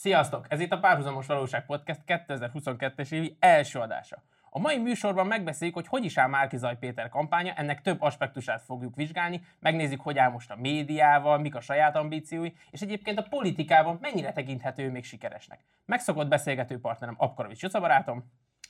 Sziasztok! 0.00 0.46
Ez 0.48 0.60
itt 0.60 0.72
a 0.72 0.78
Párhuzamos 0.78 1.26
Valóság 1.26 1.66
Podcast 1.66 2.00
2022-es 2.06 3.12
évi 3.12 3.36
első 3.38 3.78
adása. 3.78 4.22
A 4.50 4.58
mai 4.58 4.78
műsorban 4.78 5.26
megbeszéljük, 5.26 5.76
hogy 5.76 5.86
hogy 5.86 6.04
is 6.04 6.18
áll 6.18 6.28
Márkizaj 6.28 6.78
Péter 6.78 7.08
kampánya, 7.08 7.52
ennek 7.52 7.80
több 7.80 8.02
aspektusát 8.02 8.62
fogjuk 8.62 8.94
vizsgálni, 8.94 9.42
megnézzük, 9.58 10.00
hogy 10.00 10.18
áll 10.18 10.30
most 10.30 10.50
a 10.50 10.56
médiával, 10.56 11.38
mik 11.38 11.54
a 11.54 11.60
saját 11.60 11.96
ambíciói, 11.96 12.52
és 12.70 12.80
egyébként 12.80 13.18
a 13.18 13.26
politikában 13.30 13.98
mennyire 14.00 14.32
tekinthető 14.32 14.90
még 14.90 15.04
sikeresnek. 15.04 15.64
Megszokott 15.86 16.28
beszélgető 16.28 16.80
partnerem 16.80 17.14
Apkarovics 17.18 17.62
Juca 17.62 17.80
barátom. 17.80 18.24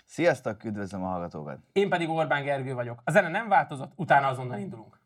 Sziasztok, 0.05 0.65
üdvözlöm 0.65 1.03
a 1.03 1.09
hallgatókat! 1.09 1.59
Én 1.73 1.89
pedig 1.89 2.09
Orbán 2.09 2.45
Gergő 2.45 2.75
vagyok. 2.75 3.01
A 3.05 3.11
zene 3.11 3.29
nem 3.29 3.49
változott, 3.49 3.93
utána 3.97 4.27
azonnal 4.27 4.59
indulunk. 4.59 4.99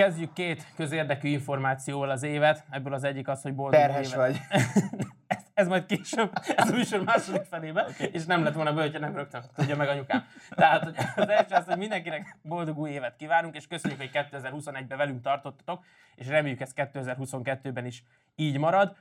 Kezdjük 0.00 0.32
két 0.32 0.66
közérdekű 0.76 1.28
információval 1.28 2.10
az 2.10 2.22
évet. 2.22 2.64
Ebből 2.70 2.92
az 2.92 3.04
egyik 3.04 3.28
az, 3.28 3.42
hogy 3.42 3.54
boldog 3.54 3.80
Terhes 3.80 4.12
évet. 4.12 4.16
vagy. 4.16 4.40
ez, 5.26 5.42
ez 5.54 5.68
majd 5.68 5.86
később, 5.86 6.30
ez 6.56 6.70
a 6.70 6.74
műsor 6.74 7.04
második 7.04 7.42
felében, 7.42 7.86
okay. 7.88 8.08
és 8.12 8.24
nem 8.24 8.44
lett 8.44 8.54
volna 8.54 8.72
bölcse, 8.72 8.98
nem 8.98 9.16
rögtön, 9.16 9.42
tudja 9.54 9.76
meg 9.76 9.88
anyukám. 9.88 10.24
Tehát 10.50 10.82
hogy 10.82 10.94
az 11.16 11.28
első 11.28 11.54
az, 11.54 11.64
hogy 11.64 11.76
mindenkinek 11.76 12.38
boldog 12.42 12.78
új 12.78 12.90
évet 12.90 13.16
kívánunk, 13.16 13.56
és 13.56 13.66
köszönjük, 13.66 14.00
hogy 14.00 14.10
2021-ben 14.12 14.98
velünk 14.98 15.22
tartottatok, 15.22 15.84
és 16.14 16.26
reméljük 16.26 16.60
ez 16.60 16.72
2022-ben 16.76 17.86
is 17.86 18.02
így 18.36 18.58
marad. 18.58 18.96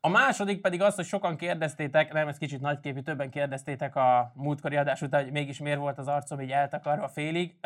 A 0.00 0.08
második 0.08 0.60
pedig 0.60 0.82
az, 0.82 0.94
hogy 0.94 1.06
sokan 1.06 1.36
kérdeztétek, 1.36 2.12
nem, 2.12 2.28
ez 2.28 2.38
kicsit 2.38 2.60
nagyképű, 2.60 3.00
többen 3.00 3.30
kérdeztétek 3.30 3.96
a 3.96 4.32
múltkori 4.34 4.76
adás 4.76 5.02
után, 5.02 5.22
hogy 5.22 5.32
mégis 5.32 5.58
miért 5.58 5.78
volt 5.78 5.98
az 5.98 6.08
arcom 6.08 6.40
így 6.40 6.50
eltakarva 6.50 7.08
félig. 7.08 7.56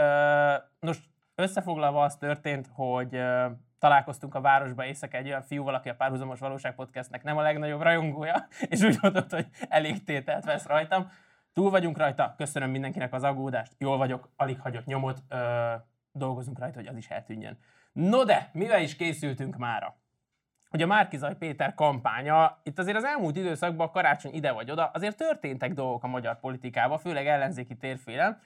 Nos, 0.80 0.98
összefoglalva 1.40 2.02
az 2.02 2.16
történt, 2.16 2.70
hogy 2.72 3.20
találkoztunk 3.78 4.34
a 4.34 4.40
városba 4.40 4.84
éjszaka 4.84 5.16
egy 5.16 5.26
olyan 5.26 5.42
fiúval, 5.42 5.74
aki 5.74 5.88
a 5.88 5.94
Párhuzamos 5.94 6.40
Valóság 6.40 6.74
Podcastnek 6.74 7.22
nem 7.22 7.36
a 7.36 7.42
legnagyobb 7.42 7.80
rajongója, 7.80 8.46
és 8.70 8.80
úgy 8.80 8.96
gondolt, 8.96 9.32
hogy 9.32 9.46
elég 9.68 10.04
tételt 10.04 10.44
vesz 10.44 10.66
rajtam. 10.66 11.10
Túl 11.52 11.70
vagyunk 11.70 11.98
rajta, 11.98 12.34
köszönöm 12.36 12.70
mindenkinek 12.70 13.12
az 13.12 13.22
aggódást, 13.22 13.72
jól 13.78 13.96
vagyok, 13.96 14.28
alig 14.36 14.60
hagyott 14.60 14.84
nyomot, 14.84 15.18
ö, 15.28 15.72
dolgozunk 16.12 16.58
rajta, 16.58 16.78
hogy 16.78 16.86
az 16.86 16.96
is 16.96 17.08
eltűnjön. 17.08 17.58
No 17.92 18.24
de, 18.24 18.50
mivel 18.52 18.82
is 18.82 18.96
készültünk 18.96 19.56
mára? 19.56 19.98
hogy 20.70 20.82
a 20.82 20.86
Márkizaj 20.86 21.36
Péter 21.36 21.74
kampánya, 21.74 22.60
itt 22.62 22.78
azért 22.78 22.96
az 22.96 23.04
elmúlt 23.04 23.36
időszakban, 23.36 23.90
karácsony 23.90 24.34
ide 24.34 24.52
vagy 24.52 24.70
oda, 24.70 24.90
azért 24.94 25.16
történtek 25.16 25.72
dolgok 25.72 26.04
a 26.04 26.06
magyar 26.06 26.40
politikában, 26.40 26.98
főleg 26.98 27.26
ellenzéki 27.26 27.76
térfélen. 27.76 28.40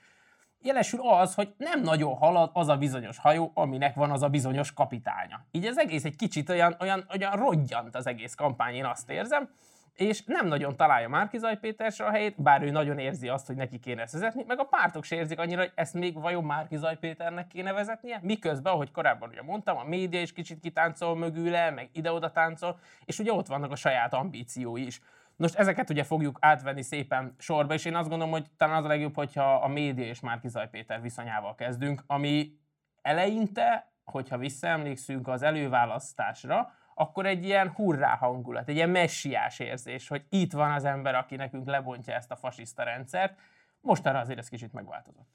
Jelesül 0.64 1.00
az, 1.00 1.34
hogy 1.34 1.54
nem 1.56 1.80
nagyon 1.80 2.14
halad 2.14 2.50
az 2.52 2.68
a 2.68 2.76
bizonyos 2.76 3.18
hajó, 3.18 3.50
aminek 3.54 3.94
van 3.94 4.10
az 4.10 4.22
a 4.22 4.28
bizonyos 4.28 4.72
kapitánya. 4.72 5.44
Így 5.50 5.66
az 5.66 5.78
egész 5.78 6.04
egy 6.04 6.16
kicsit 6.16 6.48
olyan, 6.48 6.76
olyan, 6.80 7.06
olyan 7.14 7.36
rodgyant 7.36 7.96
az 7.96 8.06
egész 8.06 8.34
kampány, 8.34 8.74
én 8.74 8.84
azt 8.84 9.10
érzem 9.10 9.48
és 9.94 10.24
nem 10.24 10.46
nagyon 10.46 10.76
találja 10.76 11.08
Márkizaj 11.08 11.58
Péter 11.58 11.92
se 11.92 12.04
a 12.04 12.10
helyét, 12.10 12.42
bár 12.42 12.62
ő 12.62 12.70
nagyon 12.70 12.98
érzi 12.98 13.28
azt, 13.28 13.46
hogy 13.46 13.56
neki 13.56 13.78
kéne 13.78 14.02
ezt 14.02 14.12
vezetni, 14.12 14.44
meg 14.46 14.58
a 14.58 14.64
pártok 14.64 15.04
se 15.04 15.16
érzik 15.16 15.38
annyira, 15.38 15.60
hogy 15.60 15.72
ezt 15.74 15.94
még 15.94 16.20
vajon 16.20 16.44
Márkizaj 16.44 16.98
Péternek 16.98 17.46
kéne 17.46 17.72
vezetnie, 17.72 18.20
miközben, 18.22 18.72
ahogy 18.72 18.90
korábban 18.90 19.28
ugye 19.28 19.42
mondtam, 19.42 19.76
a 19.76 19.84
média 19.84 20.20
is 20.20 20.32
kicsit 20.32 20.60
kitáncol 20.60 21.16
mögüle, 21.16 21.70
meg 21.70 21.88
ide-oda 21.92 22.30
táncol, 22.30 22.78
és 23.04 23.18
ugye 23.18 23.32
ott 23.32 23.46
vannak 23.46 23.70
a 23.70 23.76
saját 23.76 24.14
ambíciói 24.14 24.86
is. 24.86 25.00
Most 25.36 25.54
ezeket 25.54 25.90
ugye 25.90 26.04
fogjuk 26.04 26.38
átvenni 26.40 26.82
szépen 26.82 27.34
sorba, 27.38 27.74
és 27.74 27.84
én 27.84 27.94
azt 27.94 28.08
gondolom, 28.08 28.32
hogy 28.32 28.46
talán 28.56 28.76
az 28.76 28.84
a 28.84 28.88
legjobb, 28.88 29.14
hogyha 29.14 29.54
a 29.54 29.68
média 29.68 30.04
és 30.04 30.20
Márkizaj 30.20 30.68
Péter 30.68 31.02
viszonyával 31.02 31.54
kezdünk, 31.54 32.04
ami 32.06 32.58
eleinte, 33.02 33.92
hogyha 34.04 34.38
visszaemlékszünk 34.38 35.28
az 35.28 35.42
előválasztásra, 35.42 36.72
akkor 36.94 37.26
egy 37.26 37.44
ilyen 37.44 37.70
hurrá 37.70 38.16
hangulat, 38.16 38.68
egy 38.68 38.74
ilyen 38.74 38.90
messiás 38.90 39.58
érzés, 39.58 40.08
hogy 40.08 40.24
itt 40.28 40.52
van 40.52 40.70
az 40.70 40.84
ember, 40.84 41.14
aki 41.14 41.36
nekünk 41.36 41.66
lebontja 41.66 42.14
ezt 42.14 42.30
a 42.30 42.36
fasiszta 42.36 42.82
rendszert. 42.82 43.38
Mostanra 43.84 44.18
azért 44.18 44.38
ez 44.38 44.48
kicsit 44.48 44.72
megváltozott. 44.72 45.28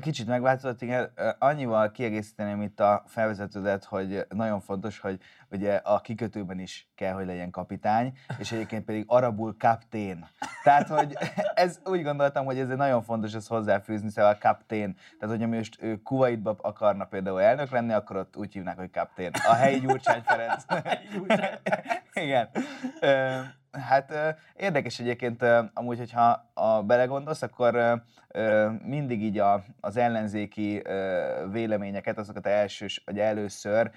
Kicsit 0.00 0.26
megváltozott, 0.26 0.82
igen. 0.82 1.12
Annyival 1.38 1.90
kiegészíteném 1.90 2.62
itt 2.62 2.80
a 2.80 3.04
felvezetődet, 3.06 3.84
hogy 3.84 4.26
nagyon 4.28 4.60
fontos, 4.60 4.98
hogy 4.98 5.20
ugye 5.50 5.74
a 5.74 6.00
kikötőben 6.00 6.58
is 6.58 6.90
kell, 6.94 7.12
hogy 7.12 7.26
legyen 7.26 7.50
kapitány, 7.50 8.18
és 8.38 8.52
egyébként 8.52 8.84
pedig 8.84 9.04
arabul 9.06 9.56
kaptén. 9.58 10.28
Tehát, 10.62 10.88
hogy 10.88 11.16
ez 11.54 11.80
úgy 11.84 12.02
gondoltam, 12.02 12.44
hogy 12.44 12.58
ez 12.58 12.70
egy 12.70 12.76
nagyon 12.76 13.02
fontos 13.02 13.34
ez 13.34 13.46
hozzáfűzni, 13.46 14.10
szóval 14.10 14.38
kaptén. 14.38 14.96
Tehát, 15.18 15.36
hogyha 15.36 15.56
most 15.56 15.82
ő 15.82 16.02
Kuwaitba 16.02 16.56
akarna 16.60 17.04
például 17.04 17.40
elnök 17.40 17.70
lenni, 17.70 17.92
akkor 17.92 18.16
ott 18.16 18.36
úgy 18.36 18.52
hívnák, 18.52 18.76
hogy 18.76 18.90
kaptén. 18.90 19.30
A 19.48 19.52
helyi 19.52 19.80
Gyurcsány 19.80 20.22
Ferenc. 20.22 20.64
igen. 22.24 22.50
Hát 23.72 24.14
érdekes 24.56 25.00
egyébként, 25.00 25.44
amúgy, 25.74 25.98
hogyha 25.98 26.50
a 26.54 26.82
belegondolsz, 26.82 27.42
akkor 27.42 28.02
mindig 28.84 29.22
így 29.22 29.38
a, 29.38 29.64
az 29.80 29.96
ellenzéki 29.96 30.82
véleményeket, 31.50 32.18
azokat 32.18 32.46
elsős, 32.46 33.02
vagy 33.06 33.18
először 33.18 33.90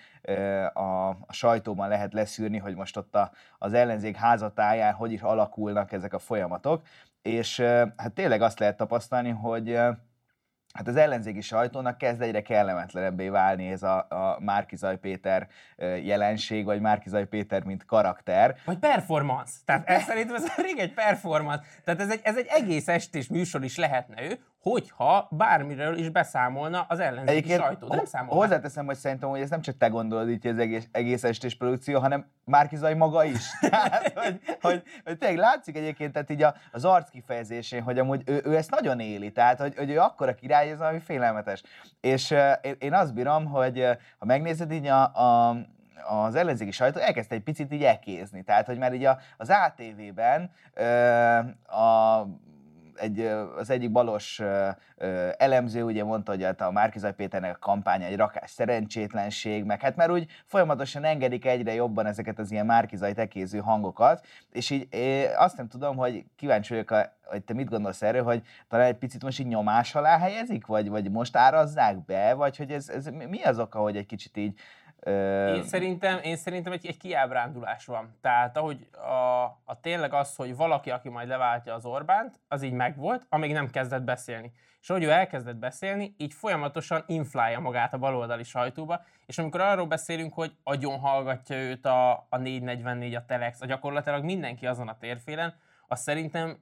a, 0.74 1.08
a 1.10 1.28
sajtóban 1.30 1.88
lehet 1.88 2.14
leszűrni, 2.14 2.58
hogy 2.58 2.76
most 2.76 2.98
ott 2.98 3.16
a, 3.16 3.32
az 3.58 3.74
ellenzék 3.74 4.16
házatáján 4.16 4.94
hogy 4.94 5.12
is 5.12 5.22
alakulnak 5.22 5.92
ezek 5.92 6.14
a 6.14 6.20
folyamatok, 6.20 6.82
és 7.22 7.60
hát 7.98 8.12
tényleg 8.14 8.42
azt 8.42 8.60
lehet 8.60 8.78
tapasztalni, 8.78 9.30
hogy 9.30 9.80
hát 10.74 10.88
az 10.88 10.96
ellenzéki 10.96 11.42
sajtónak 11.42 11.98
kezd 11.98 12.22
egyre 12.22 12.42
kellemetlenebbé 12.42 13.30
válni 13.30 13.68
ez 13.68 13.84
a, 13.84 13.98
a 14.10 14.38
Márkizaj 14.40 14.98
Péter 14.98 15.48
jelenség, 16.04 16.66
vagy 16.66 16.82
Márkizaj 16.82 17.26
Péter, 17.26 17.64
mint 17.64 17.86
karakter. 17.86 18.56
Vagy 18.66 18.78
performance. 18.78 19.54
Tehát 19.66 19.88
ez 19.88 20.04
szerintem 20.04 20.36
ez 20.36 20.56
rég 20.66 20.78
egy 20.78 20.94
performance. 20.94 21.64
Tehát 21.84 22.02
ez 22.02 22.12
egy, 22.12 22.20
ez 22.24 22.38
egy 22.38 22.48
egész 22.50 22.88
estés 22.88 23.28
műsor 23.28 23.64
is 23.64 23.78
lehetne 23.78 24.24
ő, 24.24 24.40
hogyha 24.64 25.28
bármiről 25.32 25.98
is 25.98 26.10
beszámolna 26.10 26.86
az 26.88 27.00
ellenzéki 27.00 27.38
Egyébként 27.38 27.60
sajtó. 27.60 27.88
De 27.88 27.96
nem 27.96 28.06
számol. 28.06 28.36
Hozzáteszem, 28.36 28.86
hogy 28.86 28.96
szerintem, 28.96 29.30
hogy 29.30 29.42
ez 29.42 29.50
nem 29.50 29.62
csak 29.62 29.78
te 29.78 29.88
gondolod 29.88 30.30
itt 30.30 30.46
az 30.46 30.58
egész, 30.58 30.88
egész 30.92 31.24
estés 31.24 31.56
produkció, 31.56 32.00
hanem 32.00 32.26
Márkizaj 32.46 32.94
maga 32.94 33.24
is. 33.24 33.50
tehát, 33.70 34.20
hogy, 34.20 34.40
hogy, 34.62 34.84
hogy 35.04 35.18
tényleg 35.18 35.38
látszik 35.38 35.78
egyébként, 35.78 36.14
tehát 36.14 36.30
így 36.30 36.44
a, 36.44 36.56
az 36.72 36.86
arc 36.86 37.10
kifejezésén, 37.10 37.82
hogy 37.82 38.00
amúgy 38.00 38.22
ő, 38.26 38.42
ő 38.46 38.56
ezt 38.56 38.72
nagyon 38.72 39.00
éli, 39.00 39.32
tehát 39.32 39.60
hogy, 39.60 39.76
hogy 39.76 39.90
ő 39.90 40.00
akkora 40.00 40.36
király, 40.36 40.70
ez 40.70 40.78
valami 40.78 41.00
félelmetes. 41.00 41.64
És 42.02 42.32
uh, 42.32 42.52
én, 42.62 42.76
én 42.80 42.94
azt 42.94 43.14
bírom, 43.14 43.46
hogy 43.46 43.80
uh, 43.80 43.92
ha 44.20 44.26
megnézed 44.26 44.72
így 44.72 44.88
a, 44.88 45.02
a 45.04 45.56
az 46.08 46.36
ellenzéki 46.36 46.72
sajtó 46.72 47.00
elkezdte 47.00 47.36
egy 47.36 47.44
picit 47.44 47.74
így 47.74 47.84
ekézni. 47.84 48.44
Tehát, 48.44 48.66
hogy 48.66 48.78
már 48.78 48.94
így 48.94 49.06
a, 49.06 49.18
az 49.38 49.50
ATV-ben 49.50 50.52
a 51.66 52.24
egy, 52.96 53.20
az 53.58 53.70
egyik 53.70 53.92
balos 53.92 54.42
elemző 55.38 55.84
ugye 55.84 56.04
mondta, 56.04 56.32
hogy 56.32 56.44
hát 56.44 56.62
a 56.62 56.72
Márkizaj 56.72 57.14
Péternek 57.14 57.56
a 57.56 57.60
kampánya 57.60 58.06
egy 58.06 58.16
rakás 58.16 58.52
szerencsétlenség, 58.52 59.64
meg 59.64 59.82
hát 59.82 59.96
már 59.96 60.12
úgy 60.12 60.28
folyamatosan 60.46 61.04
engedik 61.04 61.46
egyre 61.46 61.74
jobban 61.74 62.06
ezeket 62.06 62.40
az 62.40 62.52
ilyen 62.52 62.66
Márkizaj 62.66 63.14
tekéző 63.14 63.60
hangokat, 63.60 64.26
és 64.52 64.70
így 64.70 64.88
azt 65.38 65.58
nem 65.58 65.68
tudom, 65.68 65.96
hogy 65.96 66.26
kíváncsi 66.36 66.74
vagyok, 66.74 67.10
hogy 67.24 67.44
te 67.44 67.54
mit 67.54 67.70
gondolsz 67.70 68.02
erről, 68.02 68.24
hogy 68.24 68.42
talán 68.68 68.86
egy 68.86 68.98
picit 68.98 69.24
most 69.24 69.40
így 69.40 69.48
nyomás 69.48 69.96
alá 69.96 70.18
helyezik, 70.18 70.66
vagy, 70.66 70.90
vagy 70.90 71.12
most 71.12 71.36
árazzák 71.36 72.06
be, 72.06 72.34
vagy 72.34 72.58
hogy 72.58 72.72
ez, 72.72 72.90
ez 72.90 73.06
mi 73.06 73.42
az 73.42 73.60
oka, 73.60 73.80
hogy 73.80 73.98
egy 73.98 74.06
kicsit 74.06 74.38
így 74.38 74.60
én 75.56 75.64
szerintem, 75.64 76.20
én 76.24 76.36
szerintem 76.36 76.74
egy, 76.74 76.86
egy 76.86 76.98
kiábrándulás 76.98 77.86
van. 77.86 78.18
Tehát 78.22 78.58
ahogy 78.58 78.88
a, 78.92 79.44
a 79.66 79.80
tényleg 79.82 80.14
az, 80.14 80.36
hogy 80.36 80.56
valaki, 80.56 80.90
aki 80.90 81.10
majd 81.10 81.28
leváltja 81.28 81.74
az 81.74 81.86
Orbánt, 81.86 82.40
az 82.48 82.62
így 82.62 82.74
megvolt, 82.74 83.26
amíg 83.30 83.52
nem 83.52 83.70
kezdett 83.70 84.04
beszélni. 84.04 84.52
És 84.82 84.90
ahogy 84.90 85.04
ő 85.04 85.10
elkezdett 85.10 85.56
beszélni, 85.56 86.16
így 86.18 86.34
folyamatosan 86.34 87.04
inflálja 87.08 87.60
magát 87.60 87.94
a 87.94 87.98
baloldali 87.98 88.44
sajtóba, 88.44 89.02
és 89.26 89.38
amikor 89.38 89.62
arról 89.62 89.86
beszélünk, 89.86 90.34
hogy 90.34 90.56
agyon 90.64 91.00
hallgatja 91.00 91.56
őt 91.56 91.86
a, 91.86 92.12
a 92.30 92.38
444, 92.38 93.16
a 93.16 93.26
Telex, 93.26 93.62
a 93.62 93.66
gyakorlatilag 93.66 94.24
mindenki 94.24 94.68
azon 94.68 94.88
a 94.88 94.98
térfélen, 94.98 95.54
az 95.88 96.02
szerintem 96.02 96.58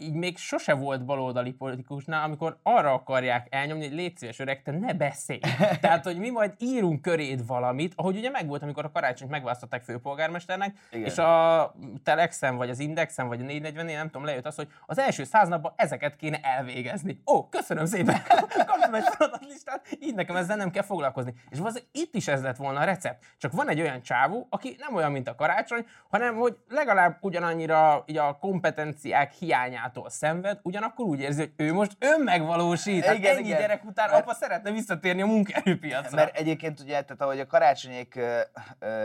így 0.00 0.12
még 0.12 0.36
sose 0.36 0.74
volt 0.74 1.04
baloldali 1.04 1.52
politikusnál, 1.52 2.24
amikor 2.24 2.58
arra 2.62 2.92
akarják 2.92 3.46
elnyomni, 3.50 3.86
hogy 3.86 3.96
légy 3.96 4.16
szíves 4.16 4.38
öreg, 4.38 4.62
te 4.62 4.70
ne 4.70 4.94
beszélj. 4.94 5.40
Tehát, 5.80 6.04
hogy 6.04 6.18
mi 6.18 6.30
majd 6.30 6.52
írunk 6.58 7.02
köréd 7.02 7.46
valamit, 7.46 7.92
ahogy 7.96 8.16
ugye 8.16 8.30
megvolt, 8.30 8.62
amikor 8.62 8.84
a 8.84 8.90
karácsonyt 8.90 9.30
megválasztották 9.30 9.82
főpolgármesternek, 9.82 10.76
Igen. 10.90 11.06
és 11.06 11.18
a 11.18 11.74
Telexen, 12.02 12.56
vagy 12.56 12.70
az 12.70 12.78
Indexen, 12.78 13.28
vagy 13.28 13.40
a 13.40 13.44
440 13.44 13.96
nem 13.96 14.06
tudom, 14.06 14.24
lejött 14.24 14.46
az, 14.46 14.54
hogy 14.54 14.68
az 14.86 14.98
első 14.98 15.24
száz 15.24 15.48
napban 15.48 15.72
ezeket 15.76 16.16
kéne 16.16 16.40
elvégezni. 16.42 17.22
Ó, 17.26 17.48
köszönöm 17.48 17.86
szépen, 17.86 18.22
kaptam 18.66 18.94
egy 18.94 19.04
feladatlistát, 19.16 19.86
így 20.00 20.14
nekem 20.14 20.36
ezzel 20.36 20.56
nem 20.56 20.70
kell 20.70 20.82
foglalkozni. 20.82 21.34
És 21.50 21.58
valószínűleg 21.58 21.90
itt 21.92 22.14
is 22.14 22.28
ez 22.28 22.42
lett 22.42 22.56
volna 22.56 22.80
a 22.80 22.84
recept. 22.84 23.24
Csak 23.38 23.52
van 23.52 23.68
egy 23.68 23.80
olyan 23.80 24.02
csávó, 24.02 24.46
aki 24.50 24.76
nem 24.78 24.94
olyan, 24.94 25.12
mint 25.12 25.28
a 25.28 25.34
karácsony, 25.34 25.86
hanem 26.08 26.36
hogy 26.36 26.56
legalább 26.68 27.16
ugyanannyira 27.20 28.04
így 28.06 28.16
a 28.16 28.36
kompetenciák 28.40 29.32
hiányától 29.88 30.10
szenved, 30.10 30.58
ugyanakkor 30.62 31.06
úgy 31.06 31.20
érzi, 31.20 31.40
hogy 31.40 31.52
ő 31.56 31.72
most 31.72 31.96
önmegvalósít. 31.98 33.04
Hát 33.04 33.16
igen, 33.16 33.36
ennyi 33.36 33.46
igen. 33.46 33.60
gyerek 33.60 33.84
után 33.84 34.10
mert, 34.10 34.22
apa 34.22 34.34
szeretne 34.34 34.70
visszatérni 34.70 35.22
a 35.22 35.26
munkaerőpiacra. 35.26 36.16
Mert 36.16 36.36
egyébként 36.36 36.80
ugye, 36.80 37.02
tehát 37.02 37.20
ahogy 37.20 37.40
a 37.40 37.46
karácsonyék 37.46 38.20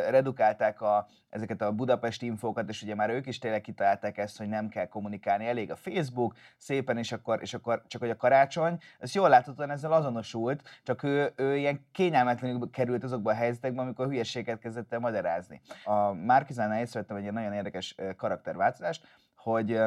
redukálták 0.10 0.82
a, 0.82 1.08
ezeket 1.30 1.62
a 1.62 1.72
budapesti 1.72 2.26
infókat, 2.26 2.70
és 2.70 2.82
ugye 2.82 2.96
már 2.96 3.10
ők 3.10 3.26
is 3.26 3.40
tényleg 3.40 3.62
kitalálták 3.62 4.18
ezt, 4.18 4.38
hogy 4.38 4.48
nem 4.48 4.70
kell 4.70 4.88
kommunikálni, 4.88 5.48
elég 5.48 5.72
a 5.72 5.76
Facebook, 5.76 6.36
szépen, 6.58 6.98
és 6.98 7.12
akkor, 7.12 7.40
és 7.42 7.54
akkor 7.54 7.84
csak 7.88 8.02
hogy 8.02 8.10
a 8.10 8.16
karácsony, 8.16 8.78
ez 9.00 9.14
jól 9.14 9.30
láthatóan 9.30 9.70
ezzel 9.70 9.92
azonosult, 9.92 10.62
csak 10.84 11.04
ő, 11.04 11.34
ő 11.36 11.58
ilyen 11.58 11.88
kényelmetlenül 11.92 12.70
került 12.70 13.04
azokba 13.04 13.32
a 13.32 13.36
helyzetekbe, 13.36 13.82
amikor 13.82 14.08
hülyeséget 14.08 14.60
kezdett 14.60 14.94
el 14.94 15.00
magyarázni. 15.00 15.62
A 15.84 16.14
Márkizánál 16.14 16.80
észrevettem 16.80 17.16
egy 17.16 17.22
ilyen 17.22 17.34
nagyon 17.34 17.54
érdekes 17.54 17.96
karakterváltozást, 18.18 19.08
hogy 19.36 19.80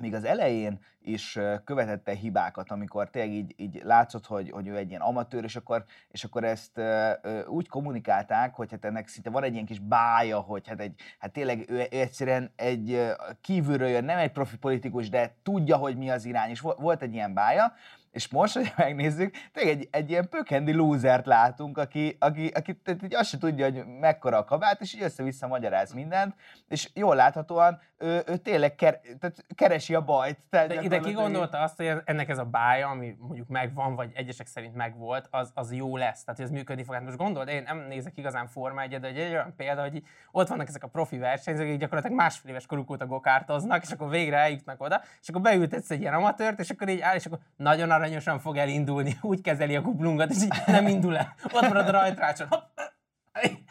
még 0.00 0.14
az 0.14 0.24
elején 0.24 0.80
is 1.00 1.38
követette 1.64 2.12
hibákat, 2.12 2.70
amikor 2.70 3.10
tényleg 3.10 3.32
így, 3.32 3.54
így 3.56 3.80
látszott, 3.84 4.26
hogy, 4.26 4.50
hogy 4.50 4.66
ő 4.66 4.76
egy 4.76 4.88
ilyen 4.88 5.00
amatőr, 5.00 5.44
és 5.44 5.56
akkor, 5.56 5.84
és 6.08 6.24
akkor 6.24 6.44
ezt 6.44 6.80
úgy 7.46 7.68
kommunikálták, 7.68 8.54
hogy 8.54 8.70
hát 8.70 8.84
ennek 8.84 9.08
szinte 9.08 9.30
van 9.30 9.42
egy 9.42 9.52
ilyen 9.52 9.66
kis 9.66 9.78
bája, 9.78 10.40
hogy 10.40 10.68
hát, 10.68 10.80
egy, 10.80 10.94
hát 11.18 11.32
tényleg 11.32 11.70
ő, 11.70 11.86
egyszerűen 11.90 12.52
egy 12.56 13.12
kívülről 13.40 13.88
jön, 13.88 14.04
nem 14.04 14.18
egy 14.18 14.32
profi 14.32 14.56
politikus, 14.56 15.08
de 15.08 15.34
tudja, 15.42 15.76
hogy 15.76 15.96
mi 15.96 16.10
az 16.10 16.24
irány, 16.24 16.50
és 16.50 16.60
volt 16.60 17.02
egy 17.02 17.14
ilyen 17.14 17.34
bája, 17.34 17.72
és 18.14 18.28
most, 18.28 18.54
hogy 18.54 18.72
megnézzük, 18.86 19.34
tényleg 19.52 19.76
egy, 19.76 19.88
egy 19.90 20.10
ilyen 20.10 20.28
pökendi 20.28 20.72
lúzert 20.72 21.26
látunk, 21.26 21.78
aki, 21.78 22.16
aki, 22.20 22.50
aki 22.54 22.80
így 23.04 23.14
azt 23.14 23.28
se 23.28 23.38
tudja, 23.38 23.64
hogy 23.64 23.84
mekkora 24.00 24.38
a 24.38 24.44
kabát, 24.44 24.80
és 24.80 24.94
így 24.94 25.02
össze-vissza 25.02 25.46
magyaráz 25.46 25.92
mindent, 25.92 26.34
és 26.68 26.90
jól 26.94 27.14
láthatóan 27.14 27.80
ő, 27.98 28.22
ő 28.26 28.36
tényleg 28.36 28.74
ker, 28.74 29.00
tehát 29.20 29.44
keresi 29.54 29.94
a 29.94 30.00
bajt. 30.00 30.38
Tehát 30.50 30.68
De 30.68 30.82
ide 30.82 30.98
ki 30.98 31.12
gondolta 31.12 31.58
azt, 31.58 31.76
hogy 31.76 31.92
ennek 32.04 32.28
ez 32.28 32.38
a 32.38 32.44
bája, 32.44 32.88
ami 32.88 33.16
mondjuk 33.18 33.48
megvan, 33.48 33.94
vagy 33.94 34.12
egyesek 34.14 34.46
szerint 34.46 34.74
megvolt, 34.74 35.28
az, 35.30 35.50
az 35.54 35.72
jó 35.72 35.96
lesz, 35.96 36.24
tehát 36.24 36.40
hogy 36.40 36.50
ez 36.50 36.56
működni 36.56 36.84
fog. 36.84 36.94
Hát 36.94 37.04
most 37.04 37.16
gondold, 37.16 37.48
én 37.48 37.62
nem 37.62 37.78
nézek 37.78 38.16
igazán 38.16 38.46
Forma 38.46 38.82
egyet, 38.82 39.00
de 39.00 39.06
egy, 39.06 39.18
egy 39.18 39.30
olyan 39.30 39.54
példa, 39.56 39.80
hogy 39.82 40.02
ott 40.30 40.48
vannak 40.48 40.68
ezek 40.68 40.84
a 40.84 40.88
profi 40.88 41.18
versenyzők, 41.18 41.66
akik 41.66 41.78
gyakorlatilag 41.78 42.16
másfél 42.16 42.50
éves 42.50 42.66
koruk 42.66 42.90
óta 42.90 43.06
gokártoznak, 43.06 43.82
és 43.82 43.90
akkor 43.90 44.08
végre 44.08 44.36
eljutnak 44.36 44.82
oda, 44.82 45.02
és 45.20 45.28
akkor 45.28 45.40
beültetsz 45.40 45.90
egy 45.90 46.00
ilyen 46.00 46.14
amatőrt, 46.14 46.60
és 46.60 46.70
akkor 46.70 46.88
így 46.88 47.00
áll, 47.00 47.14
és 47.14 47.26
akkor 47.26 47.38
nagyon 47.56 47.90
arra 47.90 48.03
aranyosan 48.04 48.38
fog 48.38 48.56
elindulni, 48.56 49.16
úgy 49.32 49.40
kezeli 49.40 49.76
a 49.76 49.82
kuplunkat, 49.82 50.30
és 50.30 50.42
így 50.42 50.52
nem 50.66 50.86
indul 50.86 51.16
el. 51.16 51.34
Ott 51.52 51.68
marad 51.68 51.88
a 51.88 51.90
rajtrácson. 51.90 52.48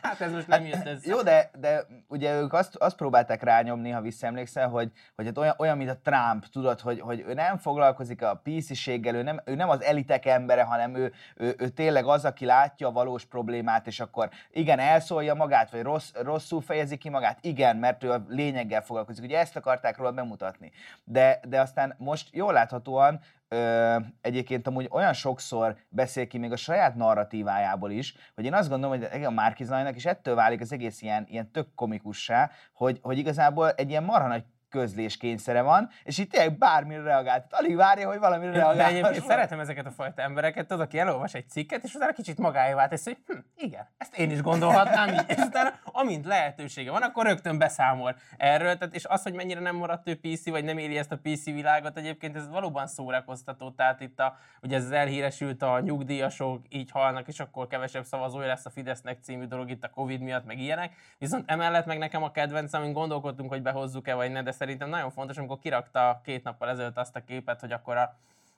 Hát 0.03 0.21
ez 0.21 0.31
most 0.31 0.47
nem 0.47 0.65
jött 0.65 0.85
ez. 0.85 1.05
Jó, 1.05 1.21
de, 1.21 1.49
de 1.59 1.85
ugye 2.07 2.39
ők 2.39 2.53
azt, 2.53 2.75
azt 2.75 2.95
próbálták 2.95 3.43
rányomni, 3.43 3.89
ha 3.89 4.01
visszaemlékszel, 4.01 4.69
hogy, 4.69 4.91
hogy 5.15 5.25
hát 5.25 5.37
olyan, 5.37 5.55
olyan, 5.57 5.77
mint 5.77 5.89
a 5.89 5.99
Trump, 6.03 6.45
tudod, 6.45 6.79
hogy, 6.79 6.99
hogy 6.99 7.23
ő 7.27 7.33
nem 7.33 7.57
foglalkozik 7.57 8.21
a 8.21 8.41
PC-séggel, 8.43 9.15
ő 9.15 9.21
nem, 9.21 9.41
ő 9.45 9.55
nem 9.55 9.69
az 9.69 9.81
elitek 9.81 10.25
embere, 10.25 10.63
hanem 10.63 10.95
ő, 10.95 11.13
ő, 11.35 11.55
ő, 11.57 11.69
tényleg 11.69 12.05
az, 12.05 12.25
aki 12.25 12.45
látja 12.45 12.87
a 12.87 12.91
valós 12.91 13.25
problémát, 13.25 13.87
és 13.87 13.99
akkor 13.99 14.29
igen, 14.51 14.79
elszólja 14.79 15.33
magát, 15.33 15.71
vagy 15.71 15.81
rossz, 15.81 16.11
rosszul 16.13 16.61
fejezi 16.61 16.97
ki 16.97 17.09
magát, 17.09 17.37
igen, 17.41 17.77
mert 17.77 18.03
ő 18.03 18.11
a 18.11 18.23
lényeggel 18.27 18.81
foglalkozik. 18.81 19.23
Ugye 19.23 19.39
ezt 19.39 19.55
akarták 19.55 19.97
róla 19.97 20.11
bemutatni. 20.11 20.71
De, 21.03 21.39
de 21.47 21.61
aztán 21.61 21.95
most 21.97 22.27
jól 22.31 22.53
láthatóan 22.53 23.19
ö, 23.53 23.95
egyébként 24.21 24.67
amúgy 24.67 24.87
olyan 24.91 25.13
sokszor 25.13 25.75
beszél 25.89 26.27
ki 26.27 26.37
még 26.37 26.51
a 26.51 26.55
saját 26.55 26.95
narratívájából 26.95 27.91
is, 27.91 28.15
hogy 28.35 28.45
én 28.45 28.53
azt 28.53 28.69
gondolom, 28.69 28.99
hogy 29.11 29.23
a 29.23 29.31
Márki 29.31 29.63
Is 29.95 30.05
ettől 30.05 30.35
válik 30.35 30.61
az 30.61 30.71
egész 30.71 31.01
ilyen, 31.01 31.25
ilyen 31.29 31.51
tök 31.51 31.67
komikussá, 31.75 32.51
hogy, 32.73 32.99
hogy 33.01 33.17
igazából 33.17 33.71
egy 33.71 33.89
ilyen 33.89 34.03
marha 34.03 34.27
nagy 34.27 34.43
közléskényszere 34.73 35.61
van, 35.61 35.89
és 36.03 36.17
itt 36.17 36.31
tényleg 36.31 36.57
bármire 36.57 37.01
reagált. 37.01 37.45
Alig 37.49 37.75
várja, 37.75 38.07
hogy 38.07 38.19
valamire 38.19 38.51
reagál. 38.51 38.89
Egyébként 38.89 39.25
szeretem 39.25 39.59
ezeket 39.59 39.85
a 39.85 39.91
fajta 39.91 40.21
embereket, 40.21 40.67
tudod, 40.67 40.83
aki 40.83 40.99
elolvas 40.99 41.33
egy 41.33 41.49
cikket, 41.49 41.83
és 41.83 41.93
utána 41.93 42.11
kicsit 42.11 42.37
magáévá 42.37 42.87
teszi, 42.87 43.09
hogy 43.09 43.35
hm, 43.35 43.65
igen, 43.65 43.87
ezt 43.97 44.17
én 44.17 44.31
is 44.31 44.41
gondolhatnám 44.41 45.13
így. 45.13 45.23
És 45.27 45.37
utána, 45.37 45.73
amint 45.83 46.25
lehetősége 46.25 46.91
van, 46.91 47.01
akkor 47.01 47.25
rögtön 47.25 47.57
beszámol 47.57 48.15
erről. 48.37 48.77
Tehát, 48.77 48.95
és 48.95 49.05
az, 49.05 49.23
hogy 49.23 49.33
mennyire 49.33 49.59
nem 49.59 49.75
maradt 49.75 50.07
ő 50.07 50.19
PC, 50.19 50.49
vagy 50.49 50.63
nem 50.63 50.77
éli 50.77 50.97
ezt 50.97 51.11
a 51.11 51.17
PC 51.17 51.45
világot, 51.45 51.97
egyébként 51.97 52.35
ez 52.35 52.49
valóban 52.49 52.87
szórakoztató. 52.87 53.71
Tehát 53.71 54.01
itt 54.01 54.19
a, 54.19 54.37
ugye 54.61 54.75
ez 54.75 54.91
elhíresült 54.91 55.61
a 55.61 55.79
nyugdíjasok 55.79 56.65
így 56.69 56.91
halnak, 56.91 57.27
és 57.27 57.39
akkor 57.39 57.67
kevesebb 57.67 58.03
szavazója 58.03 58.47
lesz 58.47 58.65
a 58.65 58.69
Fidesznek 58.69 59.17
című 59.21 59.45
dolog 59.45 59.69
itt 59.69 59.83
a 59.83 59.89
Covid 59.89 60.21
miatt, 60.21 60.45
meg 60.45 60.59
ilyenek. 60.59 60.93
Viszont 61.17 61.51
emellett 61.51 61.85
meg 61.85 61.97
nekem 61.97 62.23
a 62.23 62.31
kedvenc, 62.31 62.73
amin 62.73 62.93
gondolkodtunk, 62.93 63.49
hogy 63.49 63.61
behozzuk-e 63.61 64.13
vagy 64.13 64.31
ne, 64.31 64.41
de 64.41 64.51
szerintem 64.63 64.89
nagyon 64.89 65.11
fontos, 65.11 65.37
amikor 65.37 65.59
kirakta 65.59 66.21
két 66.23 66.43
nappal 66.43 66.69
ezelőtt 66.69 66.97
azt 66.97 67.15
a 67.15 67.23
képet, 67.23 67.59
hogy 67.59 67.71
akkor 67.71 67.97
a 67.97 68.15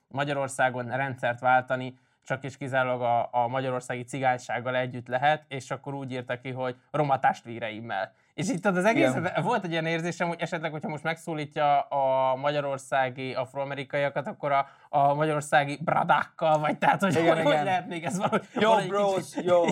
Magyarországon 0.08 0.96
rendszert 0.96 1.40
váltani 1.40 1.98
csak 2.24 2.44
és 2.44 2.56
kizárólag 2.56 3.02
a, 3.02 3.28
a 3.30 3.48
magyarországi 3.48 4.02
cigánysággal 4.02 4.76
együtt 4.76 5.06
lehet, 5.06 5.44
és 5.48 5.70
akkor 5.70 5.94
úgy 5.94 6.12
írta 6.12 6.40
ki, 6.40 6.50
hogy 6.50 6.76
roma 6.90 7.18
testvéreimmel. 7.18 8.12
És 8.36 8.48
itt 8.48 8.66
az 8.66 8.84
egész, 8.84 9.10
Igen. 9.10 9.42
volt 9.42 9.64
egy 9.64 9.70
ilyen 9.70 9.86
érzésem, 9.86 10.28
hogy 10.28 10.40
esetleg, 10.40 10.70
hogyha 10.70 10.88
most 10.88 11.02
megszólítja 11.02 11.80
a 11.80 12.34
magyarországi 12.36 13.34
afroamerikaiakat, 13.34 14.26
akkor 14.26 14.52
a, 14.52 14.68
a 14.88 15.14
magyarországi 15.14 15.78
bradákkal, 15.84 16.58
vagy 16.58 16.78
tehát, 16.78 17.00
hogy 17.00 17.10
igen, 17.10 17.26
hogy, 17.26 17.38
igen. 17.38 17.56
hogy 17.56 17.64
lehet 17.64 17.88
még 17.88 18.04
ez 18.04 18.16
valahogy... 18.16 18.42
Jó, 18.54 18.68
valahogy 18.68 18.88
bros, 18.88 19.14
kicsit, 19.14 19.44
jó. 19.44 19.64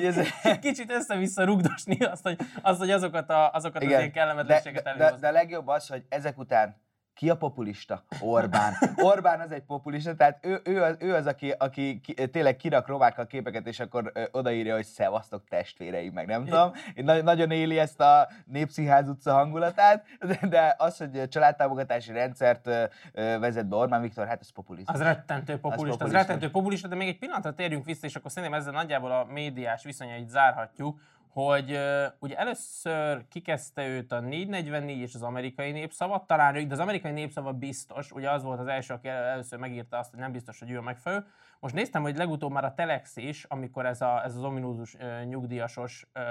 kicsit 0.60 0.90
össze-vissza 0.90 1.44
rugdosni 1.44 1.98
azt, 2.04 2.22
hogy, 2.22 2.36
azt, 2.62 2.78
hogy 2.78 2.90
azokat, 2.90 3.30
a, 3.30 3.50
azokat 3.50 3.82
igen. 3.82 3.94
az 3.94 4.00
ilyen 4.00 4.12
kellemetlenséget 4.12 4.82
de, 4.82 4.94
de, 4.96 5.10
de, 5.10 5.16
de 5.20 5.30
legjobb 5.30 5.68
az, 5.68 5.88
hogy 5.88 6.04
ezek 6.08 6.38
után 6.38 6.76
ki 7.18 7.30
a 7.30 7.36
populista? 7.36 8.04
Orbán. 8.20 8.72
Orbán 8.96 9.40
az 9.40 9.52
egy 9.52 9.62
populista, 9.62 10.14
tehát 10.14 10.46
ő, 10.46 10.60
ő, 10.64 10.82
az, 10.82 10.96
ő 10.98 11.14
az, 11.14 11.26
aki, 11.26 11.50
aki 11.50 12.00
ki, 12.00 12.14
tényleg 12.14 12.56
kirak 12.56 12.86
romákkal 12.86 13.26
képeket, 13.26 13.66
és 13.66 13.80
akkor 13.80 14.10
ö, 14.14 14.22
odaírja, 14.30 14.74
hogy 14.74 14.84
szevasztok 14.84 15.44
testvéreim, 15.48 16.12
meg 16.12 16.26
nem 16.26 16.44
tudom. 16.44 16.72
Én 16.94 17.04
na- 17.04 17.22
nagyon 17.22 17.50
éli 17.50 17.78
ezt 17.78 18.00
a 18.00 18.28
Népszínház 18.44 19.08
utca 19.08 19.32
hangulatát, 19.32 20.04
de, 20.20 20.38
de 20.48 20.74
az, 20.78 20.96
hogy 20.96 21.28
családtámogatási 21.28 22.12
rendszert 22.12 22.66
ö, 22.66 22.84
ö, 23.12 23.38
vezet 23.38 23.68
be 23.68 23.76
Orbán 23.76 24.00
Viktor, 24.00 24.26
hát 24.26 24.40
ez 24.40 24.50
populista. 24.50 24.92
Az 24.92 25.02
rettentő 25.02 25.58
populista, 25.58 25.72
az, 25.72 25.76
populista. 25.76 26.04
az 26.04 26.12
rettentő 26.12 26.50
populista, 26.50 26.88
de 26.88 26.94
még 26.94 27.08
egy 27.08 27.18
pillanatra 27.18 27.54
térjünk 27.54 27.84
vissza, 27.84 28.06
és 28.06 28.16
akkor 28.16 28.30
szerintem 28.30 28.58
ezzel 28.58 28.72
nagyjából 28.72 29.10
a 29.10 29.24
médiás 29.24 29.84
viszonyait 29.84 30.28
zárhatjuk, 30.28 31.00
hogy 31.44 31.72
uh, 31.72 32.04
ugye 32.18 32.36
először 32.36 33.28
kikezdte 33.28 33.86
őt 33.86 34.12
a 34.12 34.20
444 34.20 34.98
és 34.98 35.14
az 35.14 35.22
amerikai 35.22 35.70
népszava, 35.70 36.24
talán 36.26 36.68
de 36.68 36.74
az 36.74 36.78
amerikai 36.78 37.12
népszava 37.12 37.52
biztos, 37.52 38.10
ugye 38.10 38.30
az 38.30 38.42
volt 38.42 38.60
az 38.60 38.66
első, 38.66 38.94
aki 38.94 39.08
először 39.08 39.58
megírta 39.58 39.98
azt, 39.98 40.10
hogy 40.10 40.18
nem 40.18 40.32
biztos, 40.32 40.58
hogy 40.58 40.70
ő 40.70 40.78
a 40.78 40.82
megfelelő, 40.82 41.24
most 41.60 41.74
néztem, 41.74 42.02
hogy 42.02 42.16
legutóbb 42.16 42.52
már 42.52 42.64
a 42.64 42.74
Telex 42.74 43.16
is, 43.16 43.44
amikor 43.44 43.86
ez, 43.86 44.00
a, 44.00 44.24
ez 44.24 44.36
az 44.36 44.42
ominózus 44.44 44.94
uh, 44.94 45.24
nyugdíjasos 45.24 46.06
uh, 46.14 46.22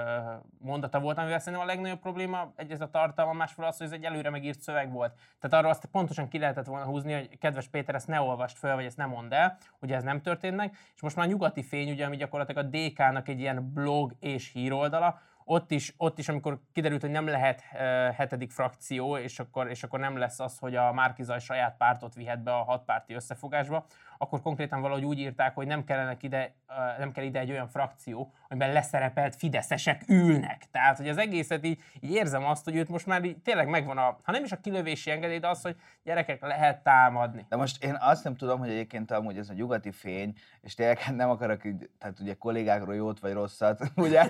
mondata 0.58 1.00
volt, 1.00 1.18
amivel 1.18 1.38
szerintem 1.38 1.62
a 1.62 1.70
legnagyobb 1.70 1.98
probléma, 1.98 2.52
egy 2.56 2.70
ez 2.70 2.80
a 2.80 2.90
tartalma, 2.90 3.32
másfél 3.32 3.64
az, 3.64 3.76
hogy 3.76 3.86
ez 3.86 3.92
egy 3.92 4.04
előre 4.04 4.30
megírt 4.30 4.60
szöveg 4.60 4.92
volt. 4.92 5.14
Tehát 5.40 5.64
arra 5.64 5.68
azt 5.68 5.84
pontosan 5.84 6.28
ki 6.28 6.38
lehetett 6.38 6.66
volna 6.66 6.84
húzni, 6.84 7.12
hogy 7.12 7.38
kedves 7.38 7.68
Péter, 7.68 7.94
ezt 7.94 8.06
ne 8.06 8.20
olvast 8.20 8.58
föl, 8.58 8.74
vagy 8.74 8.84
ezt 8.84 8.96
nem 8.96 9.08
mondd 9.08 9.34
el, 9.34 9.56
ugye 9.80 9.94
ez 9.94 10.02
nem 10.02 10.20
történt 10.20 10.56
meg. 10.56 10.76
És 10.94 11.02
most 11.02 11.16
már 11.16 11.26
a 11.26 11.28
nyugati 11.28 11.62
fény, 11.62 11.90
ugye, 11.90 12.04
ami 12.04 12.16
gyakorlatilag 12.16 12.64
a 12.64 12.68
DK-nak 12.68 13.28
egy 13.28 13.40
ilyen 13.40 13.72
blog 13.72 14.14
és 14.20 14.52
híroldala, 14.52 15.20
ott 15.50 15.70
is, 15.70 15.94
ott 15.96 16.18
is, 16.18 16.28
amikor 16.28 16.60
kiderült, 16.72 17.00
hogy 17.00 17.10
nem 17.10 17.26
lehet 17.26 17.62
uh, 17.72 17.80
hetedik 18.14 18.50
frakció, 18.50 19.16
és 19.16 19.38
akkor, 19.38 19.70
és 19.70 19.82
akkor 19.82 19.98
nem 19.98 20.16
lesz 20.16 20.40
az, 20.40 20.58
hogy 20.58 20.76
a 20.76 20.92
Márkizaj 20.92 21.38
saját 21.40 21.76
pártot 21.76 22.14
vihet 22.14 22.42
be 22.42 22.54
a 22.54 22.62
hatpárti 22.62 23.14
összefogásba, 23.14 23.86
akkor 24.18 24.42
konkrétan 24.42 24.80
valahogy 24.80 25.04
úgy 25.04 25.18
írták, 25.18 25.54
hogy 25.54 25.66
nem, 25.66 25.84
kellene 25.84 26.16
ide, 26.20 26.54
nem 26.98 27.12
kell 27.12 27.24
ide 27.24 27.38
egy 27.38 27.50
olyan 27.50 27.68
frakció, 27.68 28.32
amiben 28.48 28.72
leszerepelt 28.72 29.36
fideszesek 29.36 30.02
ülnek. 30.06 30.62
Tehát, 30.70 30.96
hogy 30.96 31.08
az 31.08 31.18
egészet 31.18 31.64
így, 31.64 31.80
így 32.00 32.10
érzem 32.10 32.44
azt, 32.44 32.64
hogy 32.64 32.76
őt 32.76 32.88
most 32.88 33.06
már 33.06 33.24
így 33.24 33.38
tényleg 33.38 33.68
megvan 33.68 33.98
a, 33.98 34.18
ha 34.22 34.32
nem 34.32 34.44
is 34.44 34.52
a 34.52 34.60
kilövési 34.60 35.10
engedély, 35.10 35.38
de 35.38 35.48
az, 35.48 35.62
hogy 35.62 35.76
gyerekek 36.02 36.40
lehet 36.40 36.82
támadni. 36.82 37.46
De 37.48 37.56
most 37.56 37.84
én 37.84 37.96
azt 38.00 38.24
nem 38.24 38.36
tudom, 38.36 38.58
hogy 38.58 38.68
egyébként 38.68 39.10
amúgy 39.10 39.38
ez 39.38 39.48
a 39.48 39.52
nyugati 39.52 39.90
fény, 39.90 40.34
és 40.60 40.74
tényleg 40.74 40.98
nem 41.14 41.30
akarok 41.30 41.64
így, 41.64 41.90
tehát 41.98 42.20
ugye 42.20 42.34
kollégákról 42.34 42.94
jót 42.94 43.20
vagy 43.20 43.32
rosszat, 43.32 43.80
ugye, 43.96 44.20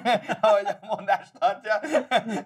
ahogy 0.40 0.68
mondani, 0.80 1.08
mondást 1.08 1.32
tartja, 1.38 1.80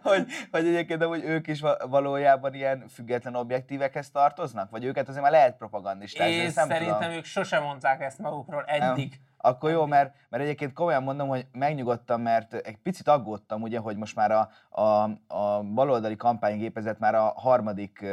hogy, 0.02 0.26
hogy 0.50 0.66
egyébként 0.66 1.04
hogy 1.04 1.24
ők 1.24 1.46
is 1.46 1.62
valójában 1.88 2.54
ilyen 2.54 2.88
független 2.88 3.34
objektívekhez 3.34 4.10
tartoznak? 4.10 4.70
Vagy 4.70 4.84
őket 4.84 5.08
azért 5.08 5.22
már 5.22 5.32
lehet 5.32 5.56
propagandistázni? 5.56 6.32
És 6.32 6.52
szerintem 6.52 6.98
tudom. 6.98 7.12
ők 7.12 7.24
sosem 7.24 7.62
mondták 7.62 8.00
ezt 8.00 8.18
magukról 8.18 8.64
eddig. 8.64 9.08
Nem 9.10 9.31
akkor 9.42 9.70
jó, 9.70 9.86
mert, 9.86 10.14
mert 10.28 10.42
egyébként 10.42 10.72
komolyan 10.72 11.02
mondom, 11.02 11.28
hogy 11.28 11.46
megnyugodtam, 11.52 12.22
mert 12.22 12.54
egy 12.54 12.76
picit 12.76 13.08
aggódtam, 13.08 13.62
ugye, 13.62 13.78
hogy 13.78 13.96
most 13.96 14.16
már 14.16 14.30
a, 14.30 14.48
a, 14.82 15.10
a 15.34 15.62
baloldali 15.62 16.16
kampánygépezet 16.16 16.98
már 16.98 17.14
a 17.14 17.32
harmadik 17.36 18.06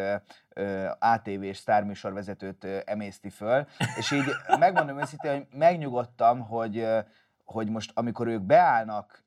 ATV-s 0.99 1.57
sztárműsorvezetőt 1.57 2.65
emészti 2.85 3.29
föl, 3.29 3.65
és 3.97 4.11
így 4.11 4.25
megmondom 4.59 4.99
őszintén, 4.99 5.31
hogy 5.31 5.47
megnyugodtam, 5.51 6.39
hogy, 6.39 6.87
hogy 7.45 7.69
most 7.69 7.91
amikor 7.95 8.27
ők 8.27 8.41
beállnak, 8.41 9.23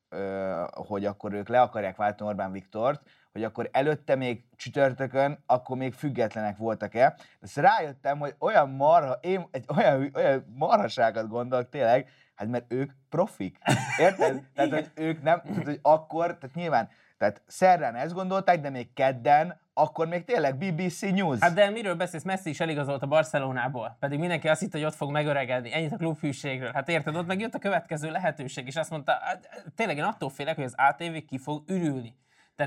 hogy 0.73 1.05
akkor 1.05 1.33
ők 1.33 1.49
le 1.49 1.61
akarják 1.61 1.97
váltani 1.97 2.31
Orbán 2.31 2.53
Viktort, 2.53 3.03
hogy 3.33 3.45
akkor 3.45 3.69
előtte 3.73 4.15
még 4.15 4.45
csütörtökön, 4.57 5.43
akkor 5.47 5.77
még 5.77 5.93
függetlenek 5.93 6.57
voltak-e. 6.57 7.17
Ezt 7.41 7.57
rájöttem, 7.57 8.19
hogy 8.19 8.35
olyan 8.39 8.71
marha, 8.71 9.19
én 9.21 9.49
egy 9.51 9.65
olyan, 9.77 10.11
olyan 10.15 10.55
marhaságot 10.57 11.29
gondolok 11.29 11.69
tényleg, 11.69 12.09
hát 12.35 12.49
mert 12.49 12.73
ők 12.73 12.93
profik. 13.09 13.59
Érted? 13.99 14.43
tehát, 14.55 14.73
hogy 14.73 14.91
ők 14.95 15.23
nem, 15.23 15.43
tehát, 15.43 15.65
hogy 15.65 15.79
akkor, 15.83 16.27
tehát 16.27 16.55
nyilván, 16.55 16.89
tehát 17.19 17.43
szerdán 17.47 17.95
ezt 17.95 18.15
gondolták, 18.15 18.61
de 18.61 18.71
még 18.71 18.93
kedden, 18.93 19.61
akkor 19.75 20.09
még 20.09 20.25
tényleg 20.25 20.57
BBC 20.57 21.01
News. 21.01 21.39
Hát 21.41 21.55
de 21.55 21.71
miről 21.71 21.95
beszélsz? 21.95 22.23
Messi 22.23 22.49
is 22.49 22.61
eligazolt 22.61 23.03
a 23.03 23.07
Barcelonából, 23.07 23.97
pedig 24.01 24.19
mindenki 24.19 24.49
azt 24.49 24.61
hitt, 24.61 24.73
hogy 24.73 24.85
ott 24.85 24.95
fog 24.95 25.11
megöregedni. 25.11 25.73
Ennyit 25.75 25.93
a 25.93 25.97
klubhűségről. 25.97 26.71
Hát 26.73 26.89
érted, 26.89 27.17
ott 27.17 27.27
meg 27.27 27.41
jött 27.41 27.55
a 27.55 27.59
következő 27.59 28.11
lehetőség, 28.11 28.67
és 28.67 28.77
azt 28.77 28.91
mondta, 28.91 29.19
hát, 29.21 29.65
tényleg 29.77 29.97
én 29.97 30.03
attól 30.03 30.31
félek, 30.31 30.55
hogy 30.55 30.65
az 30.65 30.75
ATV 30.77 31.17
ki 31.27 31.39
fog 31.39 31.63
ürülni. 31.67 32.17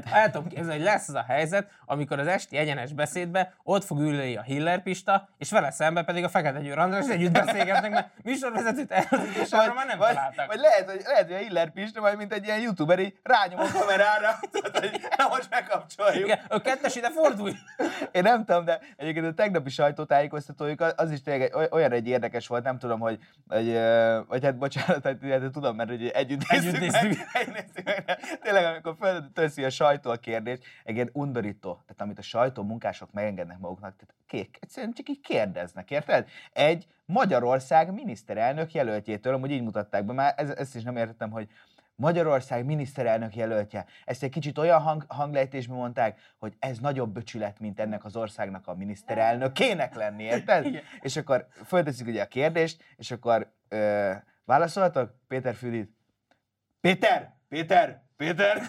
Tehát 0.02 0.24
el 0.24 0.32
tudom 0.32 0.48
képzelni, 0.48 0.74
hogy 0.74 0.84
lesz 0.84 1.08
az 1.08 1.16
a 1.16 1.26
helyzet, 1.28 1.68
amikor 1.86 2.20
az 2.20 2.28
esti 2.28 2.58
egyenes 2.58 2.94
beszédbe 2.94 3.54
ott 3.64 3.84
fog 3.84 4.00
ülni 4.00 4.36
a 4.36 4.42
Hiller 4.42 4.84
Pista, 4.84 5.30
és 5.38 5.52
vele 5.52 5.72
szemben 5.72 6.06
pedig 6.06 6.24
a 6.24 6.30
Fekete 6.30 6.60
Győr 6.60 6.78
András 6.78 7.08
együtt 7.08 7.32
beszélgetnek, 7.32 7.92
mert 7.92 8.10
műsorvezetőt 8.24 8.94
és 9.44 9.52
arra 9.52 9.74
már 9.74 9.86
nem 9.86 9.98
vagy, 9.98 10.08
találtak. 10.08 10.48
Vagy 10.48 10.60
lehet, 10.60 10.90
hogy, 10.90 11.02
lehet, 11.06 11.26
hogy 11.26 11.36
a 11.36 11.38
Hiller 11.38 11.72
Pista 11.72 12.02
majd 12.02 12.18
mint 12.18 12.34
egy 12.34 12.46
ilyen 12.46 12.60
youtuber 12.60 13.00
így 13.00 13.14
rányom 13.24 13.60
a 13.60 13.68
kamerára, 13.74 14.40
hogy 14.80 15.02
na 15.18 15.28
most 15.28 15.50
megkapcsoljuk. 15.50 16.26
Igen, 16.26 16.40
a 16.48 16.62
kettes 16.62 16.96
ide 16.96 17.10
fordulj. 17.10 17.54
Én 18.12 18.22
nem 18.22 18.46
tudom, 18.46 18.66
de 18.66 18.80
egyébként 18.98 19.26
a 19.26 19.34
tegnapi 19.34 19.70
sajtótájékoztatójuk 19.70 20.94
az 20.96 21.12
is 21.12 21.22
tényleg 21.22 21.42
egy, 21.42 21.68
olyan 21.72 21.92
egy 21.92 22.08
érdekes 22.08 22.48
volt, 22.48 22.64
nem 22.64 22.78
tudom, 22.78 23.00
hogy, 23.00 23.20
hogy 23.48 23.74
vagy 24.28 24.44
hát 24.44 24.58
bocsánat, 24.58 25.04
hát, 25.04 25.18
hát 25.30 25.52
tudom, 25.52 25.76
mert 25.76 25.90
hogy 25.90 26.08
együtt, 26.08 26.42
együtt 26.48 26.80
néztük. 26.80 27.18
Meg, 27.34 27.66
tényleg, 28.44 28.66
amikor 28.66 28.96
fölteszi 29.00 29.64
a 29.64 29.70
sajtó 29.70 29.85
a 29.86 30.16
kérdés, 30.16 30.60
egy 30.84 30.96
ilyen 30.96 31.10
undorító, 31.14 31.72
tehát 31.72 32.02
amit 32.02 32.20
a 32.20 32.22
sajtó 32.22 32.64
munkások 32.64 33.12
megengednek 33.12 33.60
maguknak, 33.60 33.96
tehát 33.96 34.16
kék, 34.28 34.58
egyszerűen 34.60 34.94
csak 34.94 35.10
így 35.10 35.22
kérdeznek, 35.22 35.92
érted? 35.92 36.28
Egy 36.54 36.88
Magyarország 37.06 37.94
miniszterelnök 37.94 38.74
jelöltjétől, 38.74 39.34
amúgy 39.34 39.52
így 39.52 39.64
mutatták 39.64 40.06
be, 40.06 40.14
már 40.14 40.34
ez, 40.38 40.50
ezt 40.50 40.76
is 40.76 40.84
nem 40.84 40.98
értettem, 40.98 41.32
hogy 41.32 41.50
Magyarország 41.96 42.66
miniszterelnök 42.66 43.36
jelöltje. 43.36 43.86
Ezt 44.06 44.24
egy 44.24 44.30
kicsit 44.30 44.58
olyan 44.58 44.82
hang, 44.82 45.06
hanglejtésben 45.08 45.78
mondták, 45.78 46.20
hogy 46.38 46.54
ez 46.60 46.80
nagyobb 46.80 47.14
böcsület, 47.14 47.60
mint 47.60 47.80
ennek 47.80 48.06
az 48.06 48.16
országnak 48.16 48.68
a 48.68 48.76
miniszterelnökének 48.76 49.96
lenni, 49.96 50.24
érted? 50.24 50.66
Igen. 50.66 50.82
És 51.00 51.18
akkor 51.18 51.48
fölteszik 51.66 52.08
ugye 52.08 52.22
a 52.22 52.28
kérdést, 52.28 52.84
és 52.96 53.12
akkor 53.12 53.54
ö, 53.68 54.12
válaszoltak 54.46 55.16
Péter 55.28 55.56
Fülid. 55.56 55.90
Péter! 56.82 57.36
Péter! 57.48 58.05
Péter! 58.16 58.62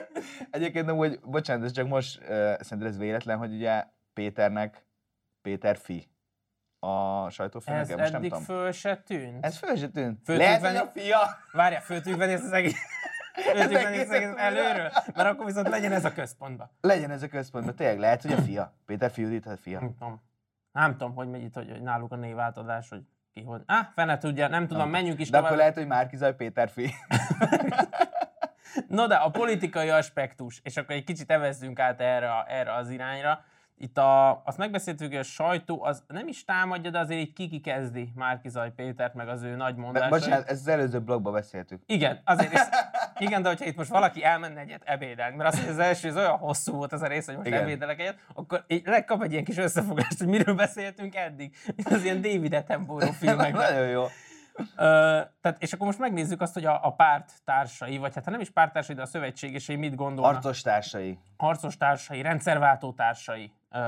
Egyébként 0.50 0.86
nem 0.86 0.96
úgy, 0.96 1.20
bocsánat, 1.20 1.64
ez 1.64 1.72
csak 1.72 1.88
most 1.88 2.20
uh, 2.20 2.26
szerintem 2.60 2.86
ez 2.86 2.98
véletlen, 2.98 3.38
hogy 3.38 3.52
ugye 3.52 3.84
Péternek 4.12 4.86
Péter 5.42 5.76
fi 5.76 6.08
a 6.78 7.30
sajtófőnöke. 7.30 7.80
Ez 7.80 8.10
most 8.12 8.30
nem 8.30 8.40
föl 8.40 8.72
se 8.72 8.96
tűnt. 8.96 9.44
Ez 9.44 9.56
föl 9.56 9.76
se 9.76 9.88
tűnt. 9.88 10.20
Föl 10.24 10.36
Lehet, 10.36 10.60
venni, 10.60 10.76
a 10.76 10.90
fia. 10.94 11.18
Várjál, 11.52 11.80
föl 11.80 12.00
venni 12.16 12.32
ezt 12.32 12.44
az 12.44 12.52
egész... 12.52 12.76
Föl 13.32 13.54
venni 13.54 13.74
ezt 13.74 14.08
az 14.08 14.14
egész 14.14 14.36
előről? 14.36 14.90
Mert 15.14 15.28
akkor 15.28 15.46
viszont 15.46 15.68
legyen 15.68 15.92
ez 15.92 16.04
a 16.04 16.12
központba. 16.12 16.70
Legyen 16.80 17.10
ez 17.10 17.22
a 17.22 17.28
központba, 17.28 17.74
tényleg 17.74 17.98
lehet, 17.98 18.22
hogy 18.22 18.32
a 18.32 18.36
fia. 18.36 18.74
Péter 18.86 19.10
fiú, 19.10 19.38
a 19.44 19.56
fia. 19.56 19.80
Nem 19.80 19.94
tudom. 19.98 20.22
Nem 20.72 20.90
tudom, 20.90 21.14
hogy 21.14 21.28
megy 21.28 21.42
itt, 21.42 21.54
hogy, 21.54 21.70
hogy 21.70 21.82
náluk 21.82 22.12
a 22.12 22.16
névátadás, 22.16 22.88
hogy 22.88 23.02
ki 23.32 23.42
hogy. 23.42 23.62
Ah, 23.66 23.86
fene 23.94 24.18
tudja, 24.18 24.48
nem 24.48 24.66
tudom, 24.66 24.90
menjünk 24.90 25.20
is 25.20 25.30
De 25.30 25.36
tovább. 25.36 25.44
akkor 25.44 25.56
lehet, 25.56 25.74
hogy 25.74 25.86
Márkizaj 25.86 26.34
Péter 26.34 26.70
fi. 26.70 26.90
No 28.88 29.06
de 29.06 29.14
a 29.14 29.30
politikai 29.30 29.88
aspektus, 29.88 30.60
és 30.62 30.76
akkor 30.76 30.94
egy 30.94 31.04
kicsit 31.04 31.30
evezzünk 31.30 31.78
át 31.78 32.00
erre, 32.00 32.44
erre 32.48 32.74
az 32.74 32.90
irányra. 32.90 33.44
Itt 33.80 33.98
a, 33.98 34.42
azt 34.44 34.58
megbeszéltük, 34.58 35.08
hogy 35.08 35.16
a 35.16 35.22
sajtó 35.22 35.84
az 35.84 36.02
nem 36.06 36.28
is 36.28 36.44
támadja, 36.44 36.90
de 36.90 36.98
azért 36.98 37.20
így 37.20 37.32
kiki 37.32 37.60
kezdi 37.60 38.12
Márkizaj 38.14 38.72
Pétert, 38.76 39.14
meg 39.14 39.28
az 39.28 39.42
ő 39.42 39.56
nagy 39.56 39.76
mondásait. 39.76 40.10
Bocsánat, 40.10 40.48
ezt 40.48 40.60
az 40.60 40.68
előző 40.68 41.00
blogban 41.00 41.32
beszéltük. 41.32 41.82
Igen, 41.86 42.20
azért 42.24 42.52
is, 42.52 42.60
igen, 43.18 43.42
de 43.42 43.48
hogyha 43.48 43.64
itt 43.64 43.76
most 43.76 43.90
valaki 43.90 44.24
elmenne 44.24 44.60
egyet 44.60 44.82
ebédelni, 44.84 45.36
mert 45.36 45.52
az, 45.52 45.60
hogy 45.60 45.68
az 45.68 45.78
első 45.78 46.08
az 46.08 46.16
olyan 46.16 46.36
hosszú 46.36 46.72
volt 46.72 46.92
az 46.92 47.02
a 47.02 47.06
rész, 47.06 47.26
hogy 47.26 47.36
most 47.36 47.46
igen. 47.46 47.62
ebédelek 47.62 48.00
egyet, 48.00 48.18
akkor 48.34 48.64
így 48.66 48.82
legkap 48.86 49.22
egy 49.22 49.32
ilyen 49.32 49.44
kis 49.44 49.56
összefogást, 49.56 50.18
hogy 50.18 50.28
miről 50.28 50.54
beszéltünk 50.54 51.14
eddig. 51.14 51.56
Mint 51.76 51.88
az 51.88 52.04
ilyen 52.04 52.20
David 52.20 52.54
Attenborough 52.54 53.14
filmekben. 53.20 53.72
Nagyon 53.72 53.88
jó 53.88 54.04
tehát, 55.40 55.56
és 55.58 55.72
akkor 55.72 55.86
most 55.86 55.98
megnézzük 55.98 56.40
azt, 56.40 56.54
hogy 56.54 56.64
a, 56.64 56.80
a 56.82 56.92
párt 56.92 57.32
társai, 57.44 57.98
vagy 57.98 58.14
hát 58.14 58.24
ha 58.24 58.30
nem 58.30 58.40
is 58.40 58.50
pártársai, 58.50 58.94
de 58.94 59.02
a 59.02 59.06
szövetségesei 59.06 59.76
mit 59.76 59.94
gondolnak. 59.94 60.32
Harcos 60.32 60.60
társai. 60.60 61.18
Harcos 61.36 61.76
társai, 61.76 62.22
rendszerváltó 62.22 62.92
társai. 62.92 63.52
Uh, 63.70 63.80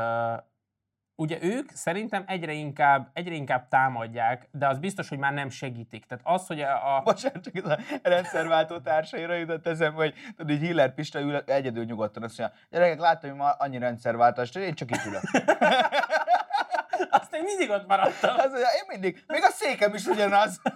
ugye 1.21 1.39
ők 1.43 1.71
szerintem 1.71 2.25
egyre 2.27 2.53
inkább, 2.53 3.11
egyre 3.13 3.35
inkább 3.35 3.69
támadják, 3.69 4.49
de 4.53 4.69
az 4.69 4.79
biztos, 4.79 5.09
hogy 5.09 5.19
már 5.19 5.33
nem 5.33 5.49
segítik. 5.49 6.05
Tehát 6.07 6.25
az, 6.27 6.47
hogy 6.47 6.61
a... 6.61 6.97
a... 6.97 7.03
Bocsánat, 7.03 7.43
csak 7.43 7.57
ez 7.57 7.65
a 7.65 7.79
rendszerváltó 8.03 8.79
társaira 8.79 9.35
jutott 9.35 9.67
eszembe, 9.67 9.97
hogy 9.97 10.15
tudod, 10.37 10.51
így 10.51 10.61
Hiller 10.61 10.95
Pista 10.95 11.21
ül 11.21 11.37
egyedül 11.37 11.85
nyugodtan, 11.85 12.23
azt 12.23 12.39
mondja, 12.39 12.57
gyerekek, 12.71 12.99
láttam, 12.99 13.31
hogy 13.31 13.39
ma 13.39 13.51
annyi 13.51 13.79
rendszerváltást, 13.79 14.57
én 14.57 14.75
csak 14.75 14.91
itt 14.91 15.05
ülök. 15.07 15.23
Azt 17.21 17.35
én 17.35 17.43
mindig 17.43 17.71
ott 17.71 17.87
maradtam. 17.87 18.39
Az, 18.39 18.53
én 18.53 18.85
mindig. 18.89 19.25
Még 19.27 19.43
a 19.43 19.51
székem 19.51 19.95
is 19.95 20.07
ugyanaz. 20.07 20.61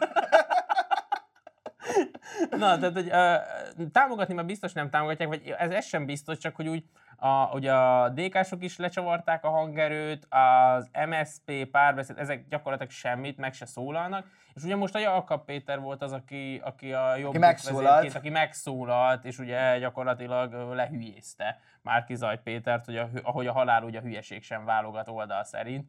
Na, 2.51 2.79
tehát, 2.79 2.93
hogy 2.93 3.11
uh, 3.11 3.91
támogatni 3.93 4.35
már 4.35 4.45
biztos 4.45 4.73
nem 4.73 4.91
támogatják, 4.91 5.29
vagy 5.29 5.55
ez, 5.59 5.71
ez 5.71 5.85
sem 5.85 6.07
biztos, 6.07 6.39
csak 6.39 6.57
hogy 6.57 6.69
úgy 6.69 6.85
a, 7.17 7.51
ugye 7.53 7.73
a 7.73 8.09
DK-sok 8.09 8.63
is 8.63 8.77
lecsavarták 8.77 9.45
a 9.45 9.51
hangerőt, 9.51 10.27
az 10.29 10.91
MSP 11.09 11.71
párbeszéd, 11.71 12.19
ezek 12.19 12.49
gyakorlatilag 12.49 12.93
semmit, 12.93 13.37
meg 13.37 13.55
se 13.55 13.67
szólalnak. 13.67 14.27
És 14.55 14.63
ugye 14.63 14.77
most 14.77 14.95
a 14.95 14.99
Jakab 14.99 15.45
Péter 15.45 15.81
volt 15.81 16.03
az, 16.03 16.13
aki, 16.13 16.61
aki 16.65 16.93
a 16.93 17.17
jobb 17.17 17.29
aki 17.29 17.39
megszólalt. 17.39 18.15
aki 18.15 18.29
megszólalt, 18.29 19.25
és 19.25 19.39
ugye 19.39 19.79
gyakorlatilag 19.79 20.75
lehülyézte 20.75 21.61
Márki 21.83 22.15
Zaj 22.15 22.41
Pétert, 22.43 22.85
hogy 22.85 22.97
a, 22.97 23.09
ahogy 23.23 23.47
a 23.47 23.53
halál 23.53 23.83
ugye 23.83 23.99
a 23.99 24.03
hülyeség 24.03 24.43
sem 24.43 24.65
válogat 24.65 25.09
oldal 25.09 25.45
szerint. 25.45 25.87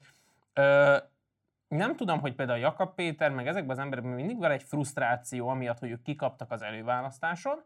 Ö, 0.59 0.97
nem 1.67 1.95
tudom, 1.95 2.19
hogy 2.19 2.35
például 2.35 2.59
Jakab 2.59 2.95
Péter, 2.95 3.31
meg 3.31 3.47
ezekben 3.47 3.77
az 3.77 3.83
emberekben 3.83 4.13
mindig 4.13 4.37
van 4.37 4.51
egy 4.51 4.63
frusztráció, 4.63 5.47
amiatt, 5.47 5.79
hogy 5.79 5.89
ők 5.89 6.01
kikaptak 6.01 6.51
az 6.51 6.61
előválasztáson, 6.61 7.63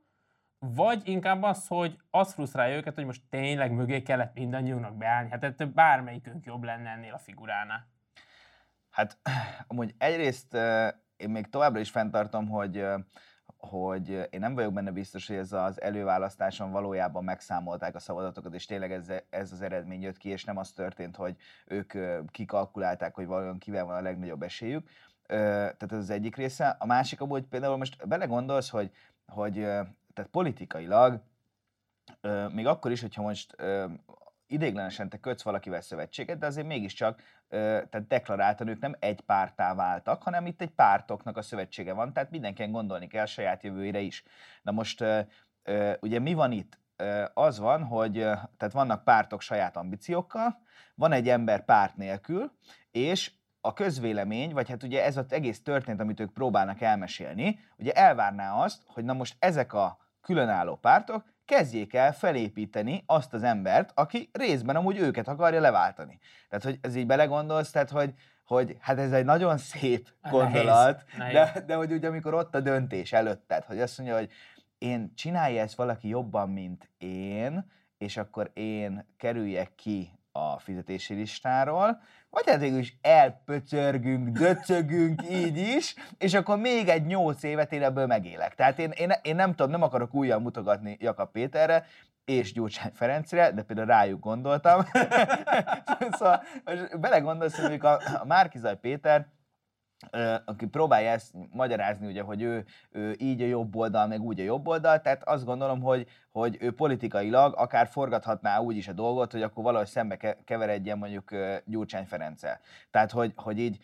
vagy 0.60 1.01
inkább 1.08 1.43
az, 1.43 1.67
hogy 1.67 1.98
az 2.10 2.34
frusztrálja 2.34 2.75
őket, 2.75 2.96
hogy 2.96 3.05
most 3.05 3.22
tényleg 3.29 3.72
mögé 3.72 4.01
kellett 4.01 4.34
mindannyiunknak 4.34 4.98
beállni. 4.98 5.29
Hát 5.29 5.43
ettől 5.43 5.67
bármelyikünk 5.67 6.46
jobb 6.46 6.63
lenne 6.63 6.89
ennél 6.89 7.13
a 7.13 7.19
figuránál. 7.19 7.88
Hát 8.89 9.17
amúgy 9.67 9.96
egyrészt 9.98 10.53
én 11.17 11.29
még 11.29 11.50
továbbra 11.50 11.79
is 11.79 11.89
fenntartom, 11.89 12.48
hogy 12.48 12.86
hogy 13.59 14.09
én 14.29 14.39
nem 14.39 14.55
vagyok 14.55 14.73
benne 14.73 14.91
biztos, 14.91 15.27
hogy 15.27 15.35
ez 15.35 15.51
az 15.51 15.81
előválasztáson 15.81 16.71
valójában 16.71 17.23
megszámolták 17.23 17.95
a 17.95 17.99
szavazatokat, 17.99 18.53
és 18.53 18.65
tényleg 18.65 18.91
ez, 18.91 19.11
ez 19.29 19.51
az 19.51 19.61
eredmény 19.61 20.01
jött 20.01 20.17
ki, 20.17 20.29
és 20.29 20.43
nem 20.43 20.57
az 20.57 20.71
történt, 20.71 21.15
hogy 21.15 21.35
ők 21.67 21.93
kikalkulálták, 22.31 23.15
hogy 23.15 23.25
valójában 23.25 23.57
kivel 23.57 23.85
van 23.85 23.95
a 23.95 24.01
legnagyobb 24.01 24.43
esélyük. 24.43 24.89
Tehát 25.27 25.91
ez 25.91 25.97
az 25.97 26.09
egyik 26.09 26.35
része. 26.35 26.75
A 26.79 26.85
másik 26.85 27.21
amúgy 27.21 27.43
például 27.43 27.77
most 27.77 28.07
belegondolsz, 28.07 28.69
hogy, 28.69 28.91
hogy 29.25 29.53
tehát 30.13 30.31
politikailag, 30.31 31.21
még 32.53 32.67
akkor 32.67 32.91
is, 32.91 33.01
hogyha 33.01 33.21
most 33.21 33.55
idéglenesen 34.50 35.10
te 35.10 35.18
kötsz 35.18 35.44
valakivel 35.44 35.82
szövetséget, 35.82 36.38
de 36.38 36.46
azért 36.46 36.68
mégiscsak 36.68 37.22
tehát 37.50 38.08
deklaráltan 38.08 38.68
ők 38.68 38.79
nem 38.79 38.96
egy 39.00 39.22
pártá 39.22 39.75
váltak, 39.75 40.24
hanem 40.24 40.46
itt 40.46 40.62
egy 40.62 40.70
pártoknak 40.70 41.38
a 41.38 41.41
szövetsége 41.41 41.94
van, 41.94 42.13
tehát 42.13 42.32
mindenkinek 42.32 42.72
gondolni 42.72 43.08
kell 43.08 43.25
saját 43.25 43.63
jövőire 43.63 44.00
is. 44.00 44.24
Na 44.62 44.72
most 44.72 45.03
ugye 46.00 46.20
mi 46.20 46.34
van 46.34 46.51
itt? 46.51 46.79
Az 47.34 47.60
van, 47.60 47.84
hogy 47.84 48.13
tehát 48.58 48.72
vannak 48.72 49.03
pártok 49.03 49.41
saját 49.41 49.77
ambíciókkal, 49.77 50.62
van 50.96 51.12
egy 51.12 51.29
ember 51.29 51.65
párt 51.65 51.96
nélkül, 51.96 52.51
és 52.91 53.32
a 53.62 53.74
közvélemény, 53.74 54.53
vagy 54.53 54.70
hát 54.70 54.84
ugye 54.84 55.03
ez 55.03 55.18
az 55.18 55.32
egész 55.32 55.63
történet, 55.63 56.00
amit 56.00 56.20
ők 56.20 56.34
próbálnak 56.34 56.82
elmesélni, 56.82 57.60
ugye 57.77 57.91
elvárná 57.91 58.53
azt, 58.53 58.84
hogy 58.86 59.03
na 59.03 59.13
most 59.13 59.36
ezek 59.39 59.74
a 59.74 59.98
különálló 60.22 60.75
pártok 60.75 61.24
kezdjék 61.50 61.94
el 61.94 62.13
felépíteni 62.13 63.03
azt 63.06 63.34
az 63.34 63.44
embert, 63.44 63.91
aki 63.94 64.29
részben 64.34 64.75
amúgy 64.75 64.98
őket 64.98 65.27
akarja 65.27 65.60
leváltani. 65.60 66.20
Tehát, 66.50 66.65
hogy 66.65 66.77
ez 66.82 66.96
így 66.96 67.06
belegondolsz, 67.06 67.72
tehát, 67.72 67.89
hogy, 67.89 68.13
hogy 68.44 68.77
hát 68.79 69.00
ez 69.00 69.12
egy 69.12 69.25
nagyon 69.25 69.58
szép 69.58 70.10
gondolat, 70.32 71.03
nehéz, 71.18 71.34
nehéz. 71.34 71.53
De, 71.53 71.62
de 71.65 71.75
hogy 71.75 71.91
ugye 71.91 72.08
amikor 72.08 72.34
ott 72.34 72.56
a 72.56 72.60
döntés 72.60 73.13
előtted, 73.13 73.63
hogy 73.63 73.82
azt 73.82 73.98
mondja, 73.98 74.18
hogy 74.18 74.29
én 74.77 75.12
csinálja 75.15 75.62
ezt 75.62 75.75
valaki 75.75 76.08
jobban, 76.08 76.50
mint 76.50 76.89
én, 76.98 77.72
és 77.98 78.18
akkor 78.18 78.51
én 78.53 79.06
kerüljek 79.18 79.75
ki 79.75 80.12
a 80.32 80.60
fizetési 80.60 81.13
listáról, 81.13 82.01
vagy 82.29 82.43
hát 82.45 82.59
végül 82.59 82.79
is 82.79 82.98
elpöcörgünk, 83.01 84.38
döcögünk 84.38 85.21
így 85.29 85.57
is, 85.57 85.95
és 86.17 86.33
akkor 86.33 86.57
még 86.57 86.88
egy 86.88 87.05
nyolc 87.05 87.43
évet 87.43 87.74
én 87.74 87.83
ebből 87.83 88.05
megélek. 88.05 88.55
Tehát 88.55 88.79
én, 88.79 88.91
én, 88.91 89.12
én 89.21 89.36
nem 89.36 89.50
tudom, 89.50 89.71
nem 89.71 89.81
akarok 89.81 90.13
újra 90.13 90.39
mutogatni 90.39 90.98
Jakab 91.00 91.31
Péterre, 91.31 91.86
és 92.25 92.53
Gyurcsány 92.53 92.91
Ferencre, 92.93 93.51
de 93.51 93.62
például 93.62 93.88
rájuk 93.88 94.19
gondoltam. 94.19 94.86
szóval 96.17 96.43
belegondolsz, 97.00 97.59
hogy 97.59 97.79
a, 97.81 97.93
a 97.93 98.25
Márkizaj 98.25 98.79
Péter 98.79 99.27
aki 100.46 100.65
próbálja 100.65 101.12
ezt 101.12 101.34
magyarázni, 101.51 102.08
ugye, 102.08 102.22
hogy 102.22 102.41
ő, 102.41 102.65
ő 102.91 103.15
így 103.18 103.41
a 103.41 103.46
jobb 103.46 103.75
oldal, 103.75 104.08
meg 104.08 104.22
úgy 104.22 104.39
a 104.39 104.44
jobb 104.44 104.68
oldal, 104.68 105.01
tehát 105.01 105.24
azt 105.27 105.46
gondolom, 105.46 105.82
hogy, 105.82 106.08
hogy 106.32 106.58
ő 106.60 106.72
politikailag 106.72 107.53
akár 107.58 107.88
forgathatná 107.88 108.60
úgy 108.60 108.77
is 108.77 108.88
a 108.88 108.94
dolgot, 108.94 109.32
hogy 109.32 109.41
akkor 109.41 109.63
valahogy 109.63 109.88
szembe 109.88 110.36
keveredjen 110.46 110.98
mondjuk 110.98 111.29
Gyurcsány 111.65 112.06
Ferenccel. 112.06 112.60
Tehát, 112.91 113.12
hogy, 113.12 113.34
hogy 113.36 113.60
így 113.60 113.77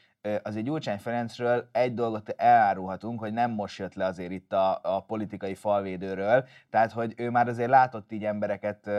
azért 0.44 0.66
Gyurcsány 0.66 0.98
Ferencről 0.98 1.70
egy 1.72 1.94
dolgot 1.94 2.30
elárulhatunk, 2.30 3.20
hogy 3.20 3.34
nem 3.34 3.52
most 3.52 3.80
jött 3.80 3.94
le 3.94 4.06
azért 4.06 4.32
itt 4.32 4.54
a, 4.54 4.80
a 4.84 5.02
politikai 5.02 5.56
falvédőről, 5.56 6.46
tehát, 6.70 6.92
hogy 6.92 7.14
ő 7.18 7.30
már 7.30 7.48
azért 7.48 7.70
látott 7.70 8.12
így 8.12 8.26
embereket 8.26 8.90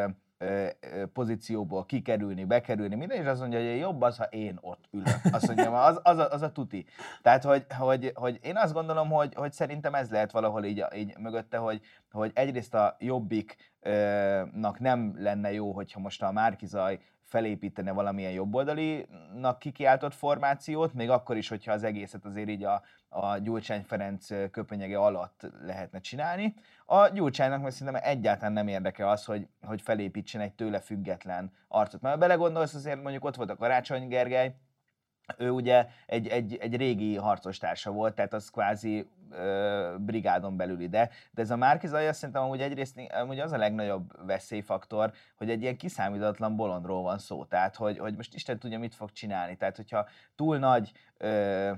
pozícióból 1.12 1.86
kikerülni, 1.86 2.44
bekerülni, 2.44 2.94
minden, 2.94 3.20
és 3.20 3.26
azt 3.26 3.40
mondja, 3.40 3.58
hogy 3.58 3.78
jobb 3.78 4.02
az, 4.02 4.16
ha 4.16 4.24
én 4.24 4.58
ott 4.60 4.84
ülök. 4.90 5.18
Azt 5.32 5.46
mondja, 5.46 5.82
az, 5.82 6.00
az, 6.02 6.18
a, 6.18 6.30
az 6.30 6.42
a 6.42 6.52
tuti. 6.52 6.86
Tehát, 7.22 7.44
hogy, 7.44 7.66
hogy, 7.78 8.12
hogy 8.14 8.38
én 8.42 8.56
azt 8.56 8.72
gondolom, 8.72 9.10
hogy, 9.10 9.34
hogy 9.34 9.52
szerintem 9.52 9.94
ez 9.94 10.10
lehet 10.10 10.32
valahol 10.32 10.64
így, 10.64 10.84
így 10.96 11.18
mögötte, 11.18 11.56
hogy, 11.56 11.80
hogy 12.10 12.30
egyrészt 12.34 12.74
a 12.74 12.96
jobbiknak 12.98 14.78
nem 14.78 15.14
lenne 15.18 15.52
jó, 15.52 15.72
hogyha 15.72 16.00
most 16.00 16.22
a 16.22 16.32
Márkizaj 16.32 16.98
felépítene 17.26 17.92
valamilyen 17.92 18.32
jobboldalinak 18.32 19.58
kikiáltott 19.58 20.14
formációt, 20.14 20.94
még 20.94 21.10
akkor 21.10 21.36
is, 21.36 21.48
hogyha 21.48 21.72
az 21.72 21.82
egészet 21.82 22.24
azért 22.24 22.48
így 22.48 22.64
a, 22.64 22.82
a 23.08 23.38
Gyurcsány 23.38 23.82
Ferenc 23.82 24.50
köpenyege 24.50 24.98
alatt 24.98 25.46
lehetne 25.60 26.00
csinálni. 26.00 26.54
A 26.84 27.08
Gyurcsánynak 27.08 27.62
meg 27.62 27.70
szerintem 27.70 28.02
egyáltalán 28.04 28.52
nem 28.52 28.68
érdeke 28.68 29.08
az, 29.08 29.24
hogy, 29.24 29.48
hogy 29.62 29.82
felépítsen 29.82 30.40
egy 30.40 30.52
tőle 30.52 30.80
független 30.80 31.52
arcot. 31.68 32.00
Mert 32.00 32.18
belegondolsz, 32.18 32.74
azért 32.74 33.02
mondjuk 33.02 33.24
ott 33.24 33.36
volt 33.36 33.50
a 33.50 33.56
Karácsony 33.56 34.08
Gergely, 34.08 34.54
ő 35.36 35.50
ugye 35.50 35.86
egy, 36.06 36.28
egy, 36.28 36.56
egy 36.56 36.76
régi 36.76 37.16
harcos 37.16 37.58
társa 37.58 37.90
volt, 37.90 38.14
tehát 38.14 38.32
az 38.32 38.50
kvázi 38.50 39.08
brigádon 39.98 40.56
belül 40.56 40.80
ide, 40.80 41.10
de 41.30 41.42
ez 41.42 41.50
a 41.50 41.56
Márki 41.56 41.86
Zaj 41.86 42.08
azt 42.08 42.18
szerintem 42.18 42.42
amúgy 42.42 42.60
egyrészt 42.60 43.00
amúgy 43.20 43.38
az 43.38 43.52
a 43.52 43.56
legnagyobb 43.56 44.26
veszélyfaktor, 44.26 45.12
hogy 45.36 45.50
egy 45.50 45.62
ilyen 45.62 45.76
kiszámítatlan 45.76 46.56
bolondról 46.56 47.02
van 47.02 47.18
szó, 47.18 47.44
tehát 47.44 47.76
hogy, 47.76 47.98
hogy 47.98 48.16
most 48.16 48.34
Isten 48.34 48.58
tudja, 48.58 48.78
mit 48.78 48.94
fog 48.94 49.12
csinálni, 49.12 49.56
tehát 49.56 49.76
hogyha 49.76 50.08
túl 50.34 50.58
nagy, 50.58 50.92
ö, 51.16 51.72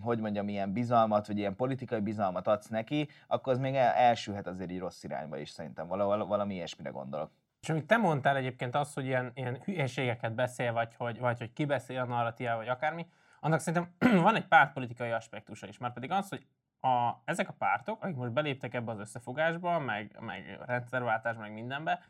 hogy 0.00 0.18
mondjam, 0.18 0.48
ilyen 0.48 0.72
bizalmat, 0.72 1.26
vagy 1.26 1.38
ilyen 1.38 1.56
politikai 1.56 2.00
bizalmat 2.00 2.46
adsz 2.46 2.68
neki, 2.68 3.08
akkor 3.26 3.52
az 3.52 3.58
még 3.58 3.74
elsülhet 3.74 4.46
azért 4.46 4.70
így 4.70 4.78
rossz 4.78 5.02
irányba 5.02 5.38
is 5.38 5.50
szerintem, 5.50 5.86
valami, 5.86 6.26
valami 6.26 6.54
ilyesmire 6.54 6.90
gondolok. 6.90 7.30
És 7.60 7.68
amit 7.68 7.86
te 7.86 7.96
mondtál 7.96 8.36
egyébként 8.36 8.74
az, 8.74 8.94
hogy 8.94 9.04
ilyen, 9.04 9.30
ilyen 9.34 9.58
hülyeségeket 9.64 10.34
beszél, 10.34 10.72
vagy 10.72 10.94
hogy, 10.98 11.18
vagy 11.18 11.38
hogy 11.38 11.52
ki 11.52 11.64
beszél 11.64 12.00
a 12.00 12.04
narratíva, 12.04 12.56
vagy 12.56 12.68
akármi, 12.68 13.06
annak 13.40 13.60
szerintem 13.60 13.94
van 14.22 14.36
egy 14.36 14.46
pártpolitikai 14.46 15.10
aspektusa 15.10 15.66
is, 15.66 15.78
már 15.78 15.92
pedig 15.92 16.10
az, 16.10 16.28
hogy 16.28 16.46
a, 16.82 17.22
ezek 17.24 17.48
a 17.48 17.54
pártok, 17.58 18.02
akik 18.02 18.16
most 18.16 18.32
beléptek 18.32 18.74
ebbe 18.74 18.92
az 18.92 18.98
összefogásba, 18.98 19.78
meg, 19.78 20.16
meg 20.20 20.58
rendszerváltás, 20.66 21.36
meg 21.36 21.52
mindenbe, 21.52 22.00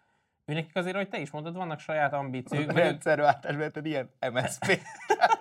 őnekik 0.45 0.77
azért, 0.77 0.97
hogy 0.97 1.09
te 1.09 1.19
is 1.19 1.31
mondod, 1.31 1.55
vannak 1.55 1.79
saját 1.79 2.13
ambíciók. 2.13 2.71
A 2.71 2.73
rendszerváltás, 2.73 3.57
mert 3.57 3.77
ilyen 3.77 4.11
MSZP. 4.33 4.81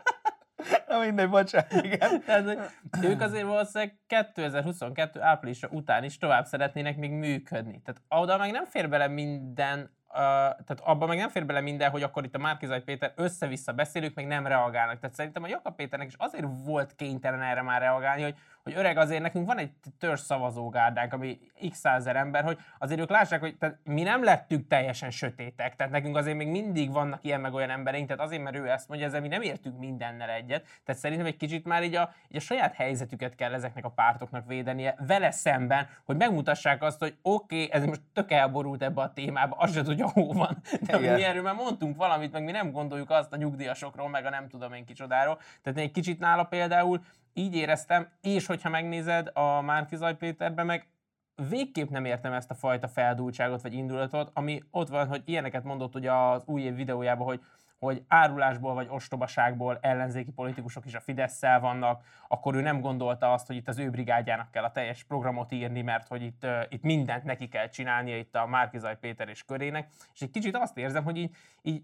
Na 0.88 1.00
mindegy, 1.00 1.30
bocsánat, 1.30 1.72
igen. 1.72 2.24
Tehát, 2.26 2.74
ők 3.02 3.22
azért 3.22 3.46
valószínűleg 3.46 4.00
2022 4.08 5.22
áprilisra 5.22 5.68
után 5.72 6.04
is 6.04 6.18
tovább 6.18 6.46
szeretnének 6.46 6.98
még 6.98 7.12
működni. 7.12 7.82
Tehát 7.82 8.02
oda 8.24 8.38
meg 8.38 8.52
nem 8.52 8.66
fér 8.66 8.90
bele 8.90 9.08
minden 9.08 9.90
tehát 10.14 10.80
abban 10.84 11.08
meg 11.08 11.18
nem 11.18 11.30
fér 11.30 11.46
bele 11.46 11.62
minden, 11.62 11.90
hogy 11.90 12.04
akkor 12.04 12.24
itt 12.24 12.36
a 12.36 12.38
Márkizaj 12.38 12.84
Péter 12.84 13.14
össze-vissza 13.16 13.72
beszélők 13.72 14.14
meg 14.14 14.28
nem 14.28 14.48
reagálnak. 14.48 15.00
Tehát 15.00 15.16
szerintem 15.16 15.44
a 15.44 15.48
Jakab 15.48 15.76
Péternek 15.76 16.08
is 16.08 16.16
azért 16.18 16.46
volt 16.66 16.96
kénytelen 16.96 17.42
erre 17.42 17.62
már 17.62 17.82
reagálni, 17.82 18.24
hogy 18.24 18.36
hogy 18.64 18.74
öreg 18.76 18.98
azért 18.98 19.22
nekünk 19.22 19.48
van 19.48 19.58
egy 19.58 19.72
törzs 20.00 20.22
szavazógárdánk, 20.22 21.14
ami 21.14 21.40
x 21.70 21.78
százer 21.80 22.16
ember, 22.16 22.44
hogy 22.44 22.58
azért 22.80 23.00
ők 23.00 23.10
lássák, 23.10 23.40
hogy 23.40 23.58
tehát 23.58 23.80
mi 23.84 24.02
nem 24.02 24.24
lettünk 24.24 24.68
teljesen 24.68 25.10
sötétek, 25.10 25.76
tehát 25.76 25.92
nekünk 25.92 26.16
azért 26.16 26.38
még 26.38 26.48
mindig 26.48 26.92
vannak 26.92 27.24
ilyen 27.24 27.42
meg 27.42 27.54
olyan 27.54 27.70
embereink, 27.70 28.08
tehát 28.08 28.24
azért, 28.24 28.44
mert 28.44 28.56
ő 28.56 28.70
ezt 28.70 28.88
mondja, 28.88 29.08
ezzel 29.08 29.22
mi 29.22 29.28
nem 29.28 29.42
értünk 29.42 29.80
mindennel 29.80 30.30
egyet, 30.30 30.64
tehát 30.86 31.02
szerintem 31.02 31.28
egy 31.28 31.38
kicsit 31.38 31.66
már 31.66 31.84
így 31.84 31.96
a, 31.96 32.14
így 32.30 32.38
a 32.38 32.40
saját 32.40 32.74
helyzetüket 32.74 33.36
kell 33.36 33.54
ezeknek 33.54 33.86
a 33.86 33.90
pártoknak 33.90 34.48
védenie 34.48 34.96
vele 35.08 35.32
szemben, 35.32 35.88
hogy 36.06 36.18
megmutassák 36.18 36.84
azt, 36.84 37.00
hogy 37.00 37.18
oké, 37.22 37.64
okay, 37.64 37.80
ez 37.80 37.86
most 37.86 38.02
tök 38.14 38.32
elborult 38.32 38.82
ebbe 38.82 39.02
a 39.02 39.14
témába, 39.14 39.56
az 39.56 39.74
se 39.74 39.82
tudja, 39.82 40.10
hol 40.10 40.34
van. 40.34 40.58
De 40.82 40.98
mi 40.98 41.08
erről 41.08 41.42
már 41.42 41.56
mondtunk 41.56 41.96
valamit, 41.96 42.32
meg 42.32 42.44
mi 42.44 42.52
nem 42.52 42.72
gondoljuk 42.72 43.10
azt 43.10 43.34
a 43.34 43.38
nyugdíjasokról, 43.38 44.10
meg 44.10 44.26
a 44.26 44.30
nem 44.30 44.48
tudom 44.48 44.74
én 44.74 44.86
kicsodáról. 44.86 45.40
Tehát 45.62 45.80
egy 45.80 45.92
kicsit 45.92 46.20
nála 46.20 46.44
például 46.44 47.02
így 47.34 47.56
éreztem, 47.56 48.08
és 48.22 48.46
hogyha 48.46 48.70
megnézed 48.70 49.30
a 49.34 49.62
Márkizaj 49.62 50.16
Péterben, 50.18 50.66
meg 50.66 50.88
végképp 51.50 51.90
nem 51.90 52.06
értem 52.06 52.34
ezt 52.34 52.52
a 52.52 52.56
fajta 52.56 52.88
feldúltságot 52.88 53.62
vagy 53.62 53.74
indulatot, 53.74 54.32
ami 54.34 54.64
ott 54.72 54.88
van, 54.88 55.08
hogy 55.08 55.22
ilyeneket 55.26 55.64
mondott 55.64 55.96
ugye 55.96 56.12
az 56.12 56.44
új 56.46 56.62
év 56.62 56.76
videójában, 56.76 57.26
hogy 57.26 57.42
hogy 57.86 58.04
árulásból 58.08 58.74
vagy 58.74 58.88
ostobaságból 58.90 59.78
ellenzéki 59.82 60.32
politikusok 60.32 60.86
is 60.86 60.94
a 60.94 61.00
fidesz 61.00 61.42
vannak, 61.42 62.04
akkor 62.28 62.56
ő 62.56 62.62
nem 62.62 62.82
gondolta 62.82 63.34
azt, 63.34 63.48
hogy 63.48 63.56
itt 63.56 63.68
az 63.68 63.78
ő 63.78 63.90
brigádjának 63.90 64.52
kell 64.52 64.64
a 64.64 64.72
teljes 64.72 65.04
programot 65.04 65.52
írni, 65.52 65.82
mert 65.82 66.08
hogy 66.08 66.22
itt, 66.22 66.46
itt 66.70 66.82
mindent 66.82 67.24
neki 67.24 67.48
kell 67.48 67.68
csinálnia 67.68 68.18
itt 68.18 68.36
a 68.36 68.46
Márkizaj 68.46 68.98
Péter 69.00 69.30
és 69.30 69.44
körének, 69.44 69.88
és 70.14 70.22
egy 70.22 70.32
kicsit 70.32 70.56
azt 70.56 70.78
érzem, 70.78 71.04
hogy 71.04 71.18
így, 71.18 71.36
így 71.62 71.84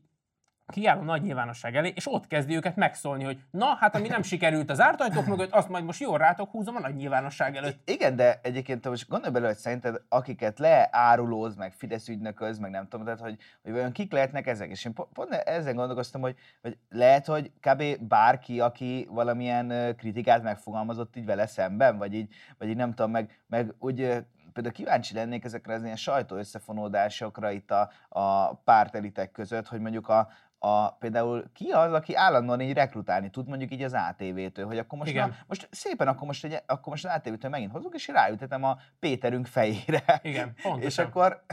kiáll 0.74 0.98
a 0.98 1.04
nagy 1.04 1.22
nyilvánosság 1.22 1.76
elé, 1.76 1.92
és 1.96 2.14
ott 2.14 2.28
kezdi 2.28 2.56
őket 2.56 2.76
megszólni, 2.76 3.24
hogy 3.24 3.40
na, 3.52 3.76
hát 3.80 3.96
ami 3.96 4.08
nem 4.08 4.22
sikerült 4.22 4.70
az 4.70 4.82
ártajtók 4.82 5.26
mögött, 5.26 5.52
azt 5.52 5.70
majd 5.70 5.84
most 5.84 6.00
jól 6.00 6.18
rátok 6.18 6.52
húzom 6.52 6.76
a 6.76 6.80
nagy 6.80 6.96
nyilvánosság 6.96 7.56
előtt. 7.56 7.90
Igen, 7.90 8.16
de 8.16 8.40
egyébként 8.44 8.82
te 8.82 8.90
most 8.90 9.10
gondolj 9.10 9.34
bele, 9.34 9.48
hogy 9.48 9.56
szerinted 9.56 10.02
akiket 10.10 10.60
leárulóz, 10.60 11.56
meg 11.56 11.74
Fidesz 11.74 12.08
ügynököz, 12.08 12.60
meg 12.60 12.72
nem 12.72 12.88
tudom, 12.88 13.06
tehát 13.06 13.22
hogy, 13.22 13.38
hogy 13.64 13.74
olyan 13.74 13.92
kik 13.92 14.12
lehetnek 14.12 14.48
ezek. 14.48 14.70
És 14.70 14.86
én 14.86 14.94
pont 14.94 15.32
ezen 15.32 15.76
gondolkoztam, 15.76 16.22
hogy, 16.22 16.36
hogy 16.62 16.78
lehet, 16.90 17.26
hogy 17.26 17.52
kb. 17.60 17.84
bárki, 18.08 18.60
aki 18.60 19.08
valamilyen 19.12 19.96
kritikát 19.96 20.44
megfogalmazott 20.44 21.16
így 21.16 21.26
vele 21.26 21.48
szemben, 21.48 21.98
vagy 21.98 22.14
így, 22.14 22.34
vagy 22.58 22.70
így 22.70 22.76
nem 22.76 22.94
tudom, 22.94 23.12
meg, 23.12 23.40
meg 23.48 23.74
úgy 23.80 24.26
például 24.58 24.76
kíváncsi 24.76 25.14
lennék 25.14 25.44
ezekre 25.44 25.74
az 25.74 25.84
ilyen 25.84 25.96
sajtó 25.96 26.36
összefonódásokra 26.36 27.52
itt 27.52 27.72
a, 27.72 27.92
a 28.10 28.54
pártelitek 28.54 29.32
között, 29.32 29.68
hogy 29.68 29.80
mondjuk 29.80 30.10
a, 30.10 30.30
a, 30.60 30.90
például 30.90 31.52
ki 31.54 31.70
az, 31.70 31.94
aki 31.94 32.16
állandóan 32.16 32.62
így 32.62 32.74
rekrutálni 32.74 33.30
tud, 33.30 33.48
mondjuk 33.48 33.72
így 33.72 33.84
az 33.84 33.94
ATV-től, 33.94 34.66
hogy 34.66 34.78
akkor 34.78 34.98
most, 34.98 35.14
na, 35.14 35.30
most 35.48 35.68
szépen, 35.72 36.08
akkor 36.08 36.28
most, 36.28 36.44
egy, 36.44 36.54
akkor 36.66 36.88
most 36.88 37.06
az 37.06 37.12
ATV-től 37.16 37.50
megint 37.50 37.72
hozunk, 37.72 37.94
és 37.94 38.08
ráütetem 38.08 38.64
a 38.64 38.78
Péterünk 39.00 39.46
fejére. 39.46 40.20
Igen, 40.22 40.54
pontosan. 40.64 40.88
és 40.88 40.98
akkor 40.98 41.44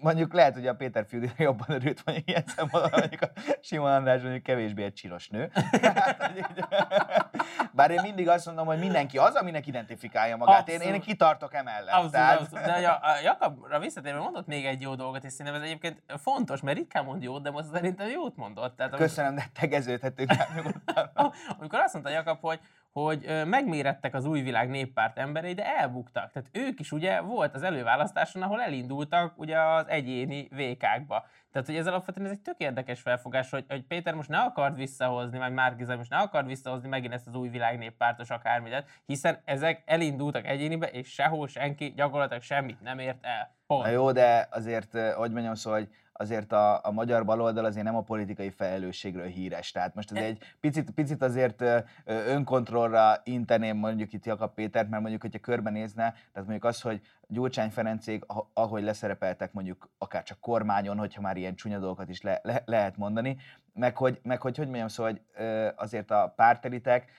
mondjuk 0.00 0.32
lehet, 0.32 0.54
hogy 0.54 0.66
a 0.66 0.74
Péter 0.74 1.06
Füldire 1.08 1.32
jobban 1.44 1.66
örült, 1.68 2.02
mondjuk 2.04 2.28
ilyen 2.28 2.44
szempontból, 2.46 2.98
mondjuk 3.00 3.22
a 3.22 3.30
Simon 3.60 3.92
András 3.92 4.22
mondjuk 4.22 4.42
kevésbé 4.42 4.84
egy 4.84 4.92
csinos 4.92 5.28
nő. 5.28 5.50
Bár 7.72 7.90
én 7.90 8.00
mindig 8.02 8.28
azt 8.28 8.46
mondom, 8.46 8.66
hogy 8.66 8.78
mindenki 8.78 9.18
az, 9.18 9.34
aminek 9.34 9.66
identifikálja 9.66 10.36
magát. 10.36 10.68
Én, 10.68 10.80
én 10.80 11.00
kitartok 11.00 11.54
emellett. 11.54 11.94
Abszolút, 11.94 12.12
tehát... 12.12 12.40
abszolút. 12.40 12.64
De 12.64 12.88
a, 12.88 13.08
a 13.10 13.20
Jakabra 13.22 13.78
visszatérve 13.78 14.18
mondott 14.18 14.46
még 14.46 14.66
egy 14.66 14.80
jó 14.80 14.94
dolgot, 14.94 15.24
és 15.24 15.32
szerintem 15.32 15.54
ez 15.54 15.66
egyébként 15.66 16.02
fontos, 16.22 16.60
mert 16.60 16.76
ritkán 16.76 17.04
mond 17.04 17.22
jót, 17.22 17.42
de 17.42 17.50
most 17.50 17.66
szerintem 17.72 18.08
jót 18.08 18.36
mondott. 18.36 18.76
Tehát, 18.76 18.96
Köszönöm, 18.96 19.34
de 19.34 19.44
tegeződhetünk 19.60 20.30
Amikor 21.58 21.78
azt 21.78 21.92
mondta 21.92 22.10
Jakab, 22.10 22.38
hogy, 22.40 22.60
hogy 23.02 23.42
megmérettek 23.46 24.14
az 24.14 24.24
új 24.24 24.40
világ 24.40 24.68
néppárt 24.68 25.18
emberei, 25.18 25.54
de 25.54 25.76
elbuktak. 25.76 26.32
Tehát 26.32 26.48
ők 26.52 26.80
is 26.80 26.92
ugye 26.92 27.20
volt 27.20 27.54
az 27.54 27.62
előválasztáson, 27.62 28.42
ahol 28.42 28.62
elindultak 28.62 29.38
ugye 29.38 29.60
az 29.60 29.88
egyéni 29.88 30.48
VK-kba. 30.50 31.26
Tehát, 31.52 31.66
hogy 31.66 31.76
ez 31.76 31.86
alapvetően 31.86 32.26
ez 32.26 32.32
egy 32.32 32.40
tök 32.40 32.58
érdekes 32.58 33.00
felfogás, 33.00 33.50
hogy, 33.50 33.64
hogy 33.68 33.82
Péter 33.82 34.14
most 34.14 34.28
ne 34.28 34.38
akart 34.38 34.76
visszahozni, 34.76 35.38
vagy 35.38 35.52
Márkizaj 35.52 35.96
most 35.96 36.10
ne 36.10 36.16
akart 36.16 36.46
visszahozni 36.46 36.88
megint 36.88 37.12
ezt 37.12 37.26
az 37.26 37.34
új 37.34 37.48
világ 37.48 37.78
néppártos 37.78 38.30
akármit, 38.30 38.84
hiszen 39.06 39.40
ezek 39.44 39.82
elindultak 39.86 40.46
egyénibe, 40.46 40.86
és 40.86 41.12
sehol 41.12 41.48
senki 41.48 41.92
gyakorlatilag 41.96 42.42
semmit 42.42 42.80
nem 42.80 42.98
ért 42.98 43.24
el. 43.24 43.54
Pont. 43.66 43.84
Na 43.84 43.90
jó, 43.90 44.12
de 44.12 44.48
azért, 44.50 44.98
hogy 45.14 45.32
mondjam, 45.32 45.54
szóval, 45.54 45.78
hogy 45.78 45.88
azért 46.16 46.52
a, 46.52 46.80
a 46.84 46.90
magyar 46.90 47.24
baloldal 47.24 47.64
azért 47.64 47.84
nem 47.84 47.96
a 47.96 48.02
politikai 48.02 48.50
felelősségről 48.50 49.26
híres. 49.26 49.70
Tehát 49.70 49.94
most 49.94 50.12
ez 50.12 50.22
egy 50.22 50.42
picit, 50.60 50.90
picit 50.90 51.22
azért 51.22 51.64
önkontrollra 52.04 53.20
inteném 53.24 53.76
mondjuk 53.76 54.12
itt 54.12 54.24
Jakab 54.24 54.54
Pétert, 54.54 54.88
mert 54.88 55.02
mondjuk, 55.02 55.22
hogyha 55.22 55.38
körbenézne, 55.38 56.10
tehát 56.10 56.48
mondjuk 56.48 56.64
az, 56.64 56.80
hogy 56.80 57.00
Gyurcsány 57.28 57.70
Ferencék, 57.70 58.24
ahogy 58.52 58.82
leszerepeltek 58.82 59.52
mondjuk 59.52 59.90
akár 59.98 60.22
csak 60.22 60.40
kormányon, 60.40 60.98
hogyha 60.98 61.20
már 61.20 61.36
ilyen 61.36 61.54
csúnya 61.54 61.78
dolgokat 61.78 62.08
is 62.08 62.22
le, 62.22 62.40
le, 62.42 62.62
lehet 62.64 62.96
mondani, 62.96 63.36
meg 63.72 63.96
hogy, 63.96 64.20
meg 64.22 64.40
hogy, 64.40 64.56
hogy 64.56 64.66
mondjam, 64.66 64.88
szóval, 64.88 65.12
hogy 65.12 65.44
azért 65.76 66.10
a 66.10 66.32
pártelitek 66.36 67.10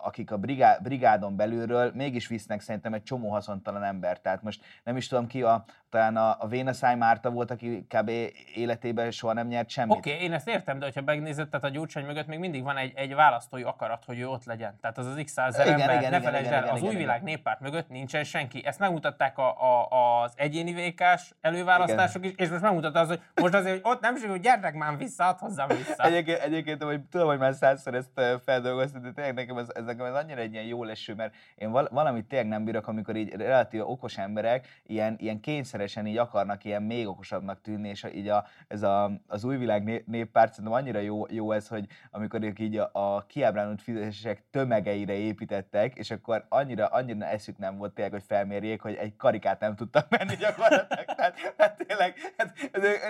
akik 0.00 0.30
a 0.30 0.36
brigá, 0.36 0.78
brigádon 0.82 1.36
belülről 1.36 1.92
mégis 1.94 2.26
visznek 2.26 2.60
szerintem 2.60 2.92
egy 2.92 3.02
csomó 3.02 3.30
haszontalan 3.30 3.84
ember. 3.84 4.20
Tehát 4.20 4.42
most 4.42 4.64
nem 4.84 4.96
is 4.96 5.06
tudom 5.06 5.26
ki, 5.26 5.42
a, 5.42 5.64
talán 5.90 6.16
a, 6.16 6.36
a 6.38 6.46
Vénaszáj 6.46 6.96
Márta 6.96 7.30
volt, 7.30 7.50
aki 7.50 7.86
kb. 7.88 8.10
életében 8.54 9.10
soha 9.10 9.32
nem 9.32 9.46
nyert 9.46 9.68
semmit. 9.68 9.96
Oké, 9.96 10.12
okay, 10.12 10.24
én 10.24 10.32
ezt 10.32 10.48
értem, 10.48 10.78
de 10.78 10.84
hogyha 10.84 11.02
megnézed, 11.02 11.48
tehát 11.48 11.64
a 11.66 11.68
Gyurcsány 11.68 12.04
mögött 12.04 12.26
még 12.26 12.38
mindig 12.38 12.62
van 12.62 12.76
egy, 12.76 12.92
egy 12.96 13.14
választói 13.14 13.62
akarat, 13.62 14.04
hogy 14.04 14.18
ő 14.18 14.28
ott 14.28 14.44
legyen. 14.44 14.78
Tehát 14.80 14.98
az 14.98 15.06
az 15.06 15.20
x 15.24 15.32
száz 15.32 15.58
ember, 15.58 15.98
igen, 15.98 16.10
ne 16.10 16.20
felejtsd 16.20 16.52
el, 16.52 16.62
az 16.62 16.68
igen, 16.68 16.82
új 16.82 16.88
igen, 16.88 17.00
világ 17.00 17.22
igen. 17.22 17.34
néppárt 17.34 17.60
mögött 17.60 17.88
nincsen 17.88 18.24
senki. 18.24 18.66
Ezt 18.66 18.78
megmutatták 18.78 19.38
a, 19.38 19.62
a, 19.62 20.22
az 20.22 20.32
egyéni 20.36 20.72
vékás 20.72 21.34
előválasztások 21.40 22.24
igen. 22.24 22.34
is, 22.36 22.44
és 22.44 22.50
most 22.50 22.62
megmutatta 22.62 23.00
az, 23.00 23.08
hogy 23.08 23.20
most 23.34 23.54
azért, 23.54 23.82
hogy 23.82 23.92
ott 23.92 24.00
nem 24.00 24.16
sikerül, 24.16 24.38
gyertek 24.38 24.74
már 24.74 24.96
vissza, 24.96 25.26
add 25.26 25.38
hozzám 25.38 25.68
vissza. 25.68 26.04
Egyébként, 26.04 26.38
egyébként 26.38 26.82
hogy 26.82 27.00
tudom, 27.00 27.26
hogy 27.26 27.38
már 27.38 27.54
százszor 27.54 27.94
ezt 27.94 28.20
feldolgoztad, 28.44 29.17
tényleg 29.18 29.34
nekem 29.34 29.58
ez, 29.58 29.68
ez, 29.74 29.84
nekem 29.84 30.06
ez 30.06 30.14
annyira 30.14 30.40
egy 30.40 30.52
ilyen 30.52 30.64
jó 30.64 30.84
leső, 30.84 31.14
mert 31.14 31.34
én 31.54 31.70
val- 31.70 31.90
valamit 31.90 32.24
tényleg 32.24 32.48
nem 32.48 32.64
bírok, 32.64 32.86
amikor 32.86 33.16
így 33.16 33.34
relatív 33.34 33.80
okos 33.80 34.18
emberek 34.18 34.66
ilyen, 34.86 35.16
ilyen 35.18 35.40
kényszeresen 35.40 36.06
így 36.06 36.16
akarnak 36.16 36.64
ilyen 36.64 36.82
még 36.82 37.08
okosabbnak 37.08 37.60
tűnni, 37.60 37.88
és 37.88 38.06
így 38.14 38.28
a, 38.28 38.46
ez 38.68 38.82
a, 38.82 39.10
az 39.26 39.44
új 39.44 39.56
világ 39.56 40.04
néppárt 40.06 40.52
szerintem 40.54 40.80
annyira 40.80 40.98
jó, 40.98 41.24
jó 41.28 41.52
ez, 41.52 41.68
hogy 41.68 41.86
amikor 42.10 42.42
ők 42.42 42.58
így 42.58 42.76
a, 42.76 42.90
a 42.92 43.26
kiábránult 43.26 43.82
fizetések 43.82 44.42
tömegeire 44.50 45.12
építettek, 45.12 45.94
és 45.94 46.10
akkor 46.10 46.46
annyira, 46.48 46.86
annyira 46.86 47.26
eszük 47.26 47.58
nem 47.58 47.76
volt 47.76 47.92
tényleg, 47.92 48.12
hogy 48.12 48.24
felmérjék, 48.26 48.80
hogy 48.80 48.94
egy 48.94 49.16
karikát 49.16 49.60
nem 49.60 49.74
tudtak 49.74 50.08
menni 50.08 50.36
gyakorlatilag. 50.36 51.04
tehát, 51.16 51.54
tehát 51.56 51.84
tényleg, 51.86 52.14
hát, 52.36 52.54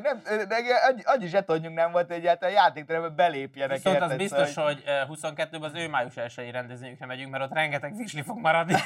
nem, 0.03 0.23
annyi, 0.89 1.03
annyi 1.05 1.27
zsetonjunk 1.27 1.77
nem 1.77 1.93
volt, 1.93 2.07
hogy 2.07 2.17
egyáltalán 2.17 2.55
a 2.55 2.59
játékterembe 2.59 3.09
belépjenek. 3.09 3.77
Viszont 3.77 4.01
az 4.01 4.17
biztos, 4.17 4.49
szóval, 4.49 4.73
hogy 4.73 4.83
22-ben 4.87 5.63
az 5.63 5.75
ő 5.75 5.89
május 5.99 6.17
1 6.17 6.25
iskolai 6.25 6.51
rendezvényükre 6.51 7.07
megyünk, 7.07 7.31
mert 7.31 7.45
ott 7.45 7.53
rengeteg 7.53 7.97
visli 7.97 8.23
fog 8.23 8.39
maradni. 8.39 8.75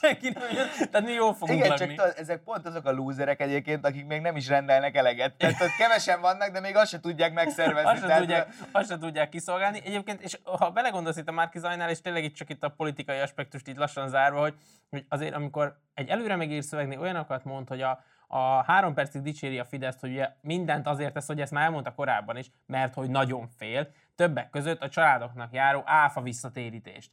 senki 0.00 0.28
nem 0.28 0.48
jön, 0.52 0.68
tehát 0.90 1.06
mi 1.06 1.12
jól 1.12 1.34
fogunk 1.34 1.58
Igen, 1.58 1.68
lakni. 1.68 1.94
csak 1.94 2.18
ezek 2.18 2.42
pont 2.42 2.66
azok 2.66 2.86
a 2.86 2.92
lúzerek 2.92 3.40
egyébként, 3.40 3.86
akik 3.86 4.06
még 4.06 4.20
nem 4.20 4.36
is 4.36 4.48
rendelnek 4.48 4.96
eleget. 4.96 5.34
Tehát 5.34 5.60
ott 5.60 5.76
kevesen 5.78 6.20
vannak, 6.20 6.50
de 6.50 6.60
még 6.60 6.76
azt 6.76 6.90
se 6.90 7.00
tudják 7.00 7.32
megszervezni. 7.32 7.90
azt, 7.90 8.06
se 8.08 8.18
tudják, 8.18 8.54
azt 8.72 8.88
se 8.88 8.98
tudják 8.98 9.28
kiszolgálni. 9.28 9.80
Egyébként, 9.84 10.20
és 10.20 10.38
ha 10.44 10.70
belegondolsz 10.70 11.16
itt 11.16 11.28
a 11.28 11.32
Márki 11.32 11.58
Zajnál, 11.58 11.90
és 11.90 12.00
tényleg 12.00 12.24
itt 12.24 12.34
csak 12.34 12.50
itt 12.50 12.64
a 12.64 12.68
politikai 12.68 13.18
aspektust 13.18 13.68
így 13.68 13.76
lassan 13.76 14.08
zárva, 14.08 14.40
hogy, 14.40 14.54
hogy 14.90 15.04
azért 15.08 15.34
amikor 15.34 15.78
egy 15.94 16.08
előre 16.08 16.36
megír 16.36 16.62
szövegnél 16.62 17.00
olyanokat 17.00 17.44
mond, 17.44 17.68
hogy 17.68 17.82
a, 17.82 18.04
a 18.30 18.62
három 18.62 18.94
percig 18.94 19.22
dicséri 19.22 19.58
a 19.58 19.64
Fideszt, 19.64 20.00
hogy 20.00 20.10
ugye 20.10 20.32
mindent 20.40 20.86
azért 20.86 21.12
tesz, 21.12 21.26
hogy 21.26 21.40
ezt 21.40 21.52
már 21.52 21.64
elmondta 21.64 21.94
korábban 21.94 22.36
is, 22.36 22.50
mert 22.66 22.94
hogy 22.94 23.10
nagyon 23.10 23.48
fél, 23.48 23.90
többek 24.14 24.50
között 24.50 24.82
a 24.82 24.88
családoknak 24.88 25.52
járó 25.52 25.82
áfa 25.84 26.20
visszatérítést. 26.20 27.12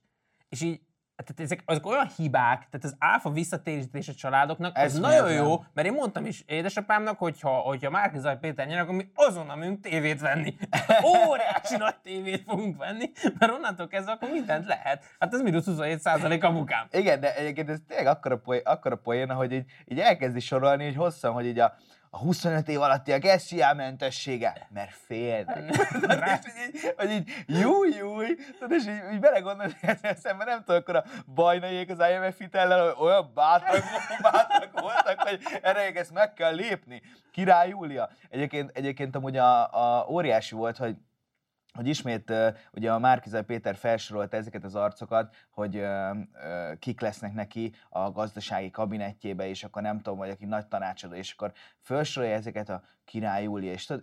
És 0.50 0.62
így 0.62 0.82
tehát 1.16 1.40
ezek 1.40 1.62
azok 1.66 1.86
olyan 1.86 2.10
hibák, 2.16 2.58
tehát 2.58 2.84
az 2.84 2.96
áfa 3.00 3.30
visszatérítés 3.30 4.08
a 4.08 4.14
családoknak, 4.14 4.78
ez, 4.78 4.94
ez 4.94 5.00
nagyon 5.00 5.32
jó, 5.32 5.64
mert 5.74 5.88
én 5.88 5.94
mondtam 5.94 6.26
is 6.26 6.44
édesapámnak, 6.48 7.18
hogyha, 7.18 7.50
hogyha 7.50 7.90
Márki 7.90 8.20
Zaj 8.20 8.38
Péter 8.40 8.68
nyer, 8.68 8.80
akkor 8.80 8.96
mi 8.96 9.10
azonnal 9.14 9.56
megyünk 9.56 9.82
tévét 9.82 10.20
venni. 10.20 10.56
Óriási 11.30 11.78
nagy 11.78 11.96
tévét 12.04 12.44
fogunk 12.48 12.78
venni, 12.78 13.12
mert 13.40 13.52
onnantól 13.52 13.88
kezdve 13.88 14.12
akkor 14.12 14.30
mindent 14.30 14.66
lehet. 14.66 15.04
Hát 15.20 15.34
ez 15.34 15.42
mínusz 15.42 15.66
27 15.66 16.00
százalék 16.00 16.44
a 16.44 16.52
mukám. 16.52 16.88
Igen, 16.92 17.20
de 17.20 17.36
egyébként 17.36 17.70
ez 17.70 17.80
tényleg 17.88 18.08
akkora 18.08 18.38
poén, 18.38 18.62
akkora 18.64 18.96
poén 18.96 19.32
hogy 19.32 19.52
így, 19.52 19.66
így 19.86 20.00
elkezdi 20.00 20.40
sorolni, 20.40 20.84
hogy 20.84 20.96
hosszan, 20.96 21.34
hogy 21.34 21.46
így 21.46 21.60
a, 21.60 21.76
a 22.16 22.18
25 22.18 22.68
év 22.68 22.82
alattiak 22.82 23.40
SZIA 23.40 23.74
mentessége, 23.74 24.68
mert 24.74 24.94
félnek. 25.06 25.76
hogy 26.98 27.12
így, 27.12 27.30
júj, 27.48 27.90
júj, 27.98 28.26
és 28.70 28.86
így, 28.88 29.14
így 29.14 29.20
belegondolni, 29.20 29.74
hogy 29.82 30.18
szemben 30.18 30.48
nem 30.48 30.64
tudom, 30.64 30.80
akkor 30.80 30.96
a 30.96 31.04
bajnaiék 31.34 31.90
az 31.90 31.98
IMF 32.12 32.38
hitellel, 32.38 32.86
hogy 32.86 33.08
olyan 33.08 33.32
bátrak, 33.34 33.84
bátrak 34.32 34.82
voltak, 34.82 35.22
hogy 35.22 35.40
erre 35.62 35.92
ezt 35.92 36.14
meg 36.14 36.34
kell 36.34 36.56
lépni. 36.56 37.02
Király 37.32 37.70
Júlia. 37.70 38.10
Egyébként, 38.30 38.78
egyébként 38.78 39.16
amúgy 39.16 39.38
a, 39.38 39.74
a 39.74 40.08
óriási 40.10 40.56
volt, 40.56 40.78
hogy 40.78 40.96
hogy 41.76 41.88
ismét 41.88 42.34
ugye 42.72 42.92
a 42.92 43.00
Márkizaj 43.00 43.44
Péter 43.44 43.76
felsorolta 43.76 44.38
ezeket 44.38 44.64
az 44.64 44.76
arcokat, 44.76 45.36
hogy 45.50 45.86
kik 46.80 47.02
lesznek 47.02 47.34
neki 47.34 47.74
a 47.90 48.12
gazdasági 48.12 48.72
kabinettjébe, 48.72 49.48
és 49.48 49.64
akkor 49.64 49.82
nem 49.82 49.98
tudom, 49.98 50.18
vagy 50.18 50.30
aki 50.30 50.46
nagy 50.46 50.68
tanácsadó, 50.68 51.14
és 51.14 51.32
akkor 51.32 51.52
felsorolja 51.80 52.36
ezeket 52.36 52.70
a 52.70 52.84
Király 53.06 53.44
Júlia. 53.44 53.72
És 53.72 53.94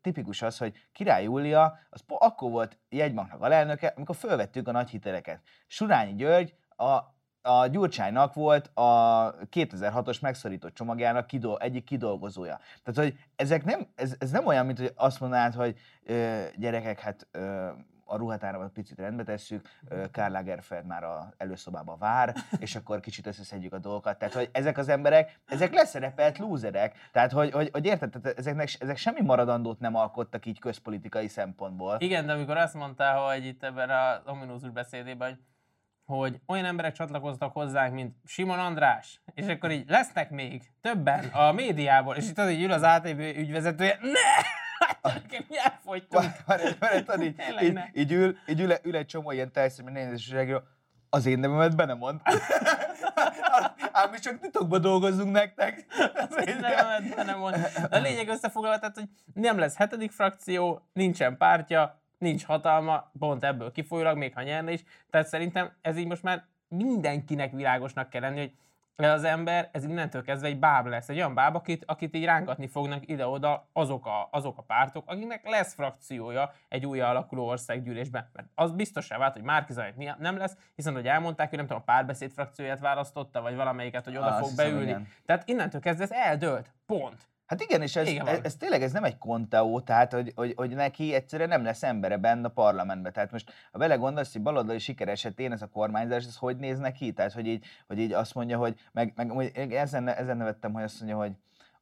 tipikus 0.00 0.42
az, 0.42 0.58
hogy 0.58 0.76
Király 0.92 1.22
Júlia 1.22 1.78
az 1.90 2.04
akkor 2.06 2.50
volt 2.50 2.78
jegybanknak 2.88 3.40
alelnöke, 3.40 3.92
amikor 3.96 4.16
fölvettük 4.16 4.68
a 4.68 4.72
nagy 4.72 4.90
hiteleket. 4.90 5.42
Surányi 5.66 6.14
György 6.14 6.54
a 6.76 7.16
a 7.42 7.66
Gyurcsánynak 7.66 8.34
volt 8.34 8.70
a 8.74 9.34
2006-os 9.52 10.20
megszorító 10.20 10.68
csomagjának 10.68 11.26
kidol, 11.26 11.58
egyik 11.58 11.84
kidolgozója. 11.84 12.60
Tehát, 12.82 13.10
hogy 13.10 13.18
ezek 13.36 13.64
nem, 13.64 13.86
ez, 13.94 14.14
ez 14.18 14.30
nem 14.30 14.46
olyan, 14.46 14.66
mint 14.66 14.78
hogy 14.78 14.92
azt 14.96 15.20
mondanád, 15.20 15.54
hogy 15.54 15.78
ö, 16.02 16.44
gyerekek, 16.56 17.00
hát 17.00 17.26
ö, 17.30 17.68
a 18.08 18.16
ruhatáramat 18.16 18.72
picit 18.72 18.98
rendbe 18.98 19.22
tesszük, 19.22 19.68
Karl 20.12 20.32
Lagerfeld 20.32 20.86
már 20.86 21.04
a 21.04 21.32
előszobába 21.36 21.96
vár, 21.96 22.34
és 22.58 22.76
akkor 22.76 23.00
kicsit 23.00 23.26
összeszedjük 23.26 23.72
a 23.72 23.78
dolgokat. 23.78 24.18
Tehát, 24.18 24.34
hogy 24.34 24.48
ezek 24.52 24.78
az 24.78 24.88
emberek, 24.88 25.40
ezek 25.46 25.74
leszerepelt 25.74 26.38
lúzerek. 26.38 26.96
Tehát, 27.12 27.32
hogy, 27.32 27.50
hogy, 27.50 27.68
hogy 27.72 27.84
érted, 27.84 28.10
tehát 28.10 28.38
ezeknek, 28.38 28.68
ezek 28.78 28.96
semmi 28.96 29.20
maradandót 29.20 29.80
nem 29.80 29.94
alkottak 29.94 30.46
így 30.46 30.58
közpolitikai 30.58 31.28
szempontból. 31.28 31.96
Igen, 31.98 32.26
de 32.26 32.32
amikor 32.32 32.56
azt 32.56 32.74
mondta, 32.74 33.04
hogy 33.04 33.44
itt 33.46 33.64
ebben 33.64 33.90
az 33.90 34.20
ominózus 34.24 34.70
beszédében, 34.70 35.28
hogy 35.28 35.38
hogy 36.08 36.40
olyan 36.46 36.64
emberek 36.64 36.92
csatlakoztak 36.92 37.52
hozzánk, 37.52 37.94
mint 37.94 38.16
Simon 38.24 38.58
András, 38.58 39.20
és 39.34 39.46
akkor 39.46 39.70
így 39.70 39.88
lesznek 39.88 40.30
még 40.30 40.62
többen 40.80 41.24
a 41.24 41.52
médiából, 41.52 42.16
és 42.16 42.28
itt 42.28 42.38
az 42.38 42.50
így 42.50 42.62
ül 42.62 42.72
az 42.72 42.82
ATV 42.82 43.18
ügyvezetője, 43.18 43.98
ne! 44.02 44.42
Hát 45.02 45.44
mi 45.48 45.58
elfogytunk. 45.58 46.24
Várj, 46.46 47.22
így, 47.24 47.36
így, 47.60 47.78
így, 47.92 48.12
ül, 48.12 48.36
így 48.46 48.60
ül, 48.60 48.72
ül 48.82 48.96
egy 48.96 49.06
csomó 49.06 49.30
ilyen 49.30 49.52
teljesen 49.52 49.92
nézőségről, 49.92 50.62
az 51.10 51.26
én 51.26 51.38
nevemet 51.38 51.76
be 51.76 51.84
nem 51.84 51.98
mond. 51.98 52.20
Ám 53.92 54.10
mi 54.10 54.18
csak 54.18 54.38
titokban 54.38 54.80
dolgozunk 54.80 55.32
nektek. 55.32 55.84
Az 56.28 56.46
én 56.46 56.56
nevemet 56.60 57.14
be 57.14 57.22
nem 57.22 57.38
mond. 57.38 57.56
De 57.90 57.96
a 57.96 58.00
lényeg 58.00 58.28
összefoglalva, 58.28 58.78
tehát, 58.78 58.94
hogy 58.94 59.08
nem 59.34 59.58
lesz 59.58 59.76
hetedik 59.76 60.10
frakció, 60.10 60.88
nincsen 60.92 61.36
pártja, 61.36 62.02
nincs 62.18 62.44
hatalma, 62.44 63.10
pont 63.18 63.44
ebből 63.44 63.72
kifolyólag, 63.72 64.16
még 64.16 64.34
ha 64.34 64.42
nyerne 64.42 64.72
is. 64.72 64.84
Tehát 65.10 65.26
szerintem 65.26 65.72
ez 65.80 65.96
így 65.96 66.06
most 66.06 66.22
már 66.22 66.44
mindenkinek 66.68 67.52
világosnak 67.52 68.08
kell 68.10 68.20
lenni, 68.20 68.38
hogy 68.38 68.52
az 69.06 69.24
ember, 69.24 69.68
ez 69.72 69.84
innentől 69.84 70.22
kezdve 70.22 70.48
egy 70.48 70.58
báb 70.58 70.86
lesz, 70.86 71.08
egy 71.08 71.16
olyan 71.16 71.34
báb, 71.34 71.54
akit, 71.54 71.84
akit 71.86 72.14
így 72.14 72.24
rángatni 72.24 72.66
fognak 72.66 73.08
ide-oda 73.08 73.68
azok 73.72 74.06
a, 74.06 74.28
azok 74.30 74.58
a 74.58 74.62
pártok, 74.62 75.10
akiknek 75.10 75.48
lesz 75.48 75.74
frakciója 75.74 76.52
egy 76.68 76.86
új 76.86 77.00
alakuló 77.00 77.46
országgyűlésben. 77.46 78.30
Mert 78.32 78.48
az 78.54 78.72
biztosá 78.72 79.18
vált, 79.18 79.32
hogy 79.32 79.42
Márki 79.42 79.72
nem 80.18 80.36
lesz, 80.36 80.56
hiszen 80.74 80.94
hogy 80.94 81.06
elmondták, 81.06 81.48
hogy 81.48 81.58
nem 81.58 81.66
tudom, 81.66 81.82
a 81.86 81.92
párbeszéd 81.92 82.30
frakcióját 82.30 82.80
választotta, 82.80 83.40
vagy 83.40 83.54
valamelyiket, 83.54 84.04
hogy 84.04 84.16
oda 84.16 84.34
ah, 84.34 84.40
fog 84.40 84.56
beülni. 84.56 84.82
Igen. 84.82 85.08
Tehát 85.26 85.48
innentől 85.48 85.80
kezdve 85.80 86.04
ez 86.04 86.10
eldőlt. 86.10 86.70
Pont. 86.86 87.27
Hát 87.48 87.60
igen, 87.60 87.82
és 87.82 87.96
ez, 87.96 88.08
ez, 88.08 88.38
ez 88.42 88.56
tényleg 88.56 88.82
ez 88.82 88.92
nem 88.92 89.04
egy 89.04 89.18
konteó, 89.18 89.80
tehát 89.80 90.12
hogy, 90.12 90.32
hogy, 90.34 90.52
hogy 90.56 90.70
neki 90.70 91.14
egyszerűen 91.14 91.48
nem 91.48 91.64
lesz 91.64 91.82
embere 91.82 92.16
benne 92.16 92.46
a 92.46 92.50
parlamentben. 92.50 93.12
Tehát 93.12 93.32
most, 93.32 93.52
ha 93.72 93.78
belegondolsz, 93.78 94.32
hogy 94.32 94.42
baloldali 94.42 94.78
siker 94.78 95.08
esetén 95.08 95.52
ez 95.52 95.62
a 95.62 95.66
kormányzás, 95.66 96.24
ez 96.24 96.36
hogy 96.36 96.56
néz 96.56 96.78
neki? 96.78 97.12
Tehát, 97.12 97.32
hogy 97.32 97.46
így, 97.46 97.64
hogy 97.86 97.98
így 97.98 98.12
azt 98.12 98.34
mondja, 98.34 98.58
hogy, 98.58 98.80
meg, 98.92 99.12
meg 99.16 99.72
ezen, 99.72 100.08
ezen 100.08 100.36
nevettem, 100.36 100.72
hogy 100.72 100.82
azt 100.82 100.98
mondja, 100.98 101.18
hogy 101.18 101.32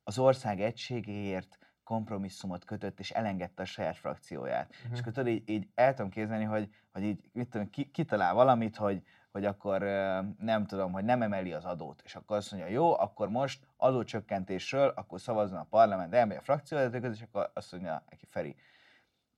az 0.04 0.18
ország 0.18 0.60
egységéért 0.60 1.58
kompromisszumot 1.84 2.64
kötött, 2.64 3.00
és 3.00 3.10
elengedte 3.10 3.62
a 3.62 3.66
saját 3.66 3.96
frakcióját. 3.96 4.68
Uh-huh. 4.70 4.92
És 4.92 5.00
akkor 5.00 5.12
tudod, 5.12 5.28
így, 5.28 5.48
így 5.48 5.68
el 5.74 5.94
tudom 5.94 6.10
képzelni, 6.10 6.44
hogy, 6.44 6.68
hogy 6.92 7.02
így, 7.02 7.20
mit 7.32 7.48
tudom, 7.48 7.70
ki, 7.70 7.90
kitalál 7.90 8.34
valamit, 8.34 8.76
hogy, 8.76 9.02
hogy 9.36 9.44
akkor 9.44 9.80
nem 10.38 10.66
tudom, 10.66 10.92
hogy 10.92 11.04
nem 11.04 11.22
emeli 11.22 11.52
az 11.52 11.64
adót, 11.64 12.02
és 12.04 12.14
akkor 12.14 12.36
azt 12.36 12.52
mondja, 12.52 12.70
jó, 12.70 12.98
akkor 12.98 13.28
most 13.28 13.66
adócsökkentésről, 13.76 14.92
akkor 14.94 15.20
szavazzon 15.20 15.58
a 15.58 15.66
parlament, 15.70 16.14
elmegy 16.14 16.36
a 16.36 16.42
frakcióvezetőköz, 16.42 17.12
és 17.14 17.22
akkor 17.22 17.50
azt 17.54 17.72
mondja 17.72 18.04
neki 18.10 18.26
Feri, 18.30 18.56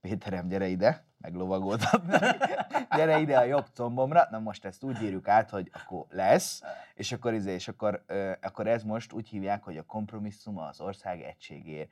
Péterem, 0.01 0.47
gyere 0.47 0.67
ide, 0.67 1.05
meglovagoltad. 1.17 2.01
gyere 2.95 3.19
ide 3.19 3.37
a 3.37 3.43
jobb 3.43 3.65
combomra. 3.73 4.27
Na 4.31 4.39
most 4.39 4.65
ezt 4.65 4.83
úgy 4.83 5.01
írjuk 5.01 5.27
át, 5.27 5.49
hogy 5.49 5.69
akkor 5.73 6.05
lesz, 6.09 6.61
és 6.93 7.11
akkor, 7.11 7.33
izé, 7.33 7.53
és 7.53 7.67
akkor, 7.67 8.03
ö, 8.07 8.31
akkor 8.41 8.67
ez 8.67 8.83
most 8.83 9.13
úgy 9.13 9.27
hívják, 9.27 9.63
hogy 9.63 9.77
a 9.77 9.83
kompromisszum 9.83 10.57
az 10.57 10.81
ország 10.81 11.21
egységéért. 11.21 11.91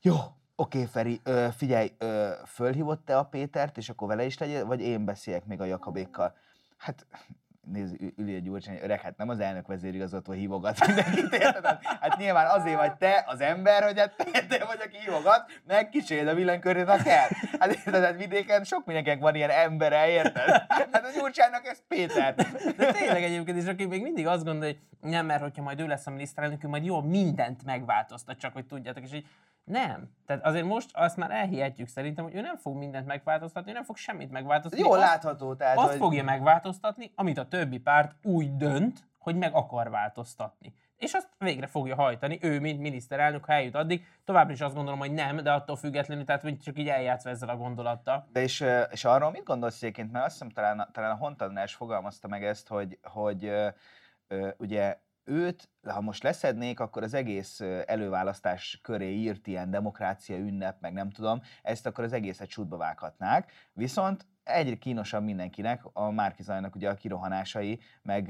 Jó, 0.00 0.16
oké, 0.56 0.84
Feri, 0.84 1.20
ö, 1.24 1.48
figyelj, 1.56 1.94
ö, 1.98 2.32
fölhívott 2.46 3.04
te 3.04 3.18
a 3.18 3.24
Pétert, 3.24 3.76
és 3.76 3.88
akkor 3.88 4.08
vele 4.08 4.24
is 4.24 4.38
legyél, 4.38 4.66
vagy 4.66 4.80
én 4.80 5.04
beszéljek 5.04 5.44
még 5.44 5.60
a 5.60 5.64
Jakabékkal? 5.64 6.42
Hát 6.84 7.06
nézd, 7.72 7.96
Ülje 8.16 8.38
Gyurcsány, 8.38 8.78
öreg, 8.82 9.00
hát 9.00 9.16
nem 9.16 9.28
az 9.28 9.40
elnök 9.40 9.66
vezérigazgató 9.66 10.32
hívogat 10.32 10.86
mindenkit, 10.86 11.32
érted? 11.32 11.78
Hát 11.82 12.16
nyilván 12.16 12.46
azért 12.46 12.76
vagy 12.76 12.94
te 12.96 13.24
az 13.26 13.40
ember, 13.40 13.82
hogy 13.82 13.98
hát 13.98 14.16
te, 14.48 14.64
vagy, 14.64 14.80
aki 14.84 14.96
hívogat, 15.04 15.60
meg 15.66 15.88
kíséred 15.88 16.28
a 16.28 16.34
villanykörét, 16.34 16.88
ha 16.88 16.96
kell. 16.96 17.28
Hát 17.58 17.74
érted, 17.74 18.04
hát 18.04 18.16
vidéken 18.16 18.64
sok 18.64 18.84
mindenkinek 18.84 19.20
van 19.20 19.34
ilyen 19.34 19.50
embere, 19.50 20.08
érted? 20.08 20.48
Hát 20.68 21.04
a 21.04 21.18
Gyurcsánynak 21.18 21.66
ez 21.66 21.82
Péter. 21.88 22.34
De 22.76 22.92
tényleg 22.92 23.22
egyébként 23.22 23.58
is, 23.58 23.66
aki 23.66 23.84
még 23.84 24.02
mindig 24.02 24.26
azt 24.26 24.44
gondolja, 24.44 24.74
hogy 25.00 25.10
nem, 25.10 25.26
mert 25.26 25.42
hogyha 25.42 25.62
majd 25.62 25.80
ő 25.80 25.86
lesz 25.86 26.06
a 26.06 26.10
miniszterelnök, 26.10 26.62
majd 26.62 26.84
jó 26.84 27.00
mindent 27.00 27.64
megváltoztat, 27.64 28.38
csak 28.38 28.52
hogy 28.52 28.66
tudjátok, 28.66 29.04
és 29.04 29.12
így 29.12 29.26
nem. 29.64 30.10
Tehát 30.26 30.44
azért 30.44 30.64
most 30.64 30.90
azt 30.92 31.16
már 31.16 31.30
elhihetjük 31.30 31.88
szerintem, 31.88 32.24
hogy 32.24 32.34
ő 32.34 32.40
nem 32.40 32.56
fog 32.56 32.76
mindent 32.76 33.06
megváltoztatni, 33.06 33.70
ő 33.70 33.74
nem 33.74 33.84
fog 33.84 33.96
semmit 33.96 34.30
megváltoztatni. 34.30 34.86
Jól 34.86 34.98
látható. 34.98 35.54
Tehát, 35.54 35.78
azt 35.78 35.88
hogy... 35.88 35.98
fogja 35.98 36.24
megváltoztatni, 36.24 37.12
amit 37.14 37.38
a 37.38 37.48
többi 37.48 37.78
párt 37.78 38.14
úgy 38.22 38.56
dönt, 38.56 39.04
hogy 39.18 39.36
meg 39.36 39.54
akar 39.54 39.90
változtatni. 39.90 40.74
És 40.96 41.12
azt 41.12 41.28
végre 41.38 41.66
fogja 41.66 41.94
hajtani, 41.94 42.38
ő, 42.42 42.60
mint 42.60 42.80
miniszterelnök, 42.80 43.44
ha 43.44 43.52
eljut 43.52 43.74
addig. 43.74 44.06
Továbbra 44.24 44.52
is 44.52 44.60
azt 44.60 44.74
gondolom, 44.74 44.98
hogy 44.98 45.12
nem, 45.12 45.36
de 45.36 45.52
attól 45.52 45.76
függetlenül, 45.76 46.24
tehát 46.24 46.42
hogy 46.42 46.58
csak 46.58 46.78
így 46.78 46.88
eljátszva 46.88 47.30
ezzel 47.30 47.48
a 47.48 47.56
gondolattal. 47.56 48.26
De 48.32 48.40
és, 48.40 48.64
és 48.90 49.04
arról 49.04 49.30
mit 49.30 49.44
gondolsz 49.44 49.82
egyébként, 49.82 50.12
mert 50.12 50.24
azt 50.24 50.34
hiszem 50.34 50.50
talán, 50.50 50.88
talán 50.92 51.10
a 51.10 51.16
Hontadnás 51.16 51.74
fogalmazta 51.74 52.28
meg 52.28 52.44
ezt, 52.44 52.68
hogy, 52.68 52.98
hogy 53.02 53.52
ugye 54.56 54.98
őt, 55.24 55.68
ha 55.82 56.00
most 56.00 56.22
leszednék, 56.22 56.80
akkor 56.80 57.02
az 57.02 57.14
egész 57.14 57.60
előválasztás 57.86 58.78
köré 58.82 59.12
írt 59.12 59.46
ilyen 59.46 59.70
demokrácia 59.70 60.36
ünnep, 60.36 60.80
meg 60.80 60.92
nem 60.92 61.10
tudom, 61.10 61.40
ezt 61.62 61.86
akkor 61.86 62.04
az 62.04 62.12
egészet 62.12 62.48
csútba 62.48 62.76
vághatnák. 62.76 63.52
Viszont 63.72 64.26
egyre 64.44 64.74
kínosabb 64.74 65.24
mindenkinek 65.24 65.82
a 65.92 66.10
Márkizajnak 66.10 66.74
ugye 66.74 66.90
a 66.90 66.94
kirohanásai, 66.94 67.80
meg, 68.02 68.28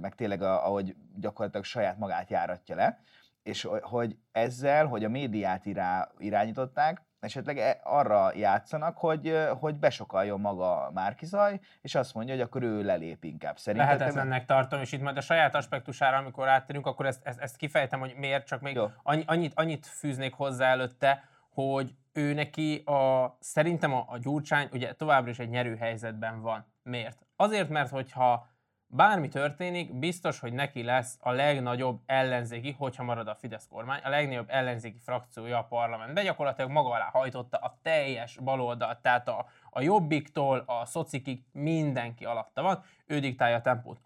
meg 0.00 0.14
tényleg 0.14 0.42
a, 0.42 0.66
ahogy 0.66 0.96
gyakorlatilag 1.16 1.64
saját 1.64 1.98
magát 1.98 2.30
járatja 2.30 2.74
le, 2.74 3.00
és 3.42 3.68
hogy 3.80 4.18
ezzel, 4.32 4.86
hogy 4.86 5.04
a 5.04 5.08
médiát 5.08 5.66
irá, 5.66 6.10
irányították, 6.18 7.05
esetleg 7.20 7.58
e, 7.58 7.80
arra 7.82 8.32
játszanak, 8.34 8.98
hogy, 8.98 9.36
hogy 9.60 9.74
besokaljon 9.74 10.40
maga 10.40 10.90
Márkizaj, 10.94 11.60
és 11.80 11.94
azt 11.94 12.14
mondja, 12.14 12.34
hogy 12.34 12.42
akkor 12.42 12.62
ő 12.62 12.82
lelép 12.82 13.24
inkább. 13.24 13.58
Szerintem 13.58 13.88
Lehetetlennek 13.88 14.44
te... 14.44 14.54
tartom, 14.54 14.80
és 14.80 14.92
itt 14.92 15.02
majd 15.02 15.16
a 15.16 15.20
saját 15.20 15.54
aspektusára, 15.54 16.16
amikor 16.16 16.48
áttérünk, 16.48 16.86
akkor 16.86 17.06
ezt, 17.06 17.26
ezt, 17.26 17.40
ezt 17.40 17.56
kifejtem, 17.56 18.00
hogy 18.00 18.14
miért, 18.16 18.46
csak 18.46 18.60
még 18.60 18.80
annyi, 19.02 19.24
annyit, 19.26 19.52
annyit 19.54 19.86
fűznék 19.86 20.34
hozzá 20.34 20.70
előtte, 20.70 21.24
hogy 21.50 21.94
ő 22.12 22.32
neki 22.32 22.76
a, 22.76 23.36
szerintem 23.40 23.94
a, 23.94 24.04
a 24.08 24.18
Gyurcsány 24.18 24.68
ugye 24.72 24.92
továbbra 24.92 25.30
is 25.30 25.38
egy 25.38 25.48
nyerő 25.48 25.76
helyzetben 25.76 26.40
van. 26.40 26.66
Miért? 26.82 27.26
Azért, 27.36 27.68
mert 27.68 27.90
hogyha 27.90 28.46
bármi 28.86 29.28
történik, 29.28 29.98
biztos, 29.98 30.38
hogy 30.38 30.52
neki 30.52 30.82
lesz 30.82 31.18
a 31.20 31.30
legnagyobb 31.30 32.00
ellenzéki, 32.06 32.72
hogyha 32.78 33.02
marad 33.02 33.28
a 33.28 33.34
Fidesz 33.34 33.66
kormány, 33.68 34.00
a 34.04 34.08
legnagyobb 34.08 34.46
ellenzéki 34.48 34.98
frakciója 34.98 35.58
a 35.58 35.64
parlamentben. 35.64 36.24
Gyakorlatilag 36.24 36.70
maga 36.70 36.90
alá 36.90 37.08
hajtotta 37.12 37.56
a 37.56 37.78
teljes 37.82 38.38
baloldal, 38.38 38.98
tehát 39.00 39.28
a, 39.28 39.46
a 39.70 39.80
jobbiktól 39.80 40.64
a 40.66 40.84
szocikig 40.84 41.44
mindenki 41.52 42.24
alatta 42.24 42.62
van, 42.62 42.82
ő 43.06 43.18
diktálja 43.18 43.56
a 43.56 43.60
tempót. 43.60 44.00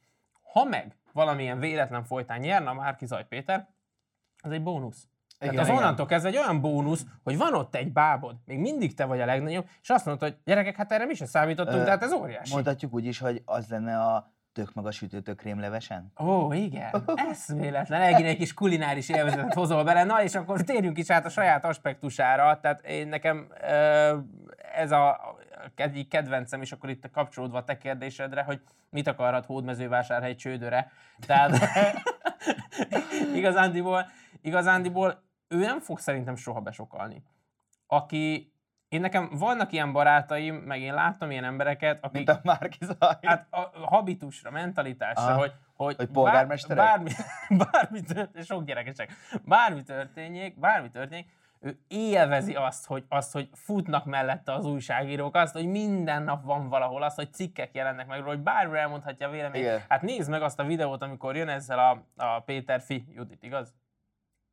Ha 0.53 0.65
meg 0.65 0.97
valamilyen 1.13 1.59
véletlen 1.59 2.05
folytán 2.05 2.41
nyerne 2.41 2.71
a 2.71 2.75
Márki 2.75 3.07
Zaj 3.07 3.27
Péter, 3.27 3.69
az 4.43 4.51
egy 4.51 4.63
bónusz. 4.63 5.09
Igen, 5.41 5.55
Tehát 5.55 5.69
az 5.69 5.73
igen. 5.73 5.83
onnantól 5.83 6.07
kezdve 6.07 6.29
egy 6.29 6.37
olyan 6.37 6.61
bónusz, 6.61 7.07
hogy 7.23 7.37
van 7.37 7.55
ott 7.55 7.75
egy 7.75 7.93
bábod, 7.93 8.37
még 8.45 8.59
mindig 8.59 8.95
te 8.95 9.05
vagy 9.05 9.21
a 9.21 9.25
legnagyobb, 9.25 9.69
és 9.83 9.91
azt 9.91 10.07
mondod, 10.07 10.29
hogy 10.29 10.39
gyerekek, 10.45 10.77
hát 10.77 10.93
erre 10.93 11.05
mi 11.05 11.15
se 11.15 11.27
számítottunk, 11.27 11.81
Ö, 11.81 11.85
tehát 11.85 12.03
ez 12.03 12.13
óriási. 12.13 12.53
Mondhatjuk 12.53 12.95
úgy 12.95 13.05
is, 13.05 13.19
hogy 13.19 13.43
az 13.45 13.69
lenne 13.69 14.01
a 14.01 14.33
tök 14.53 14.75
magas 14.75 14.97
sütőtök 14.97 15.37
krémlevesen? 15.37 16.13
Ó, 16.19 16.53
igen, 16.53 17.05
véletlen. 17.47 18.01
Egyen 18.01 18.25
egy 18.25 18.37
kis 18.37 18.55
kulináris 18.55 19.09
élvezetet 19.09 19.55
hozol 19.55 19.85
bele. 19.85 20.05
Na, 20.05 20.23
és 20.23 20.35
akkor 20.35 20.61
térjünk 20.61 20.99
is 20.99 21.11
át 21.11 21.25
a 21.25 21.29
saját 21.29 21.65
aspektusára. 21.65 22.61
Tehát 22.61 22.87
én 22.87 23.09
nekem 23.09 23.49
ez 24.75 24.91
a 24.93 25.21
egyik 25.75 26.09
kedvencem, 26.09 26.63
és 26.63 26.73
akkor 26.73 26.91
itt 26.91 27.11
kapcsolódva 27.11 27.59
a 27.59 27.65
te 27.65 27.79
kérdésedre, 27.79 28.43
hogy 28.43 28.61
mit 28.91 29.07
akarhat 29.07 29.47
hódmezővásárhely 29.47 30.35
csődöre. 30.35 30.91
Tehát 31.27 31.59
igazándiból, 33.35 34.07
igazándiból 34.43 35.23
ő 35.49 35.59
nem 35.59 35.81
fog 35.81 35.99
szerintem 35.99 36.37
soha 36.37 36.61
besokalni. 36.61 37.23
Aki 37.87 38.55
én 38.91 39.01
nekem 39.01 39.29
vannak 39.33 39.73
ilyen 39.73 39.93
barátaim, 39.93 40.55
meg 40.55 40.81
én 40.81 40.95
láttam 40.95 41.31
ilyen 41.31 41.45
embereket, 41.45 41.99
akik... 42.01 42.13
Mint 42.13 42.29
a 42.29 42.41
Márkizaj. 42.43 43.19
Hát 43.23 43.47
a 43.51 43.71
habitusra, 43.87 44.51
mentalitásra, 44.51 45.23
Aha. 45.23 45.39
hogy, 45.39 45.53
hogy, 45.75 45.97
hogy 45.97 46.09
polgármesterek? 46.09 46.85
Bármi, 46.85 47.11
bármi 47.71 48.01
történik, 48.01 48.47
sok 48.47 48.65
gyerekesek, 48.65 49.13
bármi 49.45 49.83
történjék, 49.83 50.59
bármi 50.59 50.91
történik, 50.91 51.39
ő 51.61 51.79
élvezi 51.89 52.55
azt 52.55 52.87
hogy, 52.87 53.05
azt, 53.09 53.33
hogy 53.33 53.49
futnak 53.53 54.05
mellette 54.05 54.53
az 54.53 54.67
újságírók, 54.67 55.35
azt, 55.35 55.53
hogy 55.53 55.67
minden 55.67 56.23
nap 56.23 56.45
van 56.45 56.69
valahol, 56.69 57.03
azt, 57.03 57.17
hogy 57.17 57.33
cikkek 57.33 57.75
jelennek 57.75 58.07
meg 58.07 58.23
hogy 58.23 58.41
bármi 58.41 58.79
elmondhatja 58.79 59.29
a 59.29 59.31
véleményt. 59.31 59.85
Hát 59.89 60.03
nézd 60.03 60.31
meg 60.31 60.43
azt 60.43 60.61
a 60.61 60.65
videót, 60.65 61.03
amikor 61.03 61.37
jön 61.37 61.49
ezzel 61.49 61.79
a, 61.79 62.05
a 62.25 62.41
Péter 62.41 62.81
Fi 62.81 63.05
Judit, 63.15 63.43
igaz? 63.43 63.75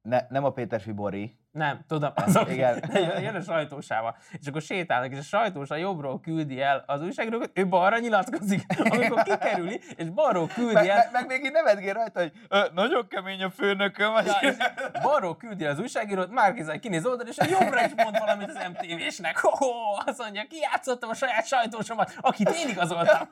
Ne, 0.02 0.26
nem 0.30 0.44
a 0.44 0.52
Péter 0.52 0.82
Fi 0.82 0.92
Bori. 0.92 1.38
Nem, 1.58 1.80
tudom, 1.88 2.12
azok, 2.16 2.52
igen. 2.56 2.84
jön 3.26 3.36
a 3.36 3.42
sajtósával, 3.42 4.16
és 4.40 4.48
akkor 4.48 4.62
sétálnak, 4.62 5.12
és 5.12 5.18
a 5.18 5.22
sajtós 5.22 5.70
a 5.70 5.76
jobbról 5.76 6.20
küldi 6.20 6.62
el 6.62 6.84
az 6.88 7.02
újságírókat, 7.02 7.52
ő 7.54 7.68
balra 7.68 7.98
nyilatkozik, 7.98 8.66
amikor 8.90 9.24
kikerüli, 9.24 9.82
és 9.96 10.10
balról 10.10 10.48
küldi 10.48 10.74
meg, 10.74 10.88
el. 10.88 10.96
Meg, 10.96 11.10
meg 11.12 11.28
még 11.28 11.46
így 11.46 11.52
nevetgél 11.52 11.94
rajta, 11.94 12.20
hogy 12.20 12.32
ö, 12.48 12.60
nagyon 12.74 13.08
kemény 13.08 13.44
a 13.44 13.50
főnököm. 13.50 14.14
Ja, 14.26 14.50
balról 15.02 15.38
küldi 15.38 15.66
el 15.66 15.72
az 15.72 15.80
újságírót, 15.80 16.32
Márkizaj 16.32 16.80
kinéz 16.80 17.06
oldal, 17.06 17.28
és 17.28 17.38
a 17.38 17.46
jobbra 17.50 17.86
is 17.86 17.92
mond 17.96 18.18
valamit 18.20 18.50
az 18.50 18.68
MTV-snek. 18.72 19.38
Ho, 19.38 19.50
ho, 19.50 19.68
azt 20.06 20.18
mondja, 20.18 20.44
kijátszottam 20.50 21.10
a 21.10 21.14
saját 21.14 21.48
sajtósomat, 21.48 22.14
akit 22.22 22.50
én 22.50 22.70
igazoltam. 22.70 23.30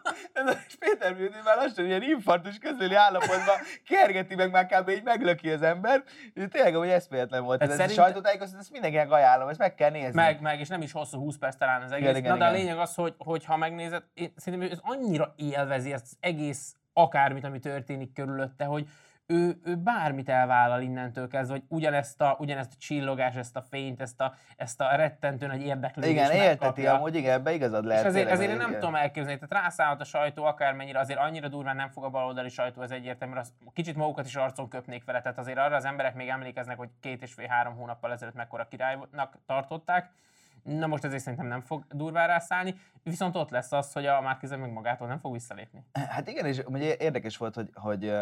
és 0.67 0.75
Péter 0.79 1.13
Műnő 1.13 1.41
már 1.43 1.55
lassan 1.55 1.85
ilyen 1.85 2.01
infarktus 2.01 2.57
közeli 2.57 2.95
állapotban 2.95 3.55
kergeti 3.87 4.35
meg 4.35 4.51
már 4.51 4.65
kb. 4.65 4.89
így 4.89 5.03
meglöki 5.03 5.49
az 5.49 5.61
ember. 5.61 6.03
Tényleg, 6.51 6.75
hogy 6.75 6.89
eszméletlen 6.89 7.43
volt. 7.43 7.61
Hát 7.61 7.69
ez 7.69 7.75
szerint 7.75 8.14
sajtótájékoztató, 8.15 8.59
ezt 8.59 8.71
mindenkinek 8.71 9.11
ajánlom, 9.11 9.49
ezt 9.49 9.59
meg 9.59 9.75
kell 9.75 9.89
nézni. 9.89 10.13
Meg, 10.13 10.41
meg, 10.41 10.59
és 10.59 10.67
nem 10.67 10.81
is 10.81 10.91
hosszú 10.91 11.19
20 11.19 11.37
perc 11.37 11.55
talán 11.55 11.81
az 11.81 11.91
egész. 11.91 12.07
Igen, 12.07 12.19
igen, 12.19 12.31
Na, 12.31 12.37
de 12.37 12.45
igen. 12.45 12.55
a 12.55 12.57
lényeg 12.57 12.77
az, 12.77 12.95
hogy, 12.95 13.15
hogy 13.17 13.45
ha 13.45 13.57
megnézed, 13.57 14.03
én 14.13 14.33
szerintem 14.35 14.69
ez 14.71 14.79
annyira 14.81 15.33
élvezi 15.35 15.93
ezt 15.93 16.05
az 16.05 16.17
egész 16.19 16.75
akármit, 16.93 17.43
ami 17.43 17.59
történik 17.59 18.13
körülötte, 18.13 18.65
hogy 18.65 18.87
ő, 19.27 19.59
ő 19.63 19.75
bármit 19.75 20.29
elvállal 20.29 20.81
innentől 20.81 21.27
kezdve, 21.27 21.53
hogy 21.53 21.63
ugyanezt 21.67 22.21
a, 22.21 22.35
ugyanezt 22.39 22.71
a 22.73 22.77
csillogás, 22.79 23.35
ezt 23.35 23.55
a 23.55 23.61
fényt, 23.61 24.01
ezt 24.01 24.21
a, 24.21 24.33
ezt 24.57 24.81
a 24.81 24.95
rettentő 24.95 25.47
nagy 25.47 25.61
érdeklődést 25.61 26.13
Igen, 26.13 26.31
érteti, 26.31 26.87
amúgy 26.87 27.15
igen, 27.15 27.33
ebbe 27.33 27.53
igazad 27.53 27.85
lehet. 27.85 28.03
És 28.03 28.09
azért, 28.09 28.31
azért 28.31 28.51
én 28.51 28.57
nem 28.57 28.67
igen. 28.67 28.79
tudom 28.79 28.95
elképzelni, 28.95 29.39
tehát 29.39 29.63
rászállhat 29.63 30.01
a 30.01 30.03
sajtó 30.03 30.43
akármennyire, 30.43 30.99
azért 30.99 31.19
annyira 31.19 31.47
durván 31.47 31.75
nem 31.75 31.89
fog 31.89 32.03
a 32.03 32.09
baloldali 32.09 32.49
sajtó, 32.49 32.81
ez 32.81 32.91
egyértelmű, 32.91 33.35
az 33.35 33.53
kicsit 33.73 33.95
magukat 33.95 34.25
is 34.25 34.35
arcon 34.35 34.69
köpnék 34.69 35.05
vele, 35.05 35.21
tehát 35.21 35.37
azért 35.37 35.57
arra 35.57 35.75
az 35.75 35.85
emberek 35.85 36.15
még 36.15 36.27
emlékeznek, 36.27 36.77
hogy 36.77 36.89
két 36.99 37.21
és 37.21 37.33
fél-három 37.33 37.75
hónappal 37.75 38.11
ezelőtt 38.11 38.35
mekkora 38.35 38.67
királynak 38.67 39.37
tartották. 39.45 40.11
Na 40.63 40.87
most 40.87 41.03
ezért 41.03 41.21
szerintem 41.21 41.47
nem 41.47 41.61
fog 41.61 41.85
durván 41.89 42.27
rászállni, 42.27 42.75
viszont 43.03 43.35
ott 43.35 43.49
lesz 43.49 43.71
az, 43.71 43.93
hogy 43.93 44.05
a 44.05 44.21
Márkizem 44.21 44.59
meg 44.59 44.71
magától 44.71 45.07
nem 45.07 45.19
fog 45.19 45.33
visszalépni. 45.33 45.83
Hát 46.09 46.27
igen, 46.27 46.45
és 46.45 46.61
ugye 46.65 46.95
érdekes 46.99 47.37
volt, 47.37 47.55
hogy, 47.55 47.69
hogy 47.73 48.13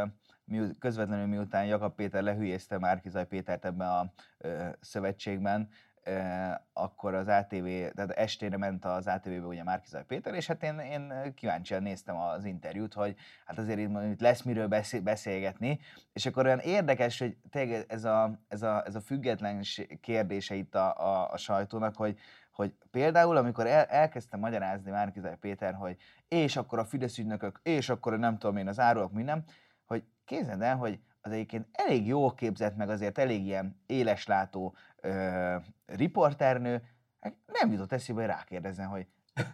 közvetlenül 0.79 1.27
miután 1.27 1.65
Jakab 1.65 1.95
Péter 1.95 2.23
lehülyézte 2.23 2.77
Márkizaj 2.77 3.27
Pétert 3.27 3.65
ebben 3.65 3.87
a 3.87 4.11
ö, 4.37 4.67
szövetségben, 4.79 5.69
akkor 6.73 7.13
az 7.13 7.27
ATV, 7.27 7.65
tehát 7.65 8.11
estére 8.11 8.57
ment 8.57 8.85
az 8.85 9.07
ATV-be 9.07 9.45
ugye 9.45 9.63
Márkizaj 9.63 10.03
Péter, 10.05 10.33
és 10.33 10.47
hát 10.47 10.63
én, 10.63 10.79
én 10.79 11.33
kíváncsian 11.35 11.81
néztem 11.81 12.17
az 12.17 12.45
interjút, 12.45 12.93
hogy 12.93 13.15
hát 13.45 13.57
azért 13.57 13.79
itt, 13.79 14.21
lesz 14.21 14.41
miről 14.41 14.67
beszélgetni, 15.03 15.79
és 16.13 16.25
akkor 16.25 16.45
olyan 16.45 16.59
érdekes, 16.59 17.19
hogy 17.19 17.37
tényleg 17.49 17.85
ez 17.87 18.03
a, 18.03 18.39
ez 18.47 18.61
a, 18.61 18.83
ez 18.85 18.95
a 18.95 19.01
független 19.01 19.61
kérdése 20.01 20.55
itt 20.55 20.75
a, 20.75 20.97
a, 20.97 21.31
a 21.31 21.37
sajtónak, 21.37 21.95
hogy, 21.95 22.19
hogy 22.51 22.73
például, 22.91 23.37
amikor 23.37 23.67
el, 23.67 23.83
elkezdtem 23.83 24.39
magyarázni 24.39 24.91
Márkizaj 24.91 25.37
Péter, 25.37 25.73
hogy 25.73 25.97
és 26.27 26.55
akkor 26.55 26.79
a 26.79 26.85
Fidesz 26.85 27.17
ügynökök, 27.17 27.59
és 27.63 27.89
akkor 27.89 28.19
nem 28.19 28.37
tudom 28.37 28.57
én 28.57 28.67
az 28.67 28.79
árulok, 28.79 29.11
minden, 29.11 29.33
hogy 29.33 29.43
kézed 30.25 30.61
el, 30.61 30.75
hogy 30.75 30.99
az 31.21 31.31
egyébként 31.31 31.67
elég 31.71 32.07
jól 32.07 32.33
képzett, 32.33 32.75
meg 32.75 32.89
azért 32.89 33.17
elég 33.17 33.45
ilyen 33.45 33.81
éleslátó 33.85 34.75
ö, 35.01 35.55
riporternő, 35.85 36.81
hát 37.19 37.33
nem 37.45 37.71
jutott 37.71 37.91
eszébe, 37.91 38.19
hogy 38.19 38.29
rákérdezzen, 38.29 38.87
hogy 38.87 39.07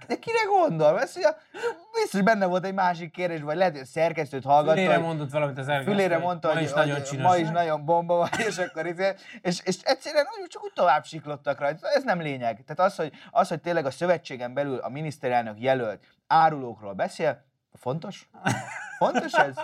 de 0.07 0.15
kire 0.19 0.43
gondol? 0.47 0.93
Mert 0.93 1.15
ja, 1.15 1.37
biztos 2.01 2.21
benne 2.21 2.45
volt 2.45 2.65
egy 2.65 2.73
másik 2.73 3.11
kérdés, 3.11 3.41
vagy 3.41 3.55
lehet, 3.55 3.71
hogy 3.71 3.81
a 3.81 3.85
szerkesztőt 3.85 4.43
hallgatta. 4.43 4.75
Fülére 4.75 4.97
mondott 4.97 5.31
valamit 5.31 5.57
az 5.57 5.65
szerkesztő. 5.65 5.91
Fülére 5.91 6.17
mondta, 6.17 6.47
ma 6.47 6.53
hogy, 6.53 6.63
is 6.63 6.73
nagyon 6.73 7.01
hogy 7.09 7.19
ma 7.19 7.35
is 7.35 7.49
nagyon 7.49 7.85
bomba 7.85 8.15
vagy, 8.15 8.39
és 8.47 8.57
akkor 8.57 8.85
izé, 8.85 9.13
és, 9.41 9.61
és 9.63 9.77
egyszerűen 9.81 10.25
csak 10.47 10.63
úgy 10.63 10.73
tovább 10.73 11.05
siklottak 11.05 11.59
rajta. 11.59 11.87
Ez 11.87 12.03
nem 12.03 12.21
lényeg. 12.21 12.63
Tehát 12.65 12.91
az, 12.91 12.95
hogy, 12.95 13.13
az, 13.31 13.47
hogy 13.47 13.61
tényleg 13.61 13.85
a 13.85 13.91
szövetségen 13.91 14.53
belül 14.53 14.77
a 14.77 14.89
miniszterelnök 14.89 15.59
jelölt 15.59 16.05
árulókról 16.27 16.93
beszél, 16.93 17.45
fontos? 17.73 18.29
Fontos 18.97 19.33
ez? 19.33 19.55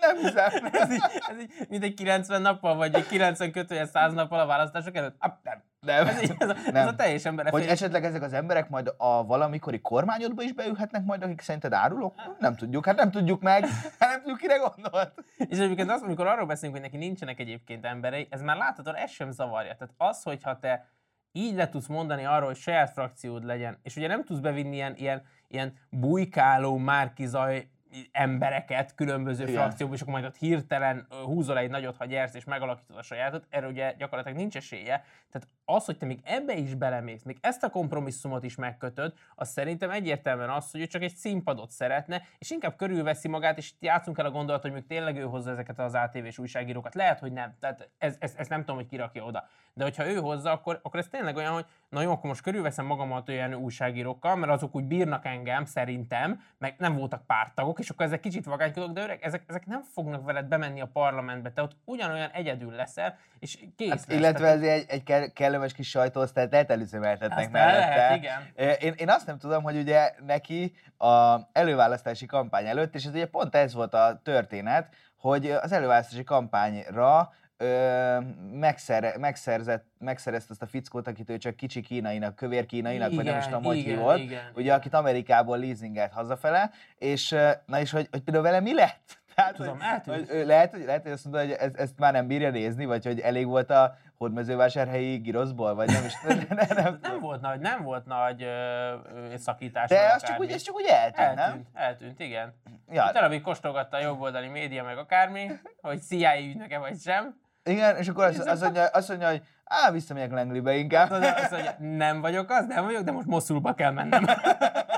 Nem 0.00 0.16
hiszem. 0.16 0.50
ez, 0.72 0.92
így, 0.92 1.02
ez 1.28 1.40
így, 1.40 1.52
mint 1.68 1.82
egy 1.82 1.94
90 1.94 2.42
nappal, 2.42 2.74
vagy 2.76 2.94
egy 2.94 3.06
90 3.06 3.52
kötője 3.52 3.86
100 3.86 4.12
nappal 4.12 4.40
a 4.40 4.46
választások 4.46 4.96
előtt? 4.96 5.16
Ah, 5.18 5.32
nem. 5.42 5.62
Nem. 5.80 6.06
Ez, 6.06 6.22
így, 6.22 6.34
ez, 6.38 6.48
a, 6.48 6.54
nem. 6.64 6.76
ez 6.76 6.86
a 6.86 6.94
teljesen 6.94 7.36
belefér. 7.36 7.60
Hogy 7.60 7.68
esetleg 7.68 8.04
ezek 8.04 8.22
az 8.22 8.32
emberek 8.32 8.68
majd 8.68 8.94
a 8.96 9.26
valamikori 9.26 9.80
kormányodba 9.80 10.42
is 10.42 10.52
beülhetnek 10.52 11.04
majd, 11.04 11.22
akik 11.22 11.40
szerinted 11.40 11.72
árulók? 11.72 12.14
Nem 12.38 12.54
tudjuk, 12.54 12.86
hát 12.86 12.96
nem 12.96 13.10
tudjuk 13.10 13.42
meg, 13.42 13.66
hát 13.98 14.10
nem 14.10 14.18
tudjuk, 14.18 14.38
kire 14.38 14.56
gondolt. 14.56 15.12
És 15.36 15.58
egyébként 15.58 15.90
az, 15.90 16.02
amikor 16.02 16.26
arról 16.26 16.46
beszélünk, 16.46 16.78
hogy 16.78 16.90
neki 16.90 17.04
nincsenek 17.04 17.40
egyébként 17.40 17.84
emberei, 17.84 18.26
ez 18.30 18.42
már 18.42 18.56
láthatod, 18.56 18.94
ez 18.96 19.10
sem 19.10 19.30
zavarja. 19.30 19.74
Tehát 19.74 19.94
az, 19.96 20.22
hogyha 20.22 20.58
te 20.58 20.88
így 21.32 21.54
le 21.54 21.68
tudsz 21.68 21.86
mondani 21.86 22.24
arról, 22.24 22.46
hogy 22.46 22.56
saját 22.56 22.90
frakciód 22.90 23.44
legyen, 23.44 23.78
és 23.82 23.96
ugye 23.96 24.06
nem 24.06 24.24
tudsz 24.24 24.38
bevinni 24.38 24.74
ilyen, 24.74 24.94
ilyen, 24.96 25.22
ilyen 25.48 25.78
bujkáló 25.90 26.76
márkizaj 26.76 27.68
embereket 28.12 28.94
különböző 28.94 29.42
Igen. 29.42 29.54
frakciókból, 29.54 29.96
és 29.96 30.02
akkor 30.02 30.14
majd 30.14 30.24
ott 30.24 30.36
hirtelen 30.36 31.06
húzol 31.24 31.58
egy 31.58 31.70
nagyot, 31.70 31.96
ha 31.96 32.04
gyersz, 32.04 32.34
és 32.34 32.44
megalakítod 32.44 32.96
a 32.96 33.02
sajátot, 33.02 33.46
erről 33.50 33.70
ugye 33.70 33.94
gyakorlatilag 33.98 34.38
nincs 34.38 34.56
esélye. 34.56 35.04
Tehát 35.30 35.48
az, 35.64 35.84
hogy 35.84 35.98
te 35.98 36.06
még 36.06 36.20
ebbe 36.24 36.56
is 36.56 36.74
belemész, 36.74 37.22
még 37.22 37.38
ezt 37.40 37.62
a 37.62 37.70
kompromisszumot 37.70 38.44
is 38.44 38.54
megkötöd, 38.54 39.12
az 39.34 39.48
szerintem 39.48 39.90
egyértelműen 39.90 40.50
az, 40.50 40.70
hogy 40.70 40.80
ő 40.80 40.86
csak 40.86 41.02
egy 41.02 41.14
színpadot 41.14 41.70
szeretne, 41.70 42.22
és 42.38 42.50
inkább 42.50 42.76
körülveszi 42.76 43.28
magát, 43.28 43.58
és 43.58 43.72
játszunk 43.80 44.18
el 44.18 44.26
a 44.26 44.30
gondolat, 44.30 44.62
hogy 44.62 44.72
még 44.72 44.86
tényleg 44.86 45.16
ő 45.16 45.22
hozza 45.22 45.50
ezeket 45.50 45.78
az 45.78 45.94
ATV-s 45.94 46.38
újságírókat. 46.38 46.94
Lehet, 46.94 47.18
hogy 47.18 47.32
nem. 47.32 47.54
Tehát 47.60 47.88
ez, 47.98 48.16
ez, 48.18 48.34
ez 48.36 48.48
nem 48.48 48.60
tudom, 48.60 48.76
hogy 48.76 48.86
kirakja 48.86 49.24
oda. 49.24 49.48
De 49.76 49.84
hogyha 49.84 50.06
ő 50.06 50.16
hozza, 50.16 50.50
akkor, 50.50 50.80
akkor 50.82 51.00
ez 51.00 51.06
tényleg 51.10 51.36
olyan, 51.36 51.52
hogy 51.52 51.64
na 51.88 52.02
jó, 52.02 52.10
akkor 52.10 52.28
most 52.28 52.42
körülveszem 52.42 52.86
magamat 52.86 53.28
olyan 53.28 53.54
újságírókkal, 53.54 54.36
mert 54.36 54.52
azok 54.52 54.74
úgy 54.74 54.84
bírnak 54.84 55.24
engem, 55.24 55.64
szerintem, 55.64 56.40
meg 56.58 56.74
nem 56.78 56.96
voltak 56.96 57.26
pártagok, 57.26 57.78
és 57.78 57.90
akkor 57.90 58.06
ezek 58.06 58.20
kicsit 58.20 58.44
vagánykodok, 58.44 58.92
de 58.92 59.02
öreg, 59.02 59.22
ezek, 59.22 59.42
ezek 59.46 59.66
nem 59.66 59.82
fognak 59.82 60.24
veled 60.24 60.46
bemenni 60.46 60.80
a 60.80 60.86
parlamentbe, 60.92 61.52
te 61.52 61.62
ott 61.62 61.76
ugyanolyan 61.84 62.30
egyedül 62.30 62.72
leszel, 62.72 63.18
és 63.38 63.58
kész 63.76 63.88
hát, 63.88 64.06
lesz. 64.06 64.18
Illetve 64.18 64.48
ez 64.48 64.62
egy, 64.62 64.84
egy 64.88 65.32
kellemes 65.32 65.72
kis 65.72 65.88
sajtóosztályt 65.88 66.70
előzemeltetnek 66.70 67.50
mellette. 67.50 67.96
Lehet, 67.96 68.16
igen. 68.16 68.78
Én, 68.80 68.94
én 68.96 69.08
azt 69.08 69.26
nem 69.26 69.38
tudom, 69.38 69.62
hogy 69.62 69.76
ugye 69.76 70.14
neki 70.26 70.76
a 70.98 71.36
előválasztási 71.52 72.26
kampány 72.26 72.66
előtt, 72.66 72.94
és 72.94 73.04
ez 73.04 73.12
ugye 73.12 73.26
pont 73.26 73.54
ez 73.54 73.74
volt 73.74 73.94
a 73.94 74.20
történet, 74.22 74.94
hogy 75.16 75.50
az 75.50 75.72
előválasztási 75.72 76.24
kampányra 76.24 77.32
ö, 77.56 78.18
megszer, 78.52 79.16
megszerzett, 79.18 79.86
megszerezte 79.98 80.48
azt 80.50 80.62
a 80.62 80.66
fickót, 80.66 81.06
akit 81.06 81.30
ő 81.30 81.38
csak 81.38 81.56
kicsi 81.56 81.80
kínainak, 81.80 82.34
kövér 82.34 82.66
kínainak, 82.66 83.12
igen, 83.12 83.16
vagy 83.16 83.32
nem 83.32 83.38
is 83.38 83.44
tudom, 83.44 83.62
hogy 83.62 83.96
volt, 83.96 84.18
igen, 84.18 84.50
ugye, 84.52 84.62
igen. 84.62 84.76
akit 84.76 84.94
Amerikából 84.94 85.58
leasingelt 85.58 86.12
hazafele, 86.12 86.70
és 86.98 87.30
na 87.66 87.80
és 87.80 87.90
hogy, 87.90 88.08
hogy 88.10 88.20
például 88.20 88.44
vele 88.44 88.60
mi 88.60 88.74
lett? 88.74 89.22
Tehát, 89.34 89.54
Tudom, 89.54 89.78
hogy, 90.04 90.28
hogy, 90.28 90.46
lehet, 90.46 90.70
hogy, 90.70 90.84
lehet, 90.84 91.02
hogy 91.02 91.12
azt 91.12 91.24
mondta, 91.24 91.42
hogy 91.42 91.52
ez, 91.52 91.74
ezt 91.74 91.98
már 91.98 92.12
nem 92.12 92.26
bírja 92.26 92.50
nézni, 92.50 92.84
vagy 92.84 93.04
hogy 93.04 93.20
elég 93.20 93.46
volt 93.46 93.70
a 93.70 93.96
hódmezővásárhelyi 94.16 95.16
giroszból, 95.16 95.74
vagy 95.74 95.88
nem 95.88 96.04
is. 96.04 96.12
Nem, 96.22 96.46
nem, 96.48 96.66
nem, 96.68 96.98
nem 97.02 97.20
volt 97.20 97.40
nagy, 97.40 97.60
nem 97.60 97.82
volt 97.82 98.06
nagy 98.06 98.42
ö, 98.42 98.94
ö, 99.14 99.36
szakítás. 99.36 99.88
De 99.88 100.12
az 100.14 100.22
csak 100.22 100.40
úgy, 100.40 100.50
ez 100.50 100.62
csak 100.62 100.74
úgy 100.74 100.86
eltűnt, 100.86 101.18
eltűnt 101.18 101.72
nem? 101.72 101.82
Eltűnt, 101.82 102.20
igen. 102.20 102.54
Ja. 102.90 103.10
Talán 103.12 103.42
kóstolgatta 103.42 103.96
a 103.96 104.00
jobboldali 104.00 104.48
média 104.48 104.84
meg 104.84 104.98
akármi, 104.98 105.50
hogy 105.80 106.00
CIA 106.00 106.38
ügynöke 106.38 106.78
vagy 106.78 107.00
sem. 107.00 107.42
Igen, 107.64 107.96
és 107.96 108.08
akkor 108.08 108.24
azt, 108.24 108.38
azt, 108.38 108.62
mondja, 108.62 108.86
azt 108.86 109.08
mondja, 109.08 109.28
hogy 109.28 109.42
á, 109.64 109.90
visszamegyek 109.90 110.30
Langleybe 110.30 110.74
inkább. 110.74 111.10
Azt 111.10 111.50
mondja, 111.50 111.76
nem 111.78 112.20
vagyok 112.20 112.50
az, 112.50 112.66
nem 112.66 112.84
vagyok, 112.84 113.02
de 113.02 113.12
most 113.12 113.26
Moszulba 113.26 113.74
kell 113.74 113.90
mennem. 113.90 114.26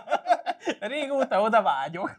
Régóta 0.80 1.40
oda 1.40 1.62
vágyok. 1.62 2.16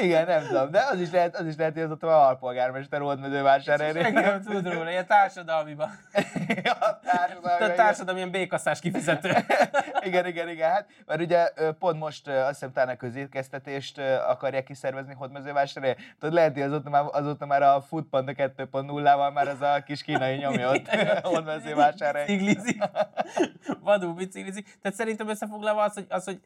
Igen, 0.00 0.26
nem 0.26 0.46
tudom, 0.46 0.70
de 0.70 0.80
az 0.90 1.00
is 1.00 1.10
lehet, 1.10 1.36
az 1.36 1.46
is 1.46 1.56
lehet, 1.56 1.72
hogy 1.72 1.82
az 1.82 1.90
ott 1.90 2.02
a 2.02 2.26
alpolgármester 2.26 3.00
volt 3.00 3.20
mezővásárhelyen. 3.20 3.94
Senki 3.94 4.20
nem 4.20 4.42
tud 4.42 4.72
róla, 4.72 4.90
ilyen 4.90 5.06
társadalmiban. 5.06 5.90
ja, 6.64 7.00
társadalmi. 7.04 7.64
A 7.64 7.74
társadalmi 7.74 8.20
ilyen 8.20 8.30
békaszás 8.30 8.80
kifizető. 8.80 9.30
igen, 10.08 10.26
igen, 10.26 10.48
igen. 10.48 10.70
Hát, 10.70 10.86
mert 11.06 11.20
ugye 11.20 11.48
pont 11.78 11.98
most 11.98 12.28
azt 12.28 12.48
hiszem 12.48 12.72
talán 12.72 12.88
a 12.88 12.96
közétkeztetést 12.96 13.98
akarják 14.28 14.64
kiszervezni 14.64 15.14
hódmezővásárhelyen. 15.14 15.96
Tudod, 16.18 16.34
lehet, 16.34 16.52
hogy 16.52 16.62
azóta 16.62 16.90
már, 16.90 17.04
azóta 17.12 17.46
már 17.46 17.62
a 17.62 17.80
Foodpanda 17.80 18.32
2.0-val 18.36 19.32
már 19.32 19.48
az 19.48 19.60
a 19.60 19.82
kis 19.86 20.02
kínai 20.02 20.36
nyomja 20.36 20.70
ott 20.70 20.88
hódmezővásárhelyen. 21.32 22.26
Biciklizik. 22.26 22.82
Vadul 23.80 24.14
biciklizik. 24.14 24.78
Tehát 24.82 24.96
szerintem 24.96 25.28
összefoglalva 25.28 25.82
az, 25.82 25.94
hogy, 25.94 26.06
az, 26.08 26.24
hogy 26.24 26.40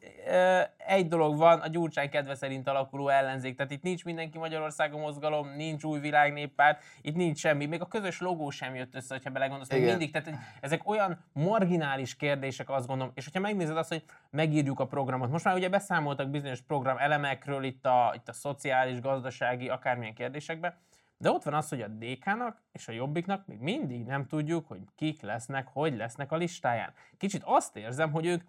egy 0.87 1.07
dolog 1.07 1.37
van, 1.37 1.59
a 1.59 1.67
Gyurcsány 1.67 2.09
kedve 2.09 2.35
szerint 2.35 2.67
alakuló 2.67 3.09
ellenzék. 3.43 3.55
Tehát 3.55 3.71
itt 3.71 3.81
nincs 3.81 4.05
mindenki 4.05 4.37
Magyarországon 4.37 4.99
mozgalom, 4.99 5.55
nincs 5.55 5.83
új 5.83 5.99
világnéppárt, 5.99 6.83
itt 7.01 7.15
nincs 7.15 7.37
semmi. 7.37 7.65
Még 7.65 7.81
a 7.81 7.85
közös 7.85 8.19
logó 8.19 8.49
sem 8.49 8.75
jött 8.75 8.95
össze, 8.95 9.19
ha 9.23 9.29
belegondolsz. 9.29 9.69
Még 9.69 9.83
mindig, 9.83 10.11
tehát 10.11 10.39
ezek 10.61 10.87
olyan 10.87 11.17
marginális 11.33 12.15
kérdések, 12.15 12.69
azt 12.69 12.87
gondolom. 12.87 13.13
És 13.15 13.23
hogyha 13.23 13.39
megnézed 13.39 13.77
azt, 13.77 13.89
hogy 13.89 14.03
megírjuk 14.29 14.79
a 14.79 14.85
programot, 14.85 15.29
most 15.29 15.45
már 15.45 15.55
ugye 15.55 15.69
beszámoltak 15.69 16.29
bizonyos 16.29 16.61
program 16.61 16.97
elemekről 16.97 17.63
itt 17.63 17.85
a, 17.85 18.13
itt 18.15 18.29
a 18.29 18.33
szociális, 18.33 18.99
gazdasági, 18.99 19.69
akármilyen 19.69 20.13
kérdésekben, 20.13 20.73
de 21.17 21.31
ott 21.31 21.43
van 21.43 21.53
az, 21.53 21.69
hogy 21.69 21.81
a 21.81 21.87
DK-nak 21.87 22.61
és 22.71 22.87
a 22.87 22.91
Jobbiknak 22.91 23.47
még 23.47 23.59
mindig 23.59 24.05
nem 24.05 24.27
tudjuk, 24.27 24.67
hogy 24.67 24.79
kik 24.95 25.21
lesznek, 25.21 25.67
hogy 25.71 25.95
lesznek 25.95 26.31
a 26.31 26.35
listáján. 26.35 26.93
Kicsit 27.17 27.41
azt 27.45 27.77
érzem, 27.77 28.11
hogy 28.11 28.25
ők 28.25 28.41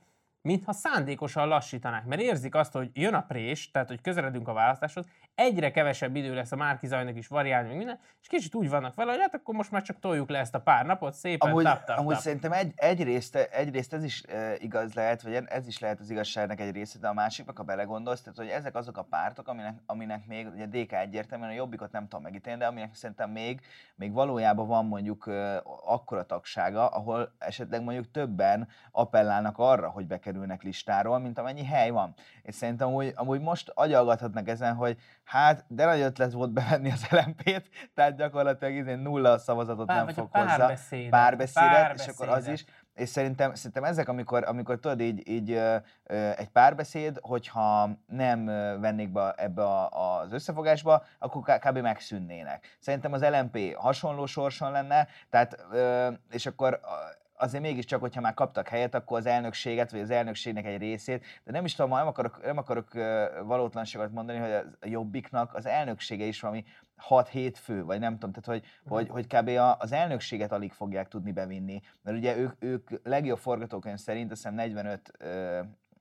mintha 0.48 0.72
szándékosan 0.72 1.48
lassítanák, 1.48 2.04
mert 2.04 2.20
érzik 2.20 2.54
azt, 2.54 2.72
hogy 2.72 2.90
jön 2.92 3.14
a 3.14 3.22
prés, 3.22 3.70
tehát 3.70 3.88
hogy 3.88 4.00
közeledünk 4.00 4.48
a 4.48 4.52
választáshoz, 4.52 5.06
egyre 5.34 5.70
kevesebb 5.70 6.16
idő 6.16 6.34
lesz 6.34 6.52
a 6.52 6.56
Márki 6.56 6.86
Zajnak 6.86 7.16
is 7.16 7.26
variálni, 7.26 7.68
meg 7.68 7.76
minden, 7.76 7.98
és 8.20 8.28
kicsit 8.28 8.54
úgy 8.54 8.68
vannak 8.68 8.94
vele, 8.94 9.10
hogy 9.10 9.20
hát 9.20 9.34
akkor 9.34 9.54
most 9.54 9.70
már 9.70 9.82
csak 9.82 9.98
toljuk 9.98 10.28
le 10.28 10.38
ezt 10.38 10.54
a 10.54 10.60
pár 10.60 10.86
napot, 10.86 11.14
szépen 11.14 11.50
amúgy, 11.50 11.64
tap, 11.64 11.84
tap, 11.84 11.98
amúgy 11.98 12.14
tap. 12.14 12.22
szerintem 12.22 12.52
egy, 12.52 12.72
egyrészt, 12.76 13.36
egyrészt 13.36 13.92
ez 13.92 14.04
is 14.04 14.22
e, 14.22 14.54
igaz 14.58 14.94
lehet, 14.94 15.22
vagy 15.22 15.42
ez 15.46 15.66
is 15.66 15.78
lehet 15.78 16.00
az 16.00 16.10
igazságnak 16.10 16.60
egy 16.60 16.74
része, 16.74 16.98
de 16.98 17.08
a 17.08 17.12
másiknak, 17.12 17.56
ha 17.56 17.62
belegondolsz, 17.62 18.20
tehát 18.20 18.38
hogy 18.38 18.48
ezek 18.48 18.74
azok 18.74 18.96
a 18.96 19.02
pártok, 19.02 19.48
aminek, 19.48 19.74
aminek 19.86 20.26
még, 20.26 20.46
ugye 20.46 20.66
DK 20.66 20.92
egyértelműen 20.92 21.50
a 21.50 21.54
jobbikot 21.54 21.92
nem 21.92 22.02
tudom 22.02 22.22
megítélni, 22.22 22.58
de 22.58 22.66
aminek 22.66 22.94
szerintem 22.94 23.30
még, 23.30 23.60
még 23.94 24.12
valójában 24.12 24.66
van 24.66 24.86
mondjuk 24.86 25.26
e, 25.26 25.62
akkora 25.84 26.26
tagsága, 26.26 26.86
ahol 26.86 27.34
esetleg 27.38 27.82
mondjuk 27.82 28.10
többen 28.10 28.68
appellálnak 28.90 29.58
arra, 29.58 29.88
hogy 29.88 30.06
bekerülnek 30.06 30.62
listáról, 30.62 31.18
mint 31.18 31.38
amennyi 31.38 31.64
hely 31.64 31.90
van. 31.90 32.14
És 32.42 32.54
szerintem 32.54 32.88
amúgy, 32.88 33.12
amúgy 33.14 33.40
most 33.40 33.72
agyalgathatnak 33.74 34.48
ezen, 34.48 34.74
hogy 34.74 34.98
hát, 35.24 35.64
de 35.68 35.84
nagy 35.84 36.00
ötlet 36.00 36.32
volt 36.32 36.50
bevenni 36.50 36.90
az 36.90 37.06
LMP-t, 37.10 37.68
tehát 37.94 38.16
gyakorlatilag 38.16 38.74
izén 38.74 38.98
nulla 38.98 39.38
szavazatot 39.38 39.86
Pár, 39.86 40.04
nem 40.04 40.14
fog 40.14 40.28
hozzá. 40.32 40.56
Párbeszédet, 40.56 41.10
párbeszédet, 41.10 41.70
párbeszédet, 41.70 42.14
és 42.14 42.20
akkor 42.20 42.36
az 42.36 42.48
is. 42.48 42.64
És 42.94 43.08
szerintem, 43.08 43.54
szerintem 43.54 43.84
ezek, 43.84 44.08
amikor, 44.08 44.44
amikor 44.46 44.78
tudod 44.78 45.00
így, 45.00 45.28
így 45.28 45.50
ö, 45.50 45.76
ö, 46.04 46.30
egy 46.36 46.48
párbeszéd, 46.48 47.18
hogyha 47.20 47.90
nem 48.06 48.44
vennék 48.80 49.12
be 49.12 49.32
ebbe 49.36 49.62
a, 49.62 49.88
az 50.20 50.32
összefogásba, 50.32 51.04
akkor 51.18 51.58
kb. 51.58 51.78
megszűnnének. 51.78 52.76
Szerintem 52.78 53.12
az 53.12 53.22
LMP 53.22 53.74
hasonló 53.74 54.26
sorson 54.26 54.72
lenne, 54.72 55.06
tehát, 55.30 55.64
ö, 55.72 56.10
és 56.30 56.46
akkor 56.46 56.80
azért 57.44 57.62
mégiscsak, 57.62 58.00
hogyha 58.00 58.20
már 58.20 58.34
kaptak 58.34 58.68
helyet, 58.68 58.94
akkor 58.94 59.18
az 59.18 59.26
elnökséget, 59.26 59.90
vagy 59.90 60.00
az 60.00 60.10
elnökségnek 60.10 60.66
egy 60.66 60.78
részét, 60.78 61.24
de 61.44 61.52
nem 61.52 61.64
is 61.64 61.74
tudom, 61.74 61.90
nem 61.90 62.06
akarok, 62.06 62.44
nem 62.44 62.58
akarok 62.58 62.92
valótlanságot 63.44 64.12
mondani, 64.12 64.38
hogy 64.38 64.50
a 64.50 64.64
jobbiknak 64.80 65.54
az 65.54 65.66
elnöksége 65.66 66.24
is 66.24 66.40
valami 66.40 66.64
6-7 67.08 67.54
fő, 67.54 67.84
vagy 67.84 67.98
nem 67.98 68.12
tudom, 68.12 68.32
tehát 68.32 68.60
hogy, 68.60 68.70
uh-huh. 68.82 68.98
hogy, 68.98 69.08
hogy 69.08 69.26
kb. 69.26 69.60
az 69.78 69.92
elnökséget 69.92 70.52
alig 70.52 70.72
fogják 70.72 71.08
tudni 71.08 71.32
bevinni, 71.32 71.80
mert 72.02 72.16
ugye 72.16 72.36
ők, 72.36 72.52
ők 72.58 72.90
legjobb 73.02 73.38
forgatókönyv 73.38 73.98
szerint 73.98 74.30
azt 74.30 74.42
hiszem 74.42 74.54
45 74.54 75.12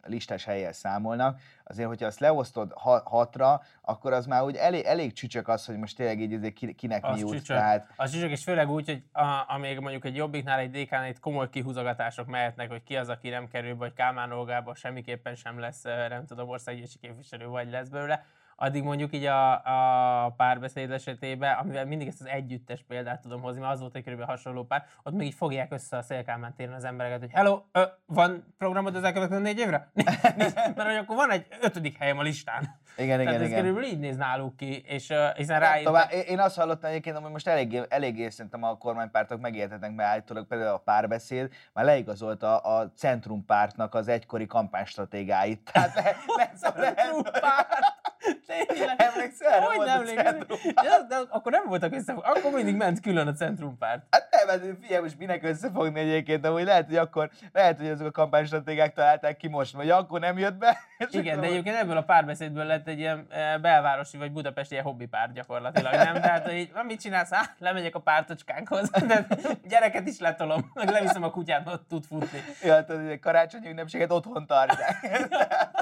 listás 0.05 0.43
helyel 0.43 0.73
számolnak, 0.73 1.39
azért, 1.63 1.87
hogyha 1.87 2.05
azt 2.05 2.19
leosztod 2.19 2.71
hatra, 3.03 3.61
akkor 3.81 4.13
az 4.13 4.25
már 4.25 4.43
úgy 4.43 4.55
elég, 4.55 4.83
elég 4.85 5.13
csücsök 5.13 5.47
az, 5.47 5.65
hogy 5.65 5.77
most 5.77 5.95
tényleg 5.95 6.21
így 6.21 6.75
kinek 6.75 7.05
az 7.05 7.21
mi 7.21 7.29
jut. 7.29 7.47
Tehát... 7.47 7.87
Az 7.95 8.11
csücsök, 8.11 8.31
és 8.31 8.43
főleg 8.43 8.69
úgy, 8.69 8.85
hogy 8.85 9.03
a, 9.11 9.43
amíg 9.47 9.79
mondjuk 9.79 10.05
egy 10.05 10.15
jobbiknál, 10.15 10.59
egy 10.59 10.71
DK-nál 10.71 11.07
itt 11.07 11.19
komoly 11.19 11.49
kihúzogatások 11.49 12.27
mehetnek, 12.27 12.69
hogy 12.69 12.83
ki 12.83 12.95
az, 12.95 13.09
aki 13.09 13.29
nem 13.29 13.47
kerül, 13.47 13.75
vagy 13.75 13.93
Kálmán 13.93 14.31
Olgába 14.31 14.75
semmiképpen 14.75 15.35
sem 15.35 15.59
lesz, 15.59 15.81
nem 15.83 16.25
tudom, 16.25 16.49
országgyűlési 16.49 16.97
képviselő, 16.99 17.47
vagy 17.47 17.69
lesz 17.69 17.87
belőle 17.87 18.25
addig 18.55 18.83
mondjuk 18.83 19.13
így 19.13 19.25
a, 19.25 19.51
a 19.53 20.29
párbeszéd 20.37 20.91
esetében, 20.91 21.57
amivel 21.57 21.85
mindig 21.85 22.07
ezt 22.07 22.21
az 22.21 22.27
együttes 22.27 22.83
példát 22.87 23.21
tudom 23.21 23.41
hozni, 23.41 23.61
mert 23.61 23.73
az 23.73 23.79
volt 23.79 23.95
egy 23.95 24.03
körülbelül 24.03 24.33
hasonló 24.33 24.63
pár, 24.63 24.85
ott 25.03 25.13
még 25.13 25.27
így 25.27 25.33
fogják 25.33 25.71
össze 25.71 25.97
a 25.97 26.01
Szélkálmán 26.01 26.53
téren 26.55 26.73
az 26.73 26.83
embereket, 26.83 27.19
hogy 27.19 27.31
hello, 27.31 27.61
ö, 27.71 27.83
van 28.05 28.53
programod 28.57 28.95
az 28.95 29.03
elkövetkező 29.03 29.41
négy 29.41 29.59
évre? 29.59 29.91
Mert 30.75 30.81
hogy 30.81 30.95
akkor 30.95 31.15
van 31.15 31.31
egy 31.31 31.47
ötödik 31.61 31.97
helyem 31.97 32.17
a 32.17 32.21
listán. 32.21 32.81
Igen, 32.97 33.17
Tehát 33.17 33.21
igen, 33.21 33.41
ez 33.41 33.47
igen. 33.47 33.59
körülbelül 33.59 33.89
így 33.89 33.99
néz 33.99 34.17
náluk 34.17 34.57
ki, 34.57 34.83
és 34.85 35.09
uh, 35.09 35.35
hiszen 35.35 35.59
rájött... 35.59 35.85
Tovább, 35.85 36.11
én 36.27 36.39
azt 36.39 36.55
hallottam 36.55 36.89
egyébként, 36.89 37.17
hogy 37.17 37.31
most 37.31 37.47
eléggé, 37.47 37.81
eléggé 37.89 38.29
szerintem 38.29 38.63
a 38.63 38.77
kormánypártok 38.77 39.39
megértetnek, 39.39 39.95
mert 39.95 40.09
állítólag 40.09 40.47
például 40.47 40.73
a 40.73 40.77
párbeszéd 40.77 41.49
már 41.73 41.85
leigazolta 41.85 42.57
a 42.57 42.91
Centrumpártnak 42.91 43.95
az 43.95 44.07
egykori 44.07 44.45
kampánystratégáit. 44.45 45.69
Tehát 45.71 45.95
le, 45.95 46.01
le, 46.37 46.51
le, 46.75 46.93
Centrumpárt! 46.93 48.02
Tényleg. 48.47 49.01
Emlékszel? 49.01 49.61
Hogy 49.61 49.77
nem 49.77 49.99
emlékszem? 49.99 50.37
Ja, 50.63 51.01
de 51.07 51.15
akkor 51.29 51.51
nem 51.51 51.65
voltak 51.67 51.93
összefogni. 51.93 52.29
Akkor 52.29 52.51
mindig 52.51 52.75
ment 52.75 52.99
külön 52.99 53.27
a 53.27 53.33
centrumpárt. 53.33 54.05
Hát 54.09 54.27
nem, 54.31 54.47
hát 54.47 54.77
figyelj, 54.81 55.01
most 55.01 55.17
minek 55.17 55.43
összefogni 55.43 55.99
egyébként, 55.99 56.41
de 56.41 56.47
hogy 56.47 56.63
lehet, 56.63 56.85
hogy 56.85 56.97
akkor, 56.97 57.29
lehet, 57.53 57.77
hogy 57.77 57.87
azok 57.87 58.07
a 58.07 58.11
kampánystratégák 58.11 58.93
találták 58.93 59.37
ki 59.37 59.47
most, 59.47 59.73
vagy 59.73 59.89
akkor 59.89 60.19
nem 60.19 60.37
jött 60.37 60.55
be. 60.55 60.77
Igen, 61.11 61.39
de 61.39 61.47
egyébként 61.47 61.75
ebből 61.75 61.97
a 61.97 62.03
párbeszédből 62.03 62.65
lett 62.65 62.87
egy 62.87 62.99
ilyen 62.99 63.27
e, 63.29 63.57
belvárosi 63.57 64.17
vagy 64.17 64.31
budapesti 64.31 64.73
ilyen 64.73 64.85
hobbipár 64.85 65.31
gyakorlatilag, 65.31 65.93
nem? 65.93 66.13
Tehát, 66.13 66.45
hogy 66.45 66.71
mit 66.87 67.01
csinálsz? 67.01 67.31
Há, 67.31 67.49
lemegyek 67.59 67.95
a 67.95 67.99
pártocskánkhoz, 67.99 68.89
de 69.07 69.27
gyereket 69.67 70.07
is 70.07 70.19
letolom, 70.19 70.71
meg 70.73 70.89
leviszem 70.89 71.23
a 71.23 71.29
kutyát, 71.29 71.67
ott 71.67 71.87
tud 71.87 72.03
futni. 72.05 72.39
Ja, 72.61 72.85
tehát 72.85 73.19
karácsonyi 73.19 73.69
ünnepséget 73.69 74.11
otthon 74.11 74.45
tartják. 74.45 75.19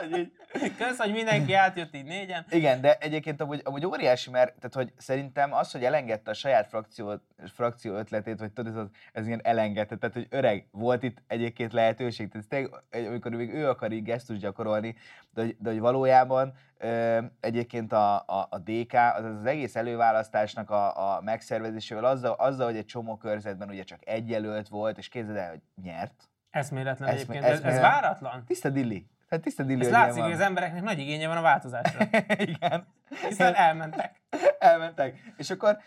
Kösz, 0.77 0.97
hogy 0.97 1.11
mindenki 1.11 1.53
átjött 1.53 1.95
így 1.95 2.05
négyen. 2.31 2.45
Igen, 2.49 2.81
de 2.81 2.97
egyébként 2.97 3.41
amúgy, 3.41 3.61
amúgy 3.63 3.85
óriási, 3.85 4.29
mert 4.29 4.55
tehát, 4.55 4.73
hogy 4.73 4.93
szerintem 4.97 5.53
az, 5.53 5.71
hogy 5.71 5.83
elengedte 5.83 6.31
a 6.31 6.33
saját 6.33 6.67
frakció, 6.67 7.13
frakció 7.53 7.95
ötletét, 7.95 8.39
hogy 8.39 8.51
tudod, 8.51 8.77
ez, 8.77 8.85
ez 9.13 9.27
ilyen 9.27 9.41
elengedte, 9.43 9.95
tehát 9.95 10.15
hogy 10.15 10.27
öreg, 10.29 10.67
volt 10.71 11.03
itt 11.03 11.17
egyébként 11.27 11.73
lehetőség, 11.73 12.29
tehát 12.29 12.47
tényleg, 12.47 13.07
amikor 13.07 13.31
még 13.31 13.53
ő 13.53 13.69
akar 13.69 13.91
így 13.91 14.03
gesztus 14.03 14.37
gyakorolni, 14.37 14.95
de, 15.33 15.45
de 15.57 15.69
hogy 15.69 15.79
valójában 15.79 16.53
ö, 16.77 17.21
egyébként 17.39 17.93
a, 17.93 18.15
a, 18.15 18.47
a 18.49 18.59
DK, 18.59 18.93
az, 18.93 19.25
az 19.25 19.45
egész 19.45 19.75
előválasztásnak 19.75 20.69
a, 20.69 21.15
a 21.15 21.21
megszervezésével 21.21 22.05
azzal, 22.05 22.33
azzal, 22.33 22.65
hogy 22.65 22.77
egy 22.77 22.85
csomó 22.85 23.17
körzetben 23.17 23.69
ugye 23.69 23.83
csak 23.83 23.99
egy 24.07 24.29
jelölt 24.29 24.67
volt, 24.67 24.97
és 24.97 25.07
képzeld 25.07 25.37
el, 25.37 25.49
hogy 25.49 25.61
nyert. 25.83 26.29
Eszméletlen 26.49 27.09
Eszme, 27.09 27.33
egyébként, 27.33 27.43
eszme, 27.53 27.67
ez, 27.67 27.75
ez 27.75 27.81
váratlan. 27.81 28.43
Tiszta 28.45 28.69
Dilli. 28.69 29.07
Hát 29.31 29.41
tiszta 29.41 29.63
Ez 29.63 29.89
látszik, 29.89 30.23
hogy 30.23 30.31
az 30.31 30.39
embereknek 30.39 30.83
nagy 30.83 30.99
igénye 30.99 31.27
van 31.27 31.37
a 31.37 31.41
változásra. 31.41 32.07
Igen. 32.37 32.87
Hiszen 33.27 33.53
elmentek. 33.53 34.21
elmentek. 34.59 35.33
És 35.37 35.49
akkor 35.49 35.77